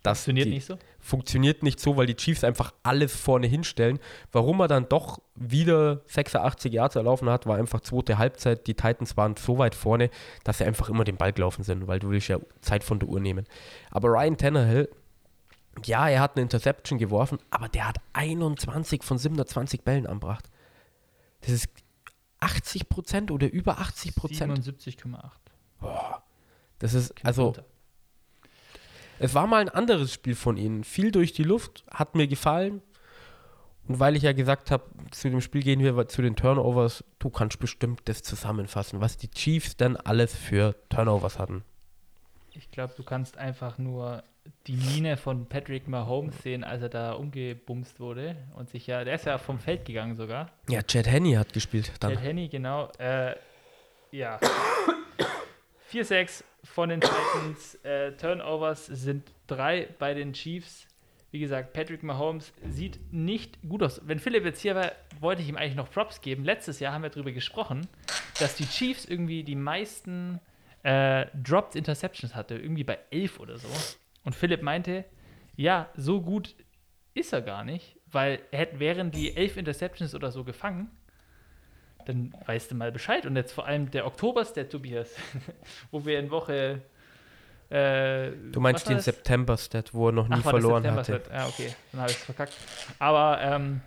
dass 0.09 0.23
Funktioniert 0.23 0.49
nicht 0.49 0.65
so? 0.65 0.77
funktioniert 0.99 1.63
nicht 1.63 1.79
so, 1.79 1.97
weil 1.97 2.05
die 2.05 2.15
Chiefs 2.15 2.43
einfach 2.43 2.73
alles 2.83 3.15
vorne 3.15 3.47
hinstellen. 3.47 3.99
Warum 4.31 4.59
er 4.59 4.67
dann 4.67 4.89
doch 4.89 5.19
wieder 5.35 6.01
86 6.07 6.73
Yards 6.73 6.95
erlaufen 6.95 7.29
hat, 7.29 7.45
war 7.45 7.57
einfach 7.57 7.81
zweite 7.81 8.17
Halbzeit. 8.17 8.67
Die 8.67 8.73
Titans 8.73 9.15
waren 9.17 9.35
so 9.37 9.57
weit 9.57 9.75
vorne, 9.75 10.09
dass 10.43 10.59
sie 10.59 10.65
einfach 10.65 10.89
immer 10.89 11.03
den 11.03 11.17
Ball 11.17 11.33
gelaufen 11.33 11.63
sind, 11.63 11.87
weil 11.87 11.99
du 11.99 12.09
willst 12.09 12.27
ja 12.27 12.39
Zeit 12.61 12.83
von 12.83 12.99
der 12.99 13.09
Uhr 13.09 13.19
nehmen. 13.19 13.45
Aber 13.91 14.09
Ryan 14.09 14.37
Tannehill, 14.37 14.89
ja, 15.85 16.09
er 16.09 16.21
hat 16.21 16.35
eine 16.35 16.43
Interception 16.43 16.97
geworfen, 16.97 17.39
aber 17.51 17.69
der 17.69 17.87
hat 17.87 17.97
21 18.13 19.03
von 19.03 19.17
720 19.17 19.83
Bällen 19.83 20.07
anbracht. 20.07 20.49
Das 21.41 21.51
ist 21.51 21.69
80 22.39 22.89
Prozent 22.89 23.31
oder 23.31 23.51
über 23.51 23.79
80 23.79 24.15
Prozent. 24.15 24.65
77,8. 24.65 26.21
Das 26.79 26.93
ist, 26.93 27.13
also. 27.23 27.53
Es 29.19 29.33
war 29.33 29.47
mal 29.47 29.61
ein 29.61 29.69
anderes 29.69 30.13
Spiel 30.13 30.35
von 30.35 30.57
ihnen. 30.57 30.83
Viel 30.83 31.11
durch 31.11 31.33
die 31.33 31.43
Luft, 31.43 31.83
hat 31.89 32.15
mir 32.15 32.27
gefallen. 32.27 32.81
Und 33.87 33.99
weil 33.99 34.15
ich 34.15 34.23
ja 34.23 34.33
gesagt 34.33 34.69
habe, 34.69 34.83
zu 35.11 35.29
dem 35.29 35.41
Spiel 35.41 35.63
gehen 35.63 35.79
wir 35.79 36.07
zu 36.07 36.21
den 36.21 36.35
Turnovers, 36.35 37.03
du 37.19 37.29
kannst 37.29 37.59
bestimmt 37.59 38.01
das 38.05 38.21
zusammenfassen, 38.21 38.99
was 38.99 39.17
die 39.17 39.29
Chiefs 39.29 39.77
denn 39.77 39.95
alles 39.95 40.35
für 40.35 40.75
Turnovers 40.89 41.39
hatten. 41.39 41.63
Ich 42.53 42.69
glaube, 42.69 42.93
du 42.97 43.03
kannst 43.03 43.37
einfach 43.37 43.77
nur 43.77 44.23
die 44.65 44.75
Miene 44.75 45.17
von 45.17 45.45
Patrick 45.45 45.87
Mahomes 45.87 46.41
sehen, 46.41 46.63
als 46.63 46.81
er 46.81 46.89
da 46.89 47.13
umgebumst 47.13 47.99
wurde 47.99 48.35
und 48.55 48.69
sich 48.69 48.87
ja, 48.87 49.03
der 49.03 49.15
ist 49.15 49.25
ja 49.25 49.37
vom 49.37 49.59
Feld 49.59 49.85
gegangen 49.85 50.15
sogar. 50.15 50.51
Ja, 50.69 50.81
Chad 50.81 51.07
Henney 51.07 51.33
hat 51.33 51.53
gespielt 51.53 51.91
dann. 51.99 52.11
Ted 52.11 52.21
Henny, 52.21 52.47
genau. 52.49 52.89
Äh, 52.97 53.35
ja. 54.11 54.39
4-6 55.91 56.43
von 56.63 56.89
den 56.89 57.01
Titans. 57.01 57.77
Äh, 57.87 58.13
Turnovers 58.13 58.87
sind 58.87 59.31
drei 59.47 59.87
bei 59.99 60.13
den 60.13 60.33
Chiefs. 60.33 60.87
Wie 61.31 61.39
gesagt, 61.39 61.73
Patrick 61.73 62.03
Mahomes 62.03 62.51
sieht 62.69 62.99
nicht 63.13 63.61
gut 63.67 63.83
aus. 63.83 64.01
Wenn 64.05 64.19
Philipp 64.19 64.45
jetzt 64.45 64.61
hier 64.61 64.75
war, 64.75 64.91
wollte 65.19 65.41
ich 65.41 65.49
ihm 65.49 65.55
eigentlich 65.55 65.75
noch 65.75 65.89
Props 65.89 66.21
geben. 66.21 66.43
Letztes 66.43 66.79
Jahr 66.79 66.93
haben 66.93 67.03
wir 67.03 67.09
darüber 67.09 67.31
gesprochen, 67.31 67.87
dass 68.39 68.55
die 68.55 68.65
Chiefs 68.65 69.05
irgendwie 69.05 69.43
die 69.43 69.55
meisten 69.55 70.39
äh, 70.83 71.27
Dropped 71.33 71.75
Interceptions 71.75 72.35
hatte. 72.35 72.55
Irgendwie 72.55 72.83
bei 72.83 72.99
elf 73.11 73.39
oder 73.39 73.57
so. 73.57 73.67
Und 74.23 74.35
Philipp 74.35 74.61
meinte, 74.61 75.05
ja, 75.55 75.89
so 75.95 76.21
gut 76.21 76.55
ist 77.13 77.33
er 77.33 77.41
gar 77.41 77.63
nicht, 77.63 77.97
weil 78.05 78.39
hätten, 78.51 78.79
wären 78.79 79.11
die 79.11 79.35
elf 79.35 79.57
Interceptions 79.57 80.15
oder 80.15 80.31
so 80.31 80.43
gefangen, 80.43 80.91
dann 82.07 82.33
weißt 82.45 82.71
du 82.71 82.75
mal 82.75 82.91
Bescheid. 82.91 83.25
Und 83.25 83.35
jetzt 83.35 83.51
vor 83.51 83.65
allem 83.65 83.91
der 83.91 84.05
Oktober-Stat, 84.05 84.69
Tobias, 84.69 85.15
wo 85.91 86.05
wir 86.05 86.19
in 86.19 86.31
Woche. 86.31 86.81
Äh, 87.69 88.31
Du 88.51 88.61
meinst 88.61 88.87
den? 88.87 88.99
September-Stat, 88.99 89.93
wo 89.93 90.09
er 90.09 90.13
noch 90.13 90.29
nie 90.29 90.35
Ach, 90.39 90.49
verloren 90.49 90.89
hatte. 90.91 91.21
Ja, 91.31 91.47
okay, 91.47 91.73
dann 91.91 92.01
habe 92.01 92.11
ich 92.11 92.17
es 92.17 92.23
verkackt. 92.23 92.53
Aber 92.97 93.41
ähm, 93.41 93.81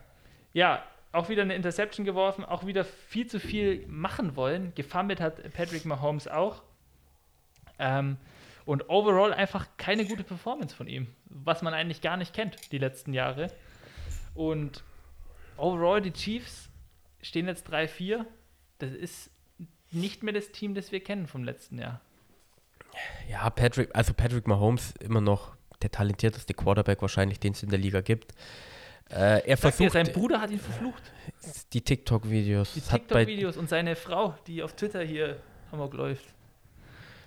ja, 0.52 0.84
auch 1.12 1.28
wieder 1.28 1.42
eine 1.42 1.54
Interception 1.54 2.04
geworfen, 2.04 2.44
auch 2.44 2.66
wieder 2.66 2.84
viel 2.84 3.26
zu 3.26 3.40
viel 3.40 3.86
machen 3.88 4.36
wollen. 4.36 4.72
Gefummelt 4.74 5.20
hat 5.20 5.52
Patrick 5.54 5.84
Mahomes 5.86 6.28
auch. 6.28 6.62
Ähm, 7.78 8.18
und 8.66 8.88
overall 8.90 9.32
einfach 9.32 9.66
keine 9.78 10.04
gute 10.04 10.22
Performance 10.22 10.76
von 10.76 10.86
ihm, 10.86 11.08
was 11.24 11.62
man 11.62 11.72
eigentlich 11.72 12.02
gar 12.02 12.16
nicht 12.16 12.34
kennt 12.34 12.70
die 12.70 12.78
letzten 12.78 13.14
Jahre. 13.14 13.50
Und 14.34 14.84
overall, 15.56 16.02
die 16.02 16.12
Chiefs 16.12 16.69
stehen 17.22 17.46
jetzt 17.46 17.68
3-4. 17.68 18.24
Das 18.78 18.92
ist 18.92 19.30
nicht 19.90 20.22
mehr 20.22 20.32
das 20.32 20.52
Team, 20.52 20.74
das 20.74 20.92
wir 20.92 21.00
kennen 21.02 21.26
vom 21.26 21.44
letzten 21.44 21.78
Jahr. 21.78 22.00
Ja, 23.28 23.48
Patrick, 23.50 23.90
also 23.94 24.12
Patrick 24.14 24.46
Mahomes 24.46 24.94
immer 25.00 25.20
noch 25.20 25.54
der 25.82 25.90
talentierteste 25.90 26.54
Quarterback 26.54 27.00
wahrscheinlich, 27.02 27.40
den 27.40 27.52
es 27.52 27.62
in 27.62 27.70
der 27.70 27.78
Liga 27.78 28.00
gibt. 28.00 28.32
Äh, 29.10 29.46
er 29.48 29.56
versucht 29.56 29.92
sein 29.92 30.12
Bruder 30.12 30.40
hat 30.40 30.50
ihn 30.50 30.60
verflucht. 30.60 31.02
die 31.72 31.80
TikTok-Videos. 31.80 32.74
Die 32.74 32.80
TikTok-Videos 32.80 33.56
und 33.56 33.68
seine 33.68 33.96
Frau, 33.96 34.36
die 34.46 34.62
auf 34.62 34.74
Twitter 34.74 35.02
hier 35.02 35.40
Hamburg 35.72 35.94
läuft. 35.94 36.26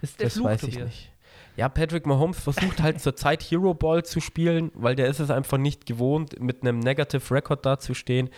Das 0.02 0.12
ist 0.12 0.20
der 0.20 0.28
Das 0.28 0.34
Fluch, 0.34 0.46
weiß 0.46 0.64
ich 0.64 0.70
Tobias. 0.76 0.86
nicht. 0.90 1.12
Ja, 1.56 1.70
Patrick 1.70 2.06
Mahomes 2.06 2.39
versucht 2.39 2.82
halt 2.82 3.00
zurzeit 3.00 3.44
Hero 3.44 3.74
Ball 3.74 4.04
zu 4.04 4.20
spielen, 4.20 4.72
weil 4.74 4.96
der 4.96 5.08
ist 5.08 5.20
es 5.20 5.30
einfach 5.30 5.58
nicht 5.58 5.86
gewohnt, 5.86 6.39
mit 6.39 6.62
einem 6.62 6.80
Negative 6.80 7.34
Record 7.34 7.66
dazustehen. 7.66 8.30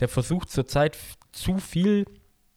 Der 0.00 0.08
versucht 0.08 0.50
zurzeit 0.50 0.98
zu 1.32 1.58
viel 1.58 2.06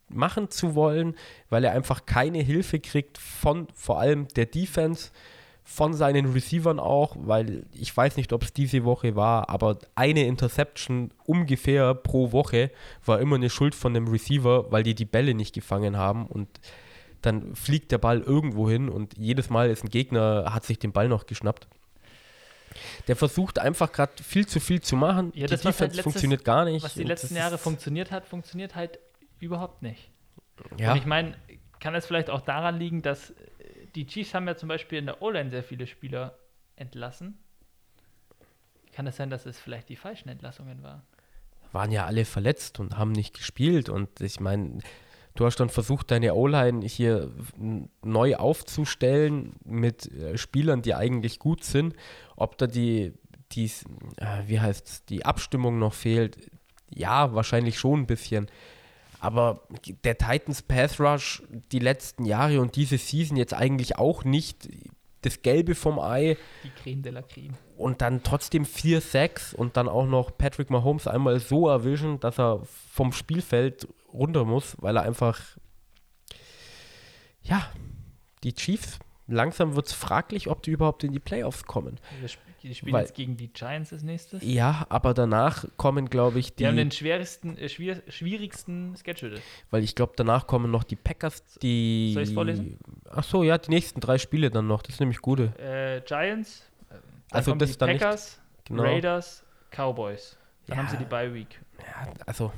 machen 0.10 0.50
zu 0.50 0.74
wollen, 0.74 1.16
weil 1.50 1.64
er 1.64 1.74
einfach 1.74 2.06
keine 2.06 2.40
Hilfe 2.40 2.80
kriegt 2.80 3.18
von 3.18 3.68
vor 3.76 4.00
allem 4.00 4.28
der 4.30 4.48
Defense, 4.48 5.12
von 5.64 5.94
seinen 5.94 6.34
Receivern 6.34 6.80
auch, 6.80 7.16
weil 7.20 7.68
ich 7.72 7.96
weiß 7.96 8.18
nicht, 8.18 8.34
ob 8.34 8.42
es 8.42 8.54
diese 8.54 8.86
Woche 8.86 9.16
war, 9.16 9.50
aber 9.50 9.78
eine 9.94 10.26
Interception 10.26 11.12
ungefähr 11.26 11.94
pro 11.94 12.32
Woche 12.32 12.72
war 13.06 13.20
immer 13.20 13.36
eine 13.36 13.52
Schuld 13.52 13.76
von 13.76 13.94
dem 13.94 14.08
Receiver, 14.08 14.72
weil 14.72 14.82
die 14.82 14.96
die 14.96 15.06
Bälle 15.06 15.36
nicht 15.36 15.54
gefangen 15.54 15.96
haben 15.96 16.26
und 16.26 16.48
dann 17.22 17.56
fliegt 17.56 17.92
der 17.92 17.98
Ball 17.98 18.22
irgendwo 18.22 18.70
hin 18.70 18.90
und 18.90 19.18
jedes 19.18 19.50
Mal 19.50 19.70
ist 19.70 19.84
ein 19.84 19.90
Gegner, 19.90 20.54
hat 20.54 20.64
sich 20.66 20.80
den 20.80 20.92
Ball 20.92 21.08
noch 21.08 21.26
geschnappt. 21.26 21.68
Der 23.08 23.16
versucht 23.16 23.60
einfach 23.60 23.92
gerade 23.92 24.12
viel 24.24 24.48
zu 24.48 24.60
viel 24.60 24.80
zu 24.82 24.96
machen. 24.96 25.32
Ja, 25.36 25.48
die 25.48 25.52
das, 25.52 25.66
was 25.66 25.76
Defense 25.78 25.82
halt 25.82 25.90
letztes- 25.96 26.04
funktioniert 26.04 26.46
gar 26.46 26.66
nicht. 26.66 26.84
Was 26.84 26.94
die 26.94 27.04
letzten 27.04 27.36
Jahre 27.36 27.58
funktioniert 27.58 28.12
hat, 28.12 28.26
funktioniert 28.28 28.76
halt 28.76 29.00
überhaupt 29.40 29.82
nicht. 29.82 30.12
Ja, 30.78 30.92
Und 30.92 30.98
ich 31.00 31.06
meine, 31.06 31.36
kann 31.80 31.96
es 31.96 32.06
vielleicht 32.06 32.30
auch 32.30 32.42
daran 32.42 32.78
liegen, 32.78 33.02
dass 33.02 33.32
äh, 33.32 33.36
die 33.96 34.06
Chiefs 34.06 34.34
haben 34.34 34.48
ja 34.48 34.56
zum 34.56 34.70
Beispiel 34.70 35.00
in 35.00 35.06
der 35.08 35.22
O-Line 35.22 35.50
sehr 35.50 35.64
viele 35.64 35.88
Spieler 35.88 36.38
entlassen. 36.76 37.38
Kann 38.94 39.08
es 39.08 39.16
sein, 39.18 39.30
dass 39.30 39.46
es 39.46 39.60
vielleicht 39.60 39.90
die 39.90 39.96
falschen 39.96 40.30
Entlassungen 40.30 40.84
waren? 40.84 41.02
waren 41.72 41.92
ja 41.92 42.08
alle 42.08 42.26
verletzt 42.26 42.80
und 42.80 42.98
haben 42.98 43.12
nicht 43.12 43.36
gespielt. 43.36 43.90
Und 43.90 44.22
ich 44.22 44.40
meine, 44.40 44.80
du 45.40 45.46
hast 45.46 45.60
dann 45.60 45.70
versucht, 45.70 46.12
deine 46.12 46.36
O-Line 46.36 46.86
hier 46.86 47.32
neu 48.04 48.36
aufzustellen 48.36 49.54
mit 49.64 50.12
äh, 50.12 50.38
Spielern, 50.38 50.82
die 50.82 50.96
eigentlich 50.96 51.40
gut 51.40 51.64
sind. 51.64 51.96
Ob 52.36 52.58
da 52.58 52.68
die, 52.68 53.14
die 53.54 53.72
äh, 54.18 54.48
wie 54.48 54.60
heißt 54.60 55.10
die 55.10 55.26
Abstimmung 55.26 55.80
noch 55.80 55.94
fehlt, 55.94 56.38
ja, 56.94 57.34
wahrscheinlich 57.34 57.80
schon 57.80 58.02
ein 58.02 58.06
bisschen. 58.06 58.48
Aber 59.22 59.62
der 60.04 60.18
Titans 60.18 60.62
Pass 60.62 61.00
Rush 61.00 61.42
die 61.72 61.80
letzten 61.80 62.26
Jahre 62.26 62.60
und 62.60 62.76
diese 62.76 62.98
Season 62.98 63.38
jetzt 63.38 63.54
eigentlich 63.54 63.98
auch 63.98 64.26
nicht 64.26 64.68
das 65.22 65.42
Gelbe 65.42 65.76
vom 65.76 66.00
Ei 66.00 66.38
Die 66.64 66.70
Creme 66.82 67.02
de 67.02 67.12
la 67.12 67.22
Creme. 67.22 67.54
und 67.78 68.02
dann 68.02 68.24
trotzdem 68.24 68.66
4 68.66 69.02
Sacks 69.02 69.54
und 69.54 69.76
dann 69.78 69.90
auch 69.90 70.06
noch 70.06 70.38
Patrick 70.38 70.70
Mahomes 70.70 71.08
einmal 71.08 71.40
so 71.40 71.68
erwischen, 71.68 72.20
dass 72.22 72.40
er 72.40 72.62
vom 72.66 73.12
Spielfeld 73.12 73.88
runter 74.14 74.46
muss, 74.46 74.76
weil 74.82 74.96
er 74.98 75.04
einfach 75.04 75.40
ja, 77.42 77.68
die 78.44 78.54
Chiefs 78.54 79.00
langsam 79.28 79.76
wird 79.76 79.88
es 79.88 79.94
fraglich, 79.94 80.50
ob 80.50 80.62
die 80.64 80.72
überhaupt 80.72 81.04
in 81.04 81.12
die 81.14 81.20
Playoffs 81.20 81.64
kommen. 81.66 82.00
Die 82.62 82.76
spielen 82.76 82.94
Weil- 82.94 83.04
jetzt 83.04 83.16
gegen 83.16 83.38
die 83.38 83.48
Giants 83.48 83.94
als 83.94 84.04
nächstes. 84.04 84.44
Ja, 84.44 84.86
aber 84.90 85.14
danach 85.14 85.64
kommen, 85.78 86.10
glaube 86.10 86.40
ich, 86.40 86.56
Die 86.56 86.68
haben 86.68 86.76
die, 86.76 86.84
den 86.84 86.92
schwierigsten, 86.92 87.58
äh, 87.58 87.70
schwier 87.70 88.04
schwierigsten 88.10 88.96
Schedule. 88.98 89.40
weil 89.70 89.84
ich 89.84 89.96
glaube, 89.96 90.12
danach 90.18 90.46
kommen 90.46 90.70
noch 90.70 90.84
die 90.84 90.98
Packers, 90.98 91.42
die 91.62 92.12
Soll 92.14 92.24
ich's 92.24 92.34
vorlesen? 92.34 92.78
Ach 93.10 93.24
so, 93.24 93.44
ja, 93.44 93.58
die 93.58 93.70
nächsten 93.70 94.02
drei 94.02 94.18
Spiele 94.18 94.50
dann 94.52 94.68
noch, 94.68 94.82
das 94.82 94.96
ist 94.96 95.00
nämlich 95.00 95.20
gute. 95.22 95.54
Äh, 95.58 96.02
Giants, 96.06 96.70
äh, 96.90 96.96
Also 97.32 97.56
das 97.56 97.72
die 97.72 97.78
dann 97.78 97.90
nicht- 97.92 98.02
Packers, 98.02 98.42
Genau. 98.66 98.84
Raiders, 98.84 99.44
Cowboys. 99.72 100.38
Dann 100.68 100.78
Ja. 100.78 100.84
haben 100.84 100.90
sie 100.92 100.98
die 100.98 101.06
Bye 101.10 101.34
Week. 101.34 101.62
Ja, 101.80 102.12
also. 102.26 102.52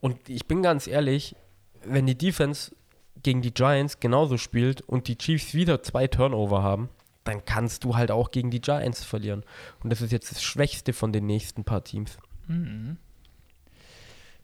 Und 0.00 0.28
ich 0.28 0.46
bin 0.46 0.62
ganz 0.62 0.86
ehrlich, 0.86 1.36
wenn 1.84 2.06
die 2.06 2.16
Defense 2.16 2.74
gegen 3.22 3.42
die 3.42 3.52
Giants 3.52 4.00
genauso 4.00 4.38
spielt 4.38 4.80
und 4.80 5.08
die 5.08 5.16
Chiefs 5.16 5.54
wieder 5.54 5.82
zwei 5.82 6.06
Turnover 6.06 6.62
haben, 6.62 6.88
dann 7.24 7.44
kannst 7.44 7.84
du 7.84 7.96
halt 7.96 8.10
auch 8.10 8.30
gegen 8.30 8.50
die 8.50 8.60
Giants 8.60 9.04
verlieren. 9.04 9.44
Und 9.82 9.90
das 9.90 10.00
ist 10.00 10.12
jetzt 10.12 10.30
das 10.30 10.42
Schwächste 10.42 10.92
von 10.92 11.12
den 11.12 11.26
nächsten 11.26 11.64
paar 11.64 11.84
Teams. 11.84 12.18
Mhm. 12.46 12.96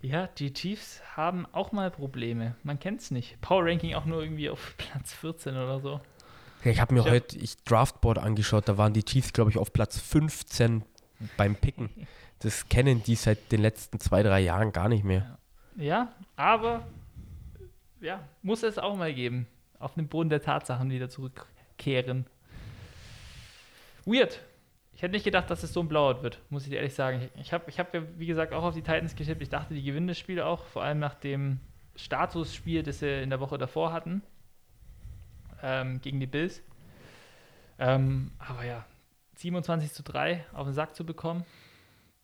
Ja, 0.03 0.27
die 0.27 0.53
Chiefs 0.53 1.01
haben 1.17 1.47
auch 1.53 1.73
mal 1.73 1.91
Probleme. 1.91 2.55
Man 2.63 2.79
kennt 2.79 3.01
es 3.01 3.11
nicht. 3.11 3.41
Power 3.41 3.65
Ranking 3.65 3.95
auch 3.95 4.05
nur 4.05 4.23
irgendwie 4.23 4.51
auf 4.51 4.75
Platz 4.79 5.13
14 5.15 5.55
oder 5.55 5.81
so. 5.81 6.01
Ja, 6.65 6.71
Ich 6.71 6.81
habe 6.81 6.95
mir 6.95 7.01
Ich 7.01 7.11
heute 7.11 7.39
ich 7.39 7.57
Draftboard 7.65 8.19
angeschaut, 8.19 8.69
da 8.69 8.77
waren 8.77 8.93
die 8.93 9.05
Chiefs, 9.05 9.33
glaube 9.33 9.51
ich, 9.51 9.59
auf 9.59 9.73
Platz 9.73 9.99
15 9.99 10.85
beim 11.37 11.57
Picken. 11.57 11.91
Das 12.41 12.69
kennen 12.69 13.03
die 13.03 13.15
seit 13.15 13.51
den 13.51 13.63
letzten 13.63 13.99
zwei, 13.99 14.23
drei 14.23 14.41
Jahren 14.41 14.71
gar 14.71 14.91
nicht 14.91 15.05
mehr. 15.05 15.21
Ja, 15.21 15.36
aber 16.37 16.87
ja, 18.01 18.27
muss 18.43 18.63
es 18.63 18.79
auch 18.79 18.97
mal 18.97 19.13
geben. 19.13 19.47
Auf 19.79 19.95
den 19.95 20.09
Boden 20.09 20.31
der 20.31 20.41
Tatsachen 20.41 20.91
wieder 20.91 21.09
zurückkehren. 21.09 22.27
Weird. 24.05 24.41
Ich 24.95 25.03
hätte 25.03 25.13
nicht 25.13 25.25
gedacht, 25.25 25.51
dass 25.51 25.63
es 25.63 25.75
so 25.75 25.81
ein 25.81 25.89
Blowout 25.89 26.23
wird, 26.23 26.41
muss 26.49 26.65
ich 26.65 26.71
dir 26.71 26.77
ehrlich 26.77 26.95
sagen. 26.95 27.21
Ich, 27.35 27.41
ich 27.41 27.53
habe, 27.53 27.69
ich 27.69 27.79
hab, 27.79 27.93
ja, 27.93 28.03
wie 28.17 28.27
gesagt, 28.27 28.55
auch 28.55 28.63
auf 28.63 28.75
die 28.75 28.81
Titans 28.81 29.15
getippt. 29.15 29.43
Ich 29.43 29.51
dachte, 29.51 29.75
die 29.75 29.83
gewinnen 29.83 30.09
das 30.09 30.19
Spiel 30.19 30.41
auch, 30.41 30.65
vor 30.65 30.83
allem 30.83 30.99
nach 30.99 31.15
dem 31.15 31.61
Statusspiel, 31.97 32.83
das 32.83 33.01
sie 33.01 33.23
in 33.23 33.29
der 33.29 33.41
Woche 33.41 33.59
davor 33.59 33.93
hatten, 33.93 34.23
ähm, 35.63 36.01
gegen 36.01 36.19
die 36.19 36.27
Bills. 36.27 36.63
Ähm, 37.79 38.31
aber 38.39 38.65
ja, 38.65 38.87
27 39.35 39.93
zu 39.93 40.03
3 40.03 40.47
auf 40.55 40.67
den 40.67 40.73
Sack 40.73 40.95
zu 40.95 41.05
bekommen, 41.05 41.45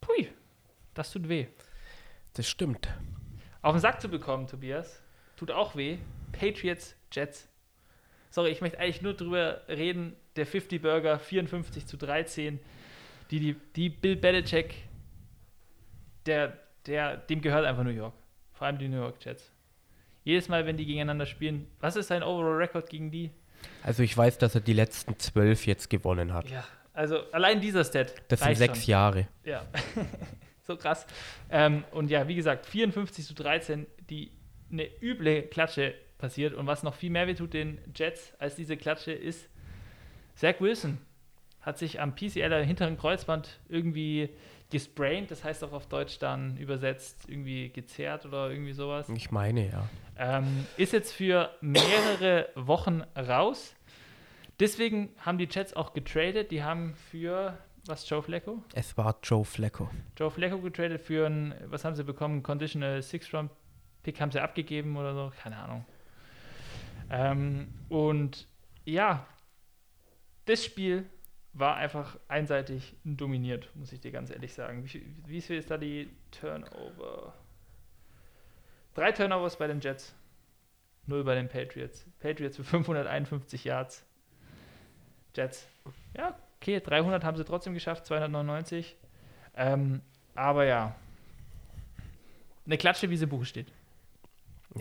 pui, 0.01 0.29
das 0.95 1.11
tut 1.11 1.29
weh. 1.29 1.45
Das 2.33 2.47
stimmt. 2.47 2.89
Auf 3.63 3.73
den 3.73 3.79
Sack 3.79 4.01
zu 4.01 4.09
bekommen, 4.09 4.45
Tobias, 4.45 5.01
tut 5.37 5.49
auch 5.49 5.75
weh. 5.75 5.97
Patriots, 6.33 6.95
Jets. 7.11 7.47
Sorry, 8.29 8.49
ich 8.49 8.61
möchte 8.61 8.77
eigentlich 8.77 9.01
nur 9.01 9.13
drüber 9.13 9.61
reden. 9.69 10.15
Der 10.35 10.45
50 10.45 10.81
Burger 10.81 11.17
54 11.17 11.85
zu 11.85 11.97
13. 11.97 12.59
Die, 13.31 13.39
die, 13.39 13.55
die 13.75 13.89
Bill 13.89 14.17
Belichick, 14.17 14.75
der, 16.25 16.57
der, 16.85 17.17
dem 17.17 17.41
gehört 17.41 17.65
einfach 17.65 17.83
New 17.83 17.89
York. 17.89 18.13
Vor 18.51 18.67
allem 18.67 18.77
die 18.77 18.89
New 18.89 18.97
York 18.97 19.23
Jets. 19.23 19.49
Jedes 20.25 20.49
Mal, 20.49 20.65
wenn 20.65 20.75
die 20.75 20.85
gegeneinander 20.85 21.25
spielen, 21.25 21.67
was 21.79 21.95
ist 21.95 22.07
sein 22.07 22.21
Overall 22.21 22.57
Record 22.57 22.89
gegen 22.89 23.11
die? 23.11 23.31
Also 23.81 24.03
ich 24.03 24.15
weiß, 24.15 24.39
dass 24.39 24.55
er 24.55 24.61
die 24.61 24.73
letzten 24.73 25.17
zwölf 25.19 25.65
jetzt 25.65 25.89
gewonnen 25.89 26.33
hat. 26.33 26.49
Ja, 26.49 26.65
also 26.93 27.31
allein 27.31 27.61
dieser 27.61 27.85
Stat. 27.85 28.13
Das 28.27 28.41
sind 28.41 28.55
sechs 28.55 28.83
schon. 28.83 28.91
Jahre. 28.91 29.27
Ja, 29.45 29.65
so 30.63 30.75
krass. 30.77 31.05
Ähm, 31.49 31.83
und 31.91 32.09
ja, 32.09 32.27
wie 32.27 32.35
gesagt, 32.35 32.65
54 32.65 33.25
zu 33.25 33.33
13, 33.33 33.85
die 34.09 34.31
eine 34.71 34.89
üble 35.01 35.43
Klatsche 35.43 35.93
passiert. 36.17 36.53
Und 36.53 36.67
was 36.67 36.83
noch 36.83 36.95
viel 36.95 37.09
mehr 37.09 37.27
wehtut 37.27 37.53
den 37.53 37.79
Jets 37.95 38.33
als 38.39 38.55
diese 38.55 38.77
Klatsche 38.77 39.11
ist, 39.11 39.49
Zach 40.35 40.55
Wilson 40.59 40.97
hat 41.61 41.77
sich 41.77 42.01
am 42.01 42.15
PCL 42.15 42.65
hinteren 42.65 42.97
Kreuzband 42.97 43.59
irgendwie 43.69 44.29
gespraint, 44.69 45.29
das 45.29 45.43
heißt 45.43 45.63
auch 45.63 45.71
auf 45.71 45.87
Deutsch 45.87 46.17
dann 46.17 46.57
übersetzt 46.57 47.29
irgendwie 47.29 47.69
gezerrt 47.69 48.25
oder 48.25 48.49
irgendwie 48.49 48.73
sowas. 48.73 49.07
Ich 49.09 49.31
meine, 49.31 49.69
ja. 49.69 49.87
Ähm, 50.17 50.65
ist 50.77 50.93
jetzt 50.93 51.13
für 51.13 51.51
mehrere 51.61 52.49
Wochen 52.55 53.03
raus. 53.15 53.75
Deswegen 54.59 55.09
haben 55.19 55.37
die 55.37 55.47
Jets 55.49 55.75
auch 55.75 55.93
getradet. 55.93 56.51
Die 56.51 56.63
haben 56.63 56.95
für, 57.11 57.57
was, 57.85 58.09
Joe 58.09 58.21
Flacco? 58.21 58.63
Es 58.73 58.97
war 58.97 59.17
Joe 59.23 59.43
Flacco. 59.43 59.89
Joe 60.17 60.31
Flacco 60.31 60.59
getradet 60.59 61.01
für 61.01 61.27
ein, 61.27 61.53
was 61.65 61.83
haben 61.83 61.95
sie 61.95 62.03
bekommen? 62.03 62.43
Conditional 62.43 63.01
Six-Round-Pick 63.01 64.21
haben 64.21 64.31
sie 64.31 64.39
abgegeben 64.39 64.95
oder 64.97 65.13
so? 65.13 65.31
Keine 65.41 65.57
Ahnung. 65.57 65.85
Ähm, 67.09 67.73
und 67.89 68.47
ja, 68.85 69.25
das 70.45 70.63
Spiel 70.63 71.09
war 71.53 71.75
einfach 71.75 72.17
einseitig 72.27 72.95
dominiert, 73.03 73.69
muss 73.75 73.91
ich 73.93 74.01
dir 74.01 74.11
ganz 74.11 74.31
ehrlich 74.31 74.53
sagen. 74.53 74.83
Wie, 74.85 75.15
wie 75.27 75.41
viel 75.41 75.57
ist 75.57 75.69
da 75.69 75.77
die 75.77 76.09
Turnover? 76.31 77.33
Drei 78.95 79.11
Turnovers 79.11 79.57
bei 79.57 79.67
den 79.67 79.79
Jets, 79.79 80.15
null 81.05 81.23
bei 81.23 81.35
den 81.35 81.47
Patriots. 81.47 82.05
Patriots 82.19 82.57
für 82.57 82.63
551 82.63 83.63
Yards. 83.63 84.05
Jets, 85.35 85.67
ja, 86.15 86.35
okay, 86.63 86.79
300 86.79 87.23
haben 87.23 87.35
sie 87.35 87.43
trotzdem 87.43 87.73
geschafft, 87.73 88.05
299. 88.05 88.95
Ähm, 89.55 90.01
aber 90.33 90.65
ja, 90.65 90.95
eine 92.65 92.77
Klatsche, 92.77 93.09
wie 93.09 93.17
sie 93.17 93.25
im 93.25 93.29
Buch 93.29 93.45
steht. 93.45 93.67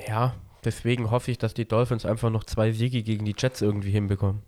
Ja, 0.06 0.34
deswegen 0.64 1.10
hoffe 1.10 1.32
ich, 1.32 1.38
dass 1.38 1.54
die 1.54 1.66
Dolphins 1.66 2.06
einfach 2.06 2.30
noch 2.30 2.44
zwei 2.44 2.70
Siege 2.70 3.02
gegen 3.02 3.24
die 3.24 3.34
Jets 3.36 3.60
irgendwie 3.60 3.90
hinbekommen. 3.90 4.42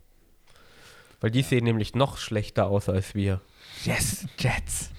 Weil 1.19 1.31
die 1.31 1.41
sehen 1.41 1.65
nämlich 1.65 1.93
noch 1.93 2.17
schlechter 2.17 2.67
aus 2.67 2.87
als 2.87 3.13
wir. 3.15 3.41
Yes, 3.83 4.25
Jets. 4.37 4.91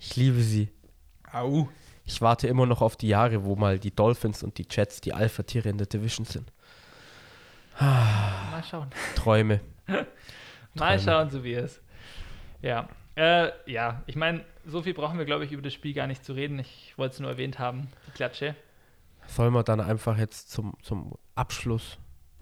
Ich 0.00 0.16
liebe 0.16 0.40
sie. 0.42 0.70
Au. 1.32 1.68
Ich 2.04 2.20
warte 2.20 2.48
immer 2.48 2.66
noch 2.66 2.82
auf 2.82 2.96
die 2.96 3.08
Jahre, 3.08 3.44
wo 3.44 3.56
mal 3.56 3.78
die 3.78 3.94
Dolphins 3.94 4.42
und 4.42 4.58
die 4.58 4.66
Jets 4.68 5.00
die 5.00 5.14
Alpha-Tiere 5.14 5.68
in 5.68 5.78
der 5.78 5.86
Division 5.86 6.26
sind. 6.26 6.52
Mal 7.80 8.62
schauen. 8.68 8.90
Träume. 9.14 9.60
Mal 10.74 10.98
schauen, 10.98 11.30
so 11.30 11.44
wie 11.44 11.54
es. 11.54 11.80
Ja. 12.62 12.88
Äh, 13.16 13.50
ja, 13.66 14.02
ich 14.06 14.16
meine, 14.16 14.44
so 14.66 14.82
viel 14.82 14.92
brauchen 14.94 15.18
wir, 15.18 15.24
glaube 15.24 15.44
ich, 15.44 15.52
über 15.52 15.62
das 15.62 15.72
Spiel 15.72 15.94
gar 15.94 16.06
nicht 16.08 16.24
zu 16.24 16.32
reden. 16.32 16.58
Ich 16.58 16.94
wollte 16.96 17.14
es 17.14 17.20
nur 17.20 17.30
erwähnt 17.30 17.58
haben, 17.58 17.88
die 18.08 18.10
Klatsche. 18.12 18.56
Sollen 19.26 19.52
wir 19.52 19.62
dann 19.62 19.80
einfach 19.80 20.18
jetzt 20.18 20.50
zum, 20.50 20.74
zum 20.82 21.14
Abschluss, 21.36 21.98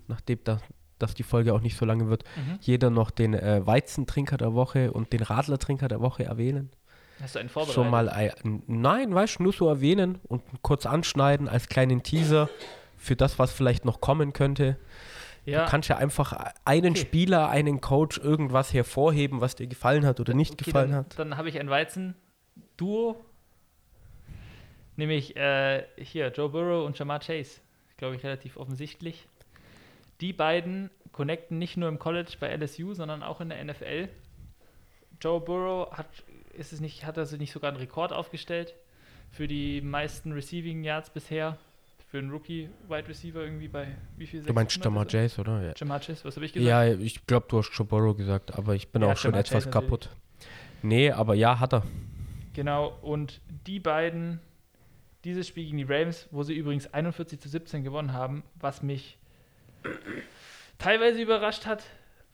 nachdem 0.08 0.38
da, 0.44 0.58
dass 0.98 1.14
die 1.14 1.22
Folge 1.24 1.52
auch 1.52 1.60
nicht 1.60 1.76
so 1.76 1.84
lange 1.84 2.08
wird, 2.08 2.24
Mhm. 2.36 2.58
jeder 2.62 2.88
noch 2.90 3.10
den 3.10 3.34
äh, 3.34 3.66
Weizentrinker 3.66 4.36
der 4.38 4.54
Woche 4.54 4.92
und 4.92 5.12
den 5.12 5.22
Radlertrinker 5.22 5.88
der 5.88 6.00
Woche 6.00 6.24
erwähnen? 6.24 6.70
Hast 7.20 7.34
du 7.34 7.38
einen 7.40 7.50
vorbereitet? 7.50 7.74
Schon 7.74 7.90
mal 7.90 8.08
ein, 8.08 8.62
nein, 8.66 9.14
weißt 9.14 9.38
du, 9.38 9.42
nur 9.44 9.52
so 9.52 9.68
erwähnen 9.68 10.18
und 10.24 10.42
kurz 10.62 10.86
anschneiden 10.86 11.48
als 11.48 11.68
kleinen 11.68 12.02
Teaser 12.02 12.48
für 12.96 13.14
das, 13.14 13.38
was 13.38 13.52
vielleicht 13.52 13.84
noch 13.84 14.00
kommen 14.00 14.32
könnte. 14.32 14.76
Ja, 15.44 15.64
Du 15.64 15.70
kannst 15.70 15.88
ja 15.88 15.96
einfach 15.96 16.52
einen 16.64 16.92
Okay. 16.92 17.00
Spieler, 17.00 17.48
einen 17.48 17.80
Coach 17.80 18.18
irgendwas 18.18 18.72
hervorheben, 18.72 19.40
was 19.40 19.56
dir 19.56 19.66
gefallen 19.66 20.06
hat 20.06 20.20
oder 20.20 20.34
nicht 20.34 20.52
okay, 20.52 20.64
gefallen 20.64 20.90
dann, 20.90 20.98
hat. 20.98 21.18
Dann 21.18 21.36
habe 21.36 21.48
ich 21.48 21.58
ein 21.58 21.68
Weizen-Duo. 21.68 23.16
Nämlich 24.96 25.36
äh, 25.36 25.84
hier 25.96 26.28
Joe 26.28 26.48
Burrow 26.48 26.86
und 26.86 26.98
Jamar 26.98 27.20
Chase. 27.20 27.60
Glaube 27.96 28.16
ich 28.16 28.22
relativ 28.24 28.56
offensichtlich. 28.56 29.26
Die 30.20 30.32
beiden 30.32 30.90
connecten 31.12 31.58
nicht 31.58 31.76
nur 31.76 31.88
im 31.88 31.98
College 31.98 32.34
bei 32.38 32.54
LSU, 32.54 32.94
sondern 32.94 33.22
auch 33.22 33.40
in 33.40 33.48
der 33.48 33.64
NFL. 33.64 34.08
Joe 35.20 35.40
Burrow 35.40 35.90
hat, 35.92 36.06
ist 36.52 36.72
es 36.72 36.80
nicht, 36.80 37.04
hat 37.04 37.18
also 37.18 37.36
nicht 37.36 37.52
sogar 37.52 37.70
einen 37.70 37.80
Rekord 37.80 38.12
aufgestellt 38.12 38.74
für 39.30 39.48
die 39.48 39.80
meisten 39.80 40.32
Receiving 40.32 40.84
Yards 40.84 41.10
bisher. 41.10 41.58
Für 42.12 42.18
einen 42.18 42.30
Rookie-Wide 42.30 43.08
Receiver 43.08 43.40
irgendwie 43.42 43.68
bei 43.68 43.86
wie 44.18 44.26
viel? 44.26 44.42
Du 44.42 44.52
meinst 44.52 44.74
600 44.74 44.84
Jamar? 44.84 45.06
Chase, 45.06 45.40
oder? 45.40 45.62
Ja, 45.62 45.72
Jamar 45.74 45.98
Chase, 45.98 46.22
was 46.26 46.36
habe 46.36 46.44
ich 46.44 46.52
gesagt? 46.52 46.68
ja 46.68 46.94
ich 47.02 47.26
glaube, 47.26 47.46
du 47.48 47.56
hast 47.56 47.70
Joe 47.72 47.86
Burrow 47.86 48.14
gesagt, 48.14 48.54
aber 48.54 48.74
ich 48.74 48.88
bin 48.88 49.00
Ja, 49.00 49.12
auch 49.12 49.16
schon 49.16 49.30
Jamar 49.30 49.40
etwas 49.40 49.64
Chase 49.64 49.70
kaputt. 49.70 50.10
Nee, 50.82 51.10
aber 51.10 51.34
ja, 51.34 51.58
hat 51.58 51.72
er. 51.72 51.84
Genau, 52.52 52.98
und 53.00 53.40
die 53.66 53.80
beiden, 53.80 54.40
dieses 55.24 55.48
Spiel 55.48 55.64
gegen 55.64 55.78
die 55.78 55.84
Ravens, 55.84 56.28
wo 56.32 56.42
sie 56.42 56.52
übrigens 56.52 56.92
41 56.92 57.40
zu 57.40 57.48
17 57.48 57.82
gewonnen 57.82 58.12
haben, 58.12 58.42
was 58.56 58.82
mich 58.82 59.16
teilweise 60.76 61.22
überrascht 61.22 61.64
hat. 61.64 61.82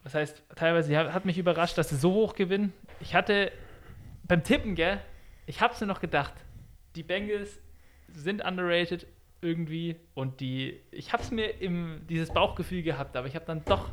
Was 0.03 0.13
heißt, 0.13 0.43
teilweise 0.57 0.97
hat 0.99 1.13
hat 1.13 1.25
mich 1.25 1.39
überrascht, 1.39 1.79
dass 1.79 1.91
sie 1.91 1.97
so 1.99 2.13
hoch 2.15 2.35
gewinnen. 2.35 2.73
Ich 2.99 3.15
hatte 3.15 3.53
beim 4.25 4.43
Tippen, 4.43 4.75
gell, 4.75 4.99
ich 5.47 5.61
hab's 5.61 5.81
mir 5.81 5.87
noch 5.87 6.01
gedacht, 6.01 6.35
die 6.97 7.05
Bengals 7.05 7.61
sind 8.09 8.45
underrated 8.45 9.07
irgendwie 9.41 9.97
und 10.15 10.41
die, 10.41 10.81
ich 10.91 11.13
hab's 11.13 11.31
mir 11.31 11.61
im, 11.61 12.03
dieses 12.09 12.31
Bauchgefühl 12.31 12.83
gehabt, 12.83 13.17
aber 13.17 13.27
ich 13.27 13.35
habe 13.35 13.45
dann 13.45 13.65
doch 13.65 13.91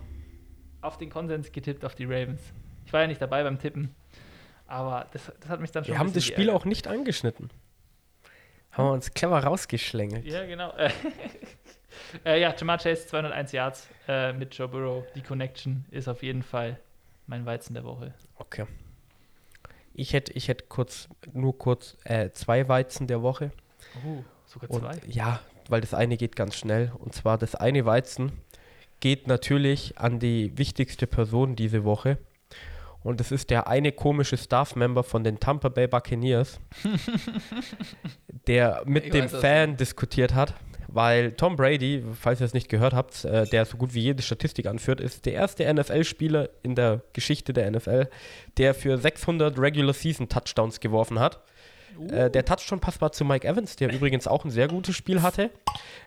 auf 0.82 0.98
den 0.98 1.10
Konsens 1.10 1.52
getippt, 1.52 1.86
auf 1.86 1.96
die 1.96 2.06
Ravens. 2.06 2.42
Ich 2.86 2.94
war 2.94 3.02
ja 3.02 3.08
nicht 3.08 3.22
dabei 3.22 3.44
beim 3.44 3.60
Tippen. 3.60 3.96
Aber 4.68 5.08
das, 5.12 5.32
das 5.40 5.50
hat 5.50 5.62
mich 5.62 5.72
dann 5.72 5.84
schon 5.84 5.94
Wir 5.94 6.00
haben 6.00 6.14
das 6.14 6.26
Spiel 6.26 6.50
auch 6.50 6.66
nicht 6.66 6.88
angeschnitten. 6.88 7.50
Haben 8.72 8.88
wir 8.90 8.94
uns 8.94 9.14
clever 9.14 9.44
rausgeschlängelt. 9.44 10.26
Ja, 10.26 10.46
genau. 10.46 10.74
Äh, 12.26 12.42
ja, 12.42 12.54
Jamar 12.56 12.78
Chase 12.78 13.08
201 13.08 13.52
Yards 13.54 13.90
äh, 14.08 14.34
mit 14.34 14.54
Joe 14.54 14.68
Burrow. 14.68 15.06
Die 15.16 15.22
Connection 15.22 15.86
ist 15.92 16.08
auf 16.08 16.24
jeden 16.24 16.44
Fall 16.44 16.80
mein 17.26 17.46
Weizen 17.46 17.74
der 17.74 17.84
Woche. 17.84 18.14
Okay. 18.36 18.66
Ich 19.94 20.14
hätte 20.14 20.34
ich 20.34 20.50
hätt 20.50 20.68
kurz, 20.68 21.08
nur 21.32 21.58
kurz 21.58 21.98
äh, 22.04 22.32
zwei 22.32 22.68
Weizen 22.68 23.08
der 23.08 23.22
Woche. 23.22 23.52
Uh, 24.04 24.24
sogar 24.56 24.72
Und 24.72 24.82
zwei. 24.82 25.00
ja, 25.08 25.40
weil 25.70 25.82
das 25.82 25.94
eine 25.94 26.18
geht 26.18 26.36
ganz 26.36 26.56
schnell. 26.56 26.92
Und 26.98 27.14
zwar 27.14 27.38
das 27.38 27.56
eine 27.56 27.86
Weizen 27.86 28.32
geht 29.00 29.28
natürlich 29.28 29.98
an 29.98 30.20
die 30.20 30.58
wichtigste 30.58 31.08
Person 31.08 31.56
diese 31.56 31.84
Woche. 31.84 32.18
Und 33.04 33.20
das 33.20 33.32
ist 33.32 33.52
der 33.52 33.68
eine 33.68 33.92
komische 33.92 34.36
Staff-Member 34.36 35.04
von 35.04 35.24
den 35.24 35.40
Tampa 35.40 35.70
Bay 35.70 35.88
Buccaneers, 35.88 36.60
der 38.48 38.82
mit 38.86 39.06
Ich 39.06 39.12
dem 39.12 39.26
weiß, 39.26 39.42
Fan 39.42 39.78
diskutiert 39.78 40.34
hat. 40.34 40.56
Weil 40.88 41.34
Tom 41.34 41.56
Brady, 41.56 42.04
falls 42.20 42.40
ihr 42.40 42.46
es 42.46 42.54
nicht 42.54 42.70
gehört 42.70 42.94
habt, 42.94 43.26
äh, 43.26 43.46
der 43.48 43.66
so 43.66 43.78
gut 43.78 43.94
wie 43.94 44.00
jede 44.00 44.24
Statistik 44.24 44.66
anführt, 44.66 45.02
ist 45.02 45.26
der 45.26 45.34
erste 45.34 45.72
NFL-Spieler 45.72 46.50
in 46.64 46.74
der 46.74 47.02
Geschichte 47.14 47.54
der 47.54 47.70
NFL, 47.70 48.08
der 48.58 48.74
für 48.74 48.98
600 48.98 49.60
Regular 49.60 49.94
Season 49.94 50.30
Touchdowns 50.30 50.80
geworfen 50.80 51.20
hat. 51.20 51.44
Äh, 52.10 52.30
der 52.30 52.46
Touchdown-Pass 52.46 53.02
war 53.02 53.12
zu 53.12 53.26
Mike 53.26 53.48
Evans, 53.48 53.76
der 53.76 53.92
übrigens 53.92 54.28
auch 54.28 54.46
ein 54.46 54.52
sehr 54.52 54.68
gutes 54.68 54.96
Spiel 54.96 55.22
hatte. 55.22 55.52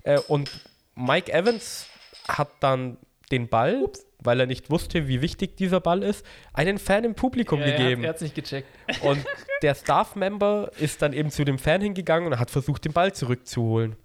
Äh, 0.03 0.18
und 0.28 0.51
Mike 0.95 1.32
Evans 1.32 1.86
hat 2.26 2.49
dann 2.61 2.99
den 3.30 3.49
Ball, 3.49 3.84
weil 4.20 4.41
er 4.41 4.47
nicht 4.47 4.70
wusste, 4.70 5.07
wie 5.07 5.22
wichtig 5.22 5.57
dieser 5.57 5.80
Ball 5.80 6.03
ist, 6.03 6.24
einen 6.53 6.78
Fan 6.78 7.05
im 7.05 7.14
Publikum 7.14 7.61
Ja, 7.61 7.66
gegeben. 7.66 8.03
Er 8.03 8.11
hat 8.11 8.16
es 8.16 8.22
nicht 8.22 8.34
gecheckt. 8.34 8.68
Und 9.03 9.24
der 9.62 9.74
Staff-Member 9.74 10.72
ist 10.78 11.03
dann 11.03 11.12
eben 11.12 11.30
zu 11.30 11.45
dem 11.45 11.59
Fan 11.59 11.80
hingegangen 11.80 12.32
und 12.32 12.39
hat 12.39 12.51
versucht, 12.51 12.84
den 12.84 12.93
Ball 12.93 13.12
zurückzuholen. 13.12 13.97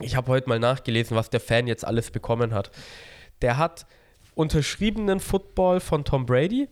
Ich 0.00 0.16
habe 0.16 0.28
heute 0.28 0.48
mal 0.48 0.58
nachgelesen, 0.58 1.16
was 1.16 1.30
der 1.30 1.40
Fan 1.40 1.66
jetzt 1.66 1.84
alles 1.84 2.10
bekommen 2.10 2.52
hat. 2.52 2.70
Der 3.42 3.58
hat 3.58 3.86
unterschriebenen 4.34 5.20
Football 5.20 5.80
von 5.80 6.04
Tom 6.04 6.26
Brady. 6.26 6.68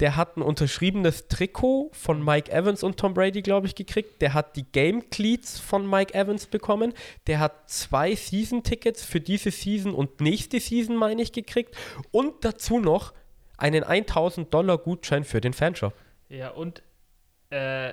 Der 0.00 0.16
hat 0.16 0.36
ein 0.36 0.42
unterschriebenes 0.42 1.28
Trikot 1.28 1.90
von 1.92 2.24
Mike 2.24 2.50
Evans 2.50 2.82
und 2.82 2.96
Tom 2.98 3.12
Brady, 3.14 3.42
glaube 3.42 3.66
ich, 3.66 3.74
gekriegt. 3.74 4.20
Der 4.22 4.32
hat 4.34 4.56
die 4.56 4.64
Game 4.64 5.10
Cleats 5.10 5.60
von 5.60 5.88
Mike 5.88 6.14
Evans 6.14 6.46
bekommen. 6.46 6.94
Der 7.26 7.38
hat 7.38 7.68
zwei 7.70 8.14
Season-Tickets 8.14 9.04
für 9.04 9.20
diese 9.20 9.50
Season 9.50 9.94
und 9.94 10.20
nächste 10.20 10.58
Season, 10.58 10.96
meine 10.96 11.20
ich, 11.22 11.32
gekriegt. 11.32 11.76
Und 12.10 12.44
dazu 12.44 12.78
noch 12.80 13.12
einen 13.58 13.84
1000 13.84 14.52
Dollar 14.52 14.78
Gutschein 14.78 15.24
für 15.24 15.40
den 15.42 15.52
Fanshop. 15.52 15.92
Ja, 16.30 16.48
und 16.50 16.82
äh, 17.50 17.92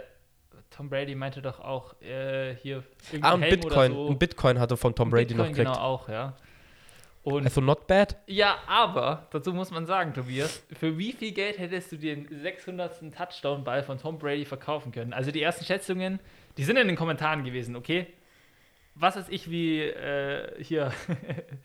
Tom 0.69 0.89
Brady 0.89 1.15
meinte 1.15 1.41
doch 1.41 1.59
auch 1.59 1.99
äh, 2.01 2.55
hier 2.55 2.83
Ah, 3.21 3.33
ein 3.33 3.41
Helm 3.41 3.59
Bitcoin. 3.59 3.91
oder 3.91 4.03
so. 4.05 4.09
Ein 4.11 4.17
Bitcoin 4.19 4.59
hat 4.59 4.71
er 4.71 4.77
von 4.77 4.95
Tom 4.95 5.09
Brady 5.09 5.25
Bitcoin 5.33 5.37
noch 5.39 5.47
gekriegt. 5.55 5.73
Genau 5.73 5.85
auch, 5.85 6.07
ja. 6.07 6.37
Und 7.27 7.43
Also 7.43 7.59
not 7.59 7.87
bad. 7.87 8.15
Ja, 8.25 8.57
aber 8.67 9.27
dazu 9.31 9.51
muss 9.51 9.69
man 9.69 9.85
sagen, 9.85 10.13
Tobias, 10.13 10.63
für 10.79 10.97
wie 10.97 11.11
viel 11.11 11.33
Geld 11.33 11.59
hättest 11.59 11.91
du 11.91 11.97
den 11.97 12.25
600. 12.31 13.13
Touchdown-Ball 13.13 13.83
von 13.83 13.99
Tom 13.99 14.17
Brady 14.17 14.45
verkaufen 14.45 14.93
können? 14.93 15.11
Also 15.11 15.31
die 15.31 15.41
ersten 15.41 15.65
Schätzungen, 15.65 16.21
die 16.55 16.63
sind 16.63 16.77
in 16.77 16.87
den 16.87 16.95
Kommentaren 16.95 17.43
gewesen, 17.43 17.75
okay? 17.75 18.07
Was 18.95 19.17
ist 19.17 19.29
ich 19.29 19.51
wie 19.51 19.81
äh, 19.81 20.63
hier 20.63 20.93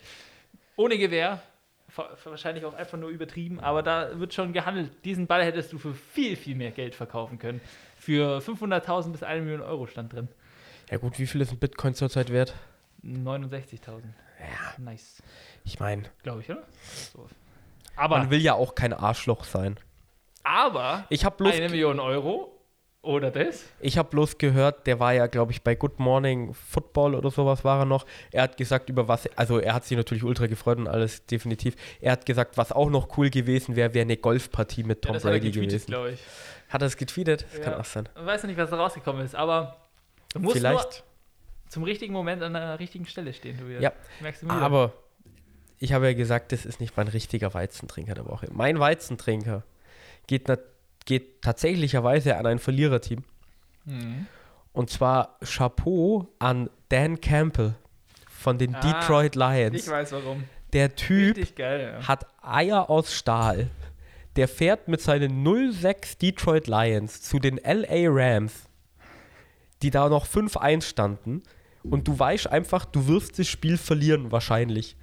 ohne 0.77 0.99
Gewehr, 0.99 1.41
wahrscheinlich 2.25 2.65
auch 2.65 2.75
einfach 2.75 2.99
nur 2.99 3.11
übertrieben, 3.11 3.61
aber 3.61 3.85
da 3.85 4.19
wird 4.19 4.35
schon 4.35 4.53
gehandelt. 4.53 4.91
Diesen 5.05 5.29
Ball 5.29 5.45
hättest 5.45 5.73
du 5.73 5.79
für 5.79 5.95
viel, 5.95 6.35
viel 6.35 6.57
mehr 6.57 6.73
Geld 6.73 6.97
verkaufen 6.97 7.39
können. 7.39 7.61
Für 7.97 8.39
500.000 8.39 9.13
bis 9.13 9.23
1 9.23 9.45
Million 9.45 9.63
Euro 9.63 9.87
stand 9.87 10.13
drin. 10.13 10.27
Ja 10.91 10.99
gut, 10.99 11.21
wie 11.21 11.27
viel 11.29 11.41
ist 11.41 11.53
ein 11.53 11.59
Bitcoin 11.59 11.95
zurzeit 11.95 12.33
wert? 12.33 12.53
69.000. 13.05 14.03
Ja. 14.43 14.83
Nice. 14.85 15.23
Ich 15.65 15.79
meine, 15.81 16.05
Glaube 16.23 16.41
ich, 16.43 16.51
oder? 16.51 16.63
So. 17.13 17.29
Aber, 17.97 18.19
man 18.19 18.31
will 18.31 18.41
ja 18.41 18.55
auch 18.55 18.75
kein 18.75 18.93
Arschloch 18.93 19.45
sein. 19.45 19.79
aber 20.43 21.05
Ich 21.11 21.25
habe 21.25 21.37
bloß, 21.37 21.55
eine 21.55 21.69
Million 21.69 22.01
Euro 22.01 22.49
oder 23.03 23.31
das? 23.31 23.65
ich 23.81 23.99
hab 23.99 24.11
bloß 24.11 24.39
gehört, 24.39 24.87
der 24.87 24.99
war 25.01 25.13
ja, 25.13 25.27
glaube 25.27 25.53
ich, 25.53 25.63
bei 25.63 25.75
Good 25.75 25.99
Morning 25.99 26.55
Football 26.55 27.15
oder 27.15 27.31
sowas 27.31 27.65
war 27.65 27.81
er 27.81 27.85
noch. 27.85 28.07
Er 28.31 28.45
hat 28.45 28.57
gesagt, 28.57 28.89
über 28.89 29.09
was, 29.09 29.29
also 29.37 29.59
er 29.59 29.75
hat 29.75 29.85
sich 29.85 29.97
natürlich 29.97 30.25
ultra 30.25 30.47
gefreut 30.47 30.79
und 30.79 30.89
alles 30.89 31.27
definitiv. 31.27 31.75
Er 32.01 32.13
hat 32.13 32.25
gesagt, 32.27 32.57
was 32.57 32.73
auch 32.73 32.91
noch 32.91 33.17
cool 33.19 33.29
gewesen 33.29 33.77
wäre, 33.77 33.93
wäre 33.93 34.03
eine 34.03 34.17
Golfpartie 34.17 34.85
mit 34.85 35.03
Tom 35.03 35.17
er 35.17 35.21
Brady 35.21 35.51
gewesen. 35.51 35.95
Hat 36.69 36.81
er 36.81 36.87
es 36.87 36.97
getweetet? 36.97 37.45
Das 37.51 37.59
Ja. 37.59 37.65
kann 37.65 37.75
auch 37.81 37.85
sein. 37.85 38.09
Ich 38.17 38.25
weiß 38.27 38.45
nicht, 38.45 38.57
was 38.57 38.71
da 38.71 38.77
rausgekommen 38.77 39.25
ist, 39.25 39.35
aber 39.35 39.77
du 40.33 40.39
musst 40.41 40.55
nur 40.55 40.71
Vielleicht. 40.71 41.05
Zum 41.73 41.85
richtigen 41.85 42.13
Moment 42.13 42.43
an 42.43 42.53
der 42.53 42.79
richtigen 42.79 43.07
Stelle 43.07 43.33
stehen, 43.33 43.57
du 43.57 43.67
Ja. 43.81 43.93
Merkst 44.21 44.43
du 44.43 44.47
mir? 44.47 44.53
Aber 44.53 44.93
ich 45.79 45.95
habe 45.95 46.07
ja 46.07 46.13
gesagt, 46.13 46.53
das 46.53 46.67
ist 46.67 46.81
nicht 46.81 46.99
mein 46.99 47.09
richtiger 47.09 47.55
Weizentrinker 47.55 48.13
der 48.15 48.27
Woche. 48.27 48.49
Mein 48.53 48.79
Weizentrinker 48.79 49.65
geht, 50.27 50.47
geht 51.07 51.41
tatsächlicherweise 51.41 52.37
an 52.37 52.45
ein 52.45 52.59
Verliererteam. 52.59 53.25
Mhm. 53.87 54.27
Und 54.75 54.91
zwar 54.91 55.39
Chapeau 55.43 56.29
an 56.39 56.69
Dan 56.91 57.23
Campbell 57.23 57.75
von 58.29 58.59
den 58.59 58.75
Ah, 58.75 58.81
Detroit 58.81 59.35
Lions. 59.35 59.87
Ich 59.87 59.91
weiß 59.91 60.13
warum. 60.13 60.45
Der 60.75 60.95
Typ 60.95 61.57
geil, 61.57 61.99
ja. 62.01 62.07
hat 62.07 62.27
Eier 62.43 62.91
aus 62.91 63.15
Stahl. 63.15 63.71
Der 64.37 64.47
fährt 64.47 64.89
mit 64.89 65.01
seinen 65.01 65.73
06 65.73 66.19
Detroit 66.19 66.67
Lions 66.67 67.23
zu 67.23 67.39
den 67.39 67.57
LA 67.57 68.09
Rams, 68.11 68.69
die 69.81 69.91
da 69.91 70.11
noch 70.11 70.27
5-1 70.27 70.83
standen. 70.83 71.43
Und 71.85 72.09
du 72.09 72.19
weißt 72.19 72.47
einfach, 72.49 72.85
du 72.85 73.07
wirst 73.09 73.39
das 73.39 73.49
Spiel 73.49 73.77
verlieren 73.77 74.33
wahrscheinlich. 74.33 74.97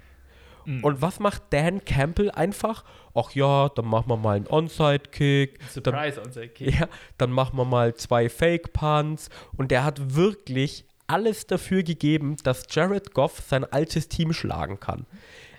Mhm. 0.64 0.84
Und 0.84 1.02
was 1.02 1.20
macht 1.20 1.42
Dan 1.50 1.84
Campbell 1.84 2.30
einfach? 2.30 2.84
Ach 3.14 3.30
ja, 3.32 3.68
dann 3.70 3.86
machen 3.86 4.08
wir 4.08 4.16
mal 4.16 4.36
einen 4.36 4.46
Onside-Kick. 4.46 5.58
Surprise 5.68 6.20
on 6.20 6.30
Kick. 6.30 6.60
ja, 6.60 6.88
dann 7.18 7.30
machen 7.32 7.56
wir 7.56 7.64
mal 7.64 7.94
zwei 7.94 8.28
Fake-Punts. 8.28 9.28
Und 9.56 9.70
der 9.70 9.84
hat 9.84 10.14
wirklich 10.14 10.84
alles 11.06 11.46
dafür 11.46 11.82
gegeben, 11.82 12.36
dass 12.44 12.64
Jared 12.70 13.14
Goff 13.14 13.42
sein 13.46 13.64
altes 13.64 14.08
Team 14.08 14.32
schlagen 14.32 14.78
kann. 14.78 15.06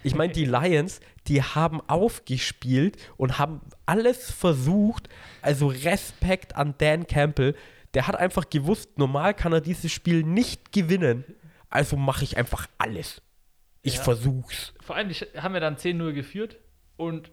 Ich 0.03 0.15
meine, 0.15 0.33
die 0.33 0.45
Lions, 0.45 1.01
die 1.27 1.43
haben 1.43 1.81
aufgespielt 1.87 2.97
und 3.17 3.37
haben 3.37 3.61
alles 3.85 4.31
versucht. 4.31 5.09
Also 5.41 5.67
Respekt 5.67 6.55
an 6.55 6.75
Dan 6.77 7.05
Campbell. 7.05 7.55
Der 7.93 8.07
hat 8.07 8.15
einfach 8.15 8.49
gewusst, 8.49 8.97
normal 8.97 9.33
kann 9.33 9.51
er 9.53 9.61
dieses 9.61 9.91
Spiel 9.91 10.23
nicht 10.23 10.71
gewinnen. 10.71 11.25
Also 11.69 11.95
mache 11.97 12.23
ich 12.23 12.37
einfach 12.37 12.67
alles. 12.77 13.21
Ich 13.83 13.95
Ja. 13.95 14.03
versuch's. 14.03 14.73
Vor 14.81 14.95
allem, 14.95 15.09
die 15.09 15.15
haben 15.15 15.53
ja 15.53 15.59
dann 15.59 15.77
10-0 15.77 16.13
geführt 16.13 16.57
und 16.97 17.31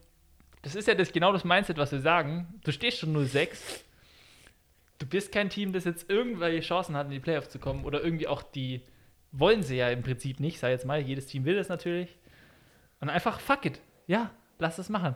das 0.63 0.75
ist 0.75 0.89
ja 0.89 0.95
das, 0.95 1.13
genau 1.13 1.33
das 1.33 1.45
Mindset, 1.45 1.77
was 1.79 1.93
wir 1.93 2.01
sagen. 2.01 2.61
Du 2.65 2.73
stehst 2.73 2.99
schon 2.99 3.13
0-6. 3.13 3.59
Du 4.99 5.07
bist 5.07 5.31
kein 5.31 5.49
Team, 5.51 5.73
das 5.73 5.85
jetzt 5.85 6.11
irgendwelche 6.11 6.61
Chancen 6.67 6.97
hat, 6.97 7.07
in 7.07 7.13
die 7.13 7.21
Playoffs 7.21 7.51
zu 7.51 7.59
kommen 7.61 7.85
oder 7.85 8.03
irgendwie 8.03 8.27
auch 8.27 8.43
die 8.43 8.83
wollen 9.31 9.63
sie 9.63 9.77
ja 9.77 9.91
im 9.91 10.03
Prinzip 10.03 10.41
nicht, 10.41 10.59
sei 10.59 10.71
jetzt 10.71 10.87
mal, 10.87 11.01
jedes 11.01 11.27
Team 11.27 11.45
will 11.45 11.55
das 11.55 11.69
natürlich. 11.69 12.17
Und 13.01 13.11
einfach 13.11 13.39
fuck 13.41 13.65
it. 13.67 13.81
Ja, 14.07 14.31
lass 14.59 14.79
es 14.79 14.89
machen. 14.89 15.15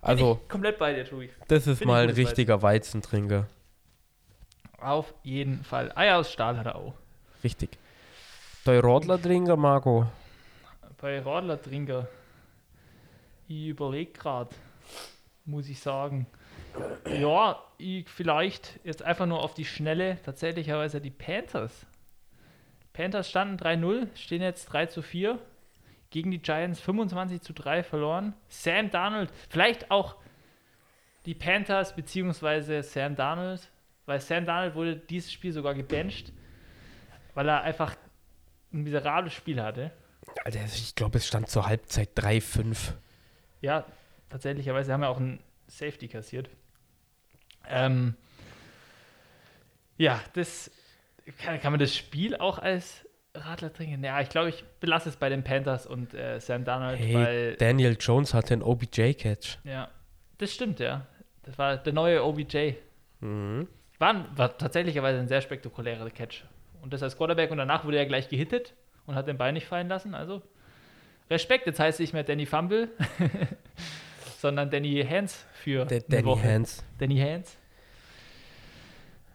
Also, 0.00 0.34
Bin 0.36 0.42
ich 0.44 0.48
komplett 0.48 0.78
bei 0.78 0.94
dir, 0.94 1.04
Tobi. 1.04 1.28
das 1.48 1.66
ist 1.66 1.80
Bin 1.80 1.88
mal 1.88 2.04
ein 2.04 2.10
richtiger 2.14 2.62
Weizentrinker. 2.62 3.48
Auf 4.80 5.14
jeden 5.22 5.62
Fall. 5.62 5.92
Eier 5.94 6.18
aus 6.18 6.32
Stahl 6.32 6.56
hat 6.58 6.66
er 6.66 6.76
auch. 6.76 6.94
Richtig. 7.44 7.78
Der 8.66 8.82
Rodler-Trinker, 8.82 9.56
Marco. 9.56 10.06
Bei 11.00 11.20
Radler-Trinker. 11.20 12.08
Ich 13.48 13.68
überlege 13.68 14.12
gerade, 14.12 14.50
muss 15.44 15.68
ich 15.68 15.80
sagen. 15.80 16.26
Ja, 17.08 17.60
ich 17.78 18.08
vielleicht 18.08 18.78
jetzt 18.84 19.02
einfach 19.02 19.26
nur 19.26 19.42
auf 19.42 19.54
die 19.54 19.64
Schnelle 19.64 20.18
tatsächlicherweise 20.24 21.00
die 21.00 21.10
Panthers. 21.10 21.86
Panthers 22.92 23.28
standen 23.28 23.56
3-0, 23.56 24.08
stehen 24.14 24.42
jetzt 24.42 24.66
3 24.66 24.86
zu 24.86 25.02
4. 25.02 25.38
Gegen 26.10 26.30
die 26.30 26.42
Giants 26.42 26.80
25 26.80 27.40
zu 27.40 27.52
3 27.52 27.82
verloren. 27.82 28.34
Sam 28.48 28.90
Darnold, 28.90 29.30
vielleicht 29.48 29.90
auch 29.90 30.16
die 31.24 31.34
Panthers 31.34 31.94
beziehungsweise 31.94 32.82
Sam 32.82 33.14
Darnold, 33.14 33.69
weil 34.10 34.20
Sam 34.20 34.44
Darnold 34.44 34.74
wurde 34.74 34.96
dieses 34.96 35.32
Spiel 35.32 35.52
sogar 35.52 35.72
gebencht, 35.72 36.32
weil 37.34 37.48
er 37.48 37.62
einfach 37.62 37.94
ein 38.72 38.82
miserables 38.82 39.32
Spiel 39.32 39.62
hatte. 39.62 39.92
Alter, 40.44 40.64
ich 40.64 40.96
glaube, 40.96 41.18
es 41.18 41.28
stand 41.28 41.48
zur 41.48 41.66
Halbzeit 41.66 42.10
3-5. 42.18 42.94
Ja, 43.60 43.86
tatsächlicherweise 44.28 44.92
haben 44.92 45.02
wir 45.02 45.10
auch 45.10 45.18
einen 45.18 45.38
Safety 45.68 46.08
kassiert. 46.08 46.50
Ähm, 47.68 48.16
ja, 49.96 50.20
das 50.32 50.72
kann, 51.38 51.60
kann 51.60 51.72
man 51.72 51.78
das 51.78 51.94
Spiel 51.94 52.34
auch 52.34 52.58
als 52.58 53.06
Radler 53.32 53.72
trinken. 53.72 54.02
Ja, 54.02 54.20
ich 54.20 54.28
glaube, 54.28 54.48
ich 54.48 54.64
belasse 54.80 55.08
es 55.08 55.16
bei 55.16 55.28
den 55.28 55.44
Panthers 55.44 55.86
und 55.86 56.14
äh, 56.14 56.40
Sam 56.40 56.64
Darnold, 56.64 56.98
Hey, 56.98 57.14
weil 57.14 57.56
Daniel 57.58 57.96
Jones 58.00 58.34
hatte 58.34 58.54
einen 58.54 58.62
OBJ-Catch. 58.64 59.58
ja, 59.62 59.88
das 60.38 60.52
stimmt, 60.52 60.80
ja. 60.80 61.06
Das 61.44 61.56
war 61.58 61.76
der 61.76 61.92
neue 61.92 62.24
OBJ. 62.24 62.72
Mhm. 63.20 63.68
War, 64.00 64.36
war 64.36 64.56
tatsächlicherweise 64.56 65.20
ein 65.20 65.28
sehr 65.28 65.42
spektakulärer 65.42 66.08
Catch. 66.10 66.44
Und 66.80 66.92
das 66.92 67.02
als 67.02 67.16
Quarterback 67.16 67.50
und 67.50 67.58
danach 67.58 67.84
wurde 67.84 67.98
er 67.98 68.06
gleich 68.06 68.28
gehittet 68.28 68.72
und 69.06 69.14
hat 69.14 69.28
den 69.28 69.36
Bein 69.36 69.54
nicht 69.54 69.66
fallen 69.66 69.88
lassen. 69.88 70.14
Also 70.14 70.42
Respekt, 71.28 71.66
jetzt 71.66 71.78
heißt 71.78 71.96
es 71.96 72.00
nicht 72.00 72.14
mehr 72.14 72.24
Danny 72.24 72.46
Fumble, 72.46 72.88
sondern 74.38 74.70
Danny 74.70 75.04
Hands 75.08 75.44
für 75.52 75.84
Der 75.84 76.00
Danny 76.00 76.24
Woche. 76.24 76.42
Hands. 76.42 76.82
Danny 76.98 77.18
Hands. 77.18 77.56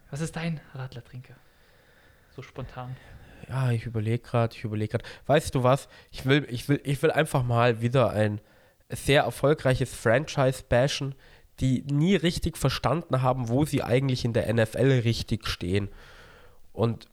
Was 0.09 0.21
ist 0.21 0.35
dein 0.35 0.59
Radlertrinker? 0.73 1.35
So 2.35 2.41
spontan. 2.41 2.95
Ja, 3.47 3.69
ich 3.71 3.85
überlege 3.85 4.19
gerade, 4.19 4.55
ich 4.55 4.63
überlege 4.63 4.97
gerade. 4.97 5.05
Weißt 5.27 5.53
du 5.53 5.61
was? 5.61 5.87
Ich 6.11 6.25
will, 6.25 6.47
ich, 6.49 6.67
will, 6.67 6.81
ich 6.83 7.01
will 7.03 7.11
einfach 7.11 7.43
mal 7.43 7.81
wieder 7.81 8.09
ein 8.09 8.41
sehr 8.89 9.23
erfolgreiches 9.23 9.93
Franchise 9.93 10.63
bashen, 10.67 11.13
die 11.59 11.83
nie 11.83 12.15
richtig 12.15 12.57
verstanden 12.57 13.21
haben, 13.21 13.49
wo 13.49 13.65
sie 13.65 13.83
eigentlich 13.83 14.25
in 14.25 14.33
der 14.33 14.53
NFL 14.53 15.01
richtig 15.03 15.47
stehen. 15.47 15.89
Und 16.73 17.07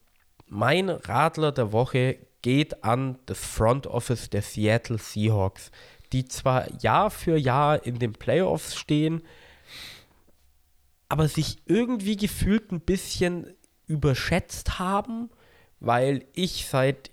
mein 0.47 0.89
Radler 0.89 1.51
der 1.51 1.71
Woche 1.71 2.17
geht 2.41 2.83
an 2.83 3.17
das 3.25 3.39
Front 3.39 3.87
Office 3.87 4.29
der 4.29 4.41
Seattle 4.41 4.97
Seahawks, 4.97 5.71
die 6.11 6.25
zwar 6.25 6.69
Jahr 6.81 7.09
für 7.09 7.37
Jahr 7.37 7.85
in 7.85 7.99
den 7.99 8.13
Playoffs 8.13 8.75
stehen, 8.75 9.23
aber 11.09 11.27
sich 11.27 11.57
irgendwie 11.65 12.17
gefühlt 12.17 12.71
ein 12.71 12.81
bisschen 12.81 13.55
überschätzt 13.87 14.77
haben, 14.79 15.29
weil 15.79 16.25
ich 16.33 16.67
seit 16.67 17.12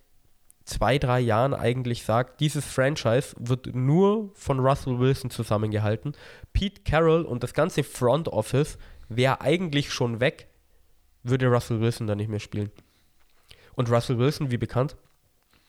zwei, 0.71 0.99
drei 0.99 1.21
Jahren 1.21 1.53
eigentlich 1.53 2.05
sage, 2.05 2.33
dieses 2.39 2.65
Franchise 2.65 3.35
wird 3.39 3.75
nur 3.75 4.31
von 4.35 4.61
Russell 4.61 4.99
Wilson 4.99 5.31
zusammengehalten. 5.31 6.15
Pete 6.53 6.83
Carroll 6.83 7.23
und 7.25 7.43
das 7.43 7.55
ganze 7.55 7.83
Front 7.83 8.29
Office 8.29 8.79
wäre 9.09 9.41
eigentlich 9.41 9.93
schon 9.93 10.21
weg, 10.21 10.49
würde 11.23 11.49
Russell 11.49 11.81
Wilson 11.81 12.07
da 12.07 12.15
nicht 12.15 12.31
mehr 12.31 12.41
spielen. 12.41 12.71
Und 13.75 13.91
Russell 13.91 14.19
Wilson, 14.19 14.51
wie 14.51 14.59
bekannt, 14.59 14.97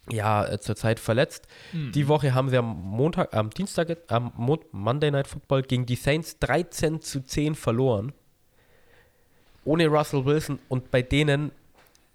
ja, 0.10 0.46
äh, 0.46 0.60
zurzeit 0.60 1.00
verletzt. 1.00 1.48
Die 1.74 2.08
Woche 2.08 2.34
haben 2.34 2.50
sie 2.50 2.58
am 2.58 2.66
Montag, 2.66 3.34
am 3.34 3.50
Dienstag, 3.50 3.98
am 4.08 4.32
Mon 4.36 4.60
Monday 4.72 5.12
Night 5.12 5.28
Football 5.28 5.64
gegen 5.64 5.86
die 5.86 5.96
Saints 5.96 6.38
13 6.40 7.02
zu 7.02 7.22
10 7.22 7.56
verloren. 7.56 8.14
Ohne 9.64 9.88
Russell 9.88 10.26
Wilson 10.26 10.60
und 10.70 10.92
bei 10.92 11.02
denen, 11.02 11.52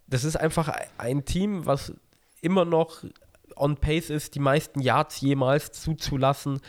das 0.08 0.24
ist 0.24 0.36
einfach 0.36 0.72
ein 0.98 1.24
Team, 1.24 1.64
was 1.64 1.92
immer 2.46 2.64
noch 2.64 3.04
on 3.56 3.76
pace 3.76 4.10
ist, 4.10 4.34
die 4.34 4.40
meisten 4.40 4.80
Yards 4.80 5.20
jemals 5.20 5.72
zuzulassen. 5.72 6.60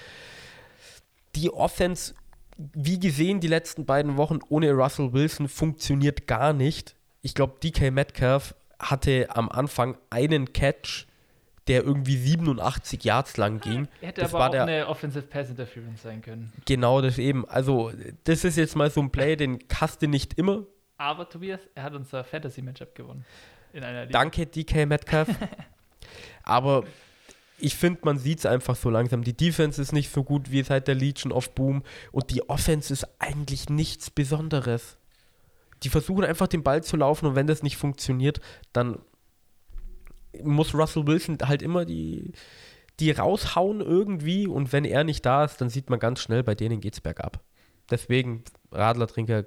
Die 1.35 1.51
Offense, 1.51 2.13
wie 2.57 2.99
gesehen, 2.99 3.39
die 3.39 3.47
letzten 3.47 3.85
beiden 3.85 4.17
Wochen 4.17 4.39
ohne 4.49 4.71
Russell 4.71 5.13
Wilson 5.13 5.47
funktioniert 5.47 6.27
gar 6.27 6.53
nicht. 6.53 6.95
Ich 7.21 7.33
glaube, 7.35 7.55
DK 7.63 7.91
Metcalf 7.91 8.55
hatte 8.79 9.27
am 9.29 9.49
Anfang 9.49 9.97
einen 10.09 10.53
Catch, 10.53 11.05
der 11.67 11.83
irgendwie 11.83 12.15
87 12.17 13.03
Yards 13.03 13.35
lang 13.37 13.59
ging. 13.59 13.87
Hätte 13.99 14.21
Das 14.21 14.31
aber 14.31 14.39
war 14.39 14.47
auch 14.47 14.51
der- 14.53 14.63
eine 14.63 14.87
Offensive 14.87 15.25
Pass 15.27 15.49
Interference 15.49 16.01
sein 16.01 16.21
können. 16.21 16.53
Genau 16.65 17.01
das 17.01 17.17
eben. 17.17 17.47
Also, 17.49 17.91
das 18.23 18.43
ist 18.45 18.55
jetzt 18.57 18.75
mal 18.75 18.89
so 18.89 19.01
ein 19.01 19.11
Play, 19.11 19.35
den 19.35 19.59
hast 19.75 20.01
du 20.01 20.07
nicht 20.07 20.35
immer. 20.35 20.63
Aber 20.97 21.27
Tobias, 21.29 21.59
er 21.75 21.83
hat 21.83 21.93
unser 21.93 22.23
Fantasy-Matchup 22.23 22.95
gewonnen. 22.95 23.25
In 23.77 23.83
einer 23.83 24.05
Liga. 24.07 24.17
Danke, 24.17 24.47
DK 24.47 24.87
Metcalf. 24.87 25.29
Aber 26.43 26.83
ich 27.59 27.75
finde, 27.75 27.99
man 28.05 28.17
sieht 28.17 28.39
es 28.39 28.47
einfach 28.47 28.75
so 28.75 28.89
langsam. 28.89 29.23
Die 29.23 29.37
Defense 29.37 29.79
ist 29.79 29.93
nicht 29.93 30.11
so 30.11 30.23
gut 30.23 30.49
wie 30.49 30.63
seit 30.63 30.87
der 30.87 30.95
Legion 30.95 31.31
of 31.31 31.53
Boom 31.53 31.83
und 32.11 32.31
die 32.31 32.49
Offense 32.49 32.91
ist 32.91 33.07
eigentlich 33.19 33.69
nichts 33.69 34.09
Besonderes. 34.09 34.97
Die 35.83 35.89
versuchen 35.89 36.23
einfach 36.23 36.47
den 36.47 36.63
Ball 36.63 36.83
zu 36.83 36.97
laufen 36.97 37.27
und 37.27 37.35
wenn 37.35 37.45
das 37.45 37.61
nicht 37.61 37.77
funktioniert, 37.77 38.41
dann 38.73 38.97
muss 40.41 40.73
Russell 40.73 41.05
Wilson 41.05 41.37
halt 41.43 41.61
immer 41.61 41.85
die, 41.85 42.31
die 42.99 43.11
raushauen 43.11 43.81
irgendwie 43.81 44.47
und 44.47 44.73
wenn 44.73 44.85
er 44.85 45.03
nicht 45.03 45.23
da 45.23 45.45
ist, 45.45 45.61
dann 45.61 45.69
sieht 45.69 45.91
man 45.91 45.99
ganz 45.99 46.19
schnell, 46.19 46.41
bei 46.41 46.55
denen 46.55 46.81
geht 46.81 46.95
es 46.95 47.01
bergab. 47.01 47.43
Deswegen 47.91 48.43
Radlertrinker 48.71 49.45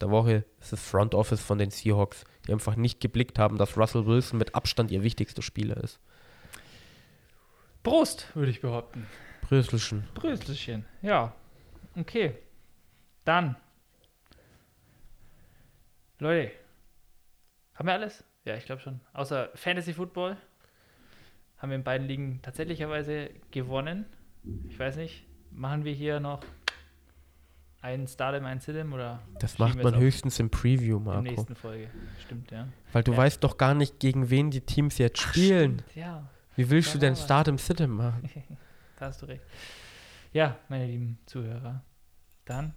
der 0.00 0.10
Woche 0.10 0.44
ist 0.60 0.72
das 0.72 0.82
Front 0.82 1.14
Office 1.14 1.40
von 1.40 1.58
den 1.58 1.70
Seahawks, 1.70 2.24
die 2.46 2.52
einfach 2.52 2.76
nicht 2.76 3.00
geblickt 3.00 3.38
haben, 3.38 3.58
dass 3.58 3.76
Russell 3.76 4.06
Wilson 4.06 4.38
mit 4.38 4.54
Abstand 4.54 4.90
ihr 4.90 5.02
wichtigster 5.02 5.42
Spieler 5.42 5.76
ist. 5.76 6.00
Prost, 7.82 8.34
würde 8.34 8.50
ich 8.50 8.60
behaupten. 8.60 9.06
Bröselchen. 9.42 10.06
Bröselchen. 10.14 10.84
Ja. 11.02 11.34
Okay. 11.96 12.36
Dann. 13.24 13.56
Leute. 16.18 16.52
Haben 17.74 17.88
wir 17.88 17.94
alles? 17.94 18.24
Ja, 18.44 18.56
ich 18.56 18.66
glaube 18.66 18.82
schon. 18.82 19.00
Außer 19.12 19.50
Fantasy 19.54 19.94
Football 19.94 20.36
haben 21.58 21.70
wir 21.70 21.76
in 21.76 21.84
beiden 21.84 22.06
Ligen 22.06 22.40
tatsächlicherweise 22.42 23.30
gewonnen. 23.50 24.06
Ich 24.68 24.78
weiß 24.78 24.96
nicht. 24.96 25.26
Machen 25.50 25.84
wir 25.84 25.92
hier 25.92 26.20
noch 26.20 26.40
einen 27.82 28.06
Stardom, 28.06 28.44
einen 28.44 28.60
Sidem 28.60 28.92
oder 28.92 29.20
Das 29.38 29.58
macht 29.58 29.82
man 29.82 29.96
höchstens 29.96 30.38
im 30.38 30.50
Preview, 30.50 30.98
in 30.98 31.04
der 31.04 31.14
Marco. 31.14 31.22
nächsten 31.22 31.54
Folge? 31.54 31.88
Stimmt, 32.24 32.50
ja. 32.50 32.68
Weil 32.92 33.02
du 33.02 33.12
Ja. 33.12 33.18
weißt 33.18 33.42
doch 33.42 33.56
gar 33.56 33.74
nicht, 33.74 33.98
gegen 34.00 34.30
wen 34.30 34.50
die 34.50 34.60
Teams 34.60 34.98
jetzt 34.98 35.20
spielen. 35.20 35.82
Stimmt, 35.88 35.96
ja. 35.96 36.28
Wie 36.56 36.68
willst 36.68 36.90
Da 36.90 36.92
du 36.94 36.98
denn 36.98 37.14
im 37.48 37.58
City 37.58 37.86
machen? 37.86 38.28
Da 38.98 39.06
hast 39.06 39.22
du 39.22 39.26
recht. 39.26 39.42
Ja, 40.34 40.58
meine 40.68 40.84
lieben 40.86 41.18
Zuhörer, 41.24 41.82
dann 42.44 42.74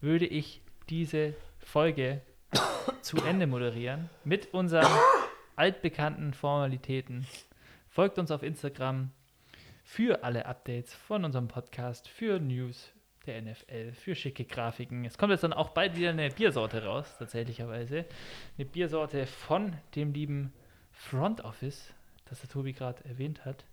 würde 0.00 0.24
ich 0.24 0.62
diese 0.88 1.34
Folge 1.58 2.20
zu 3.02 3.16
Ende 3.16 3.48
moderieren 3.48 4.08
mit 4.22 4.54
unseren 4.54 4.86
altbekannten 5.56 6.32
Formalitäten. 6.32 7.26
Folgt 7.88 8.20
uns 8.20 8.30
auf 8.30 8.44
Instagram 8.44 9.10
für 9.82 10.22
alle 10.22 10.46
Updates 10.46 10.94
von 10.94 11.24
unserem 11.24 11.48
Podcast, 11.48 12.08
für 12.08 12.38
News 12.38 12.92
der 13.26 13.40
NFL, 13.42 13.92
für 13.92 14.14
schicke 14.14 14.44
Grafiken. 14.44 15.04
Es 15.04 15.18
kommt 15.18 15.30
jetzt 15.30 15.44
dann 15.44 15.52
auch 15.52 15.70
bald 15.70 15.96
wieder 15.96 16.10
eine 16.10 16.30
Biersorte 16.30 16.84
raus, 16.84 17.16
tatsächlicherweise. 17.18 18.04
Eine 18.58 18.66
Biersorte 18.66 19.26
von 19.26 19.74
dem 19.94 20.12
lieben 20.12 20.52
Front 20.92 21.44
Office, 21.44 21.92
das 22.28 22.40
der 22.40 22.50
Tobi 22.50 22.72
gerade 22.72 23.04
erwähnt 23.04 23.44
hat 23.44 23.64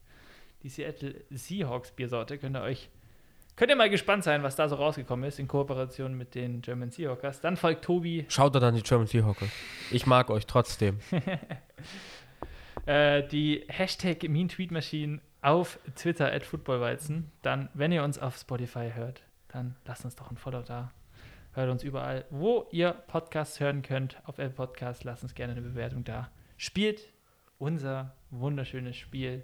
die 0.64 0.70
Seattle 0.70 1.16
Seahawks 1.30 1.92
Biersorte. 1.92 2.38
Könnt 2.38 2.56
ihr 2.56 2.62
euch, 2.62 2.90
könnt 3.56 3.72
ihr 3.72 3.76
mal 3.76 3.90
gespannt 3.90 4.24
sein, 4.24 4.44
was 4.44 4.56
da 4.56 4.70
so 4.70 4.76
rausgekommen 4.76 5.28
ist 5.28 5.40
in 5.40 5.48
Kooperation 5.48 6.16
mit 6.16 6.36
den 6.36 6.62
German 6.62 6.92
Seahawkers. 6.92 7.42
Dann 7.42 7.58
folgt 7.58 7.86
Tobi, 7.86 8.26
Schaut 8.30 8.56
doch 8.56 8.62
an 8.62 8.76
die 8.76 8.84
German 8.84 9.08
Seahawker. 9.08 9.48
Ich 9.92 10.06
mag 10.06 10.30
euch 10.30 10.46
trotzdem. 10.46 11.00
äh, 12.86 13.24
die 13.28 13.64
Hashtag 13.68 14.28
Mean 14.30 14.50
Tweet 14.50 14.72
Machine 14.72 15.20
auf 15.42 15.80
Twitter 15.96 16.32
at 16.32 16.44
Footballweizen. 16.44 17.32
Dann, 17.42 17.70
wenn 17.74 17.92
ihr 17.92 18.04
uns 18.04 18.20
auf 18.20 18.38
Spotify 18.38 18.92
hört, 18.94 19.24
dann 19.52 19.76
lasst 19.86 20.06
uns 20.06 20.16
doch 20.16 20.32
ein 20.32 20.38
Follow 20.38 20.62
da. 20.62 20.92
Hört 21.54 21.70
uns 21.70 21.84
überall, 21.84 22.26
wo 22.30 22.68
ihr 22.72 22.92
Podcasts 22.94 23.60
hören 23.60 23.82
könnt. 23.82 24.18
Auf 24.26 24.38
Apple 24.40 24.56
Podcast 24.56 25.04
lasst 25.04 25.24
uns 25.24 25.36
gerne 25.36 25.54
eine 25.54 25.62
Bewertung 25.62 26.04
da. 26.04 26.32
Spielt 26.58 27.12
unser 27.58 28.16
wunderschönes 28.30 28.96
Spiel 28.96 29.44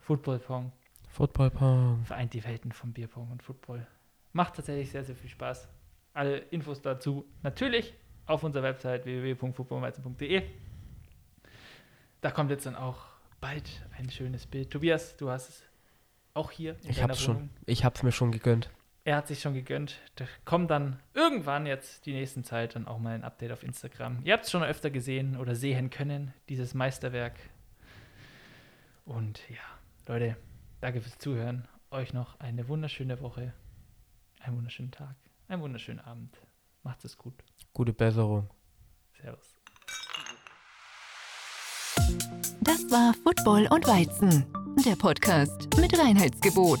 Football 0.00 0.38
Pong. 0.38 0.72
Footballpong. 1.08 2.04
vereint 2.04 2.34
die 2.34 2.44
Welten 2.44 2.72
vom 2.72 2.92
Bierpong 2.92 3.30
und 3.30 3.42
Football. 3.42 3.86
Macht 4.32 4.56
tatsächlich 4.56 4.90
sehr, 4.90 5.04
sehr 5.04 5.14
viel 5.14 5.30
Spaß. 5.30 5.68
Alle 6.12 6.38
Infos 6.38 6.82
dazu 6.82 7.24
natürlich 7.42 7.94
auf 8.26 8.42
unserer 8.42 8.64
Website 8.64 9.04
www.footballweizen.de. 9.04 10.42
Da 12.20 12.30
kommt 12.30 12.50
jetzt 12.50 12.66
dann 12.66 12.74
auch 12.74 13.06
bald 13.40 13.86
ein 13.96 14.10
schönes 14.10 14.46
Bild. 14.46 14.70
Tobias, 14.70 15.16
du 15.16 15.30
hast 15.30 15.48
es 15.48 15.62
auch 16.34 16.50
hier 16.50 16.76
in 16.82 16.90
Ich 16.90 17.20
schon. 17.20 17.50
Ich 17.64 17.84
hab's 17.84 18.02
mir 18.02 18.12
schon 18.12 18.32
gegönnt. 18.32 18.70
Er 19.06 19.16
hat 19.16 19.28
sich 19.28 19.40
schon 19.40 19.52
gegönnt. 19.52 20.00
Da 20.16 20.24
kommt 20.46 20.70
dann 20.70 20.98
irgendwann 21.12 21.66
jetzt 21.66 22.06
die 22.06 22.14
nächsten 22.14 22.42
Zeit 22.42 22.74
dann 22.74 22.88
auch 22.88 22.98
mal 22.98 23.14
ein 23.14 23.22
Update 23.22 23.52
auf 23.52 23.62
Instagram. 23.62 24.20
Ihr 24.24 24.32
habt 24.32 24.44
es 24.44 24.50
schon 24.50 24.62
öfter 24.62 24.90
gesehen 24.90 25.36
oder 25.36 25.54
sehen 25.54 25.90
können, 25.90 26.32
dieses 26.48 26.72
Meisterwerk. 26.72 27.38
Und 29.04 29.42
ja, 29.50 29.60
Leute, 30.06 30.36
danke 30.80 31.02
fürs 31.02 31.18
Zuhören. 31.18 31.68
Euch 31.90 32.14
noch 32.14 32.40
eine 32.40 32.66
wunderschöne 32.68 33.20
Woche, 33.20 33.52
einen 34.40 34.56
wunderschönen 34.56 34.90
Tag, 34.90 35.16
einen 35.48 35.60
wunderschönen 35.60 36.00
Abend. 36.00 36.38
Macht 36.82 37.04
es 37.04 37.18
gut. 37.18 37.34
Gute 37.74 37.92
Besserung. 37.92 38.48
Servus. 39.20 39.54
Das 42.62 42.90
war 42.90 43.12
Football 43.22 43.68
und 43.70 43.86
Weizen, 43.86 44.46
der 44.84 44.96
Podcast 44.96 45.68
mit 45.76 45.98
Reinheitsgebot. 45.98 46.80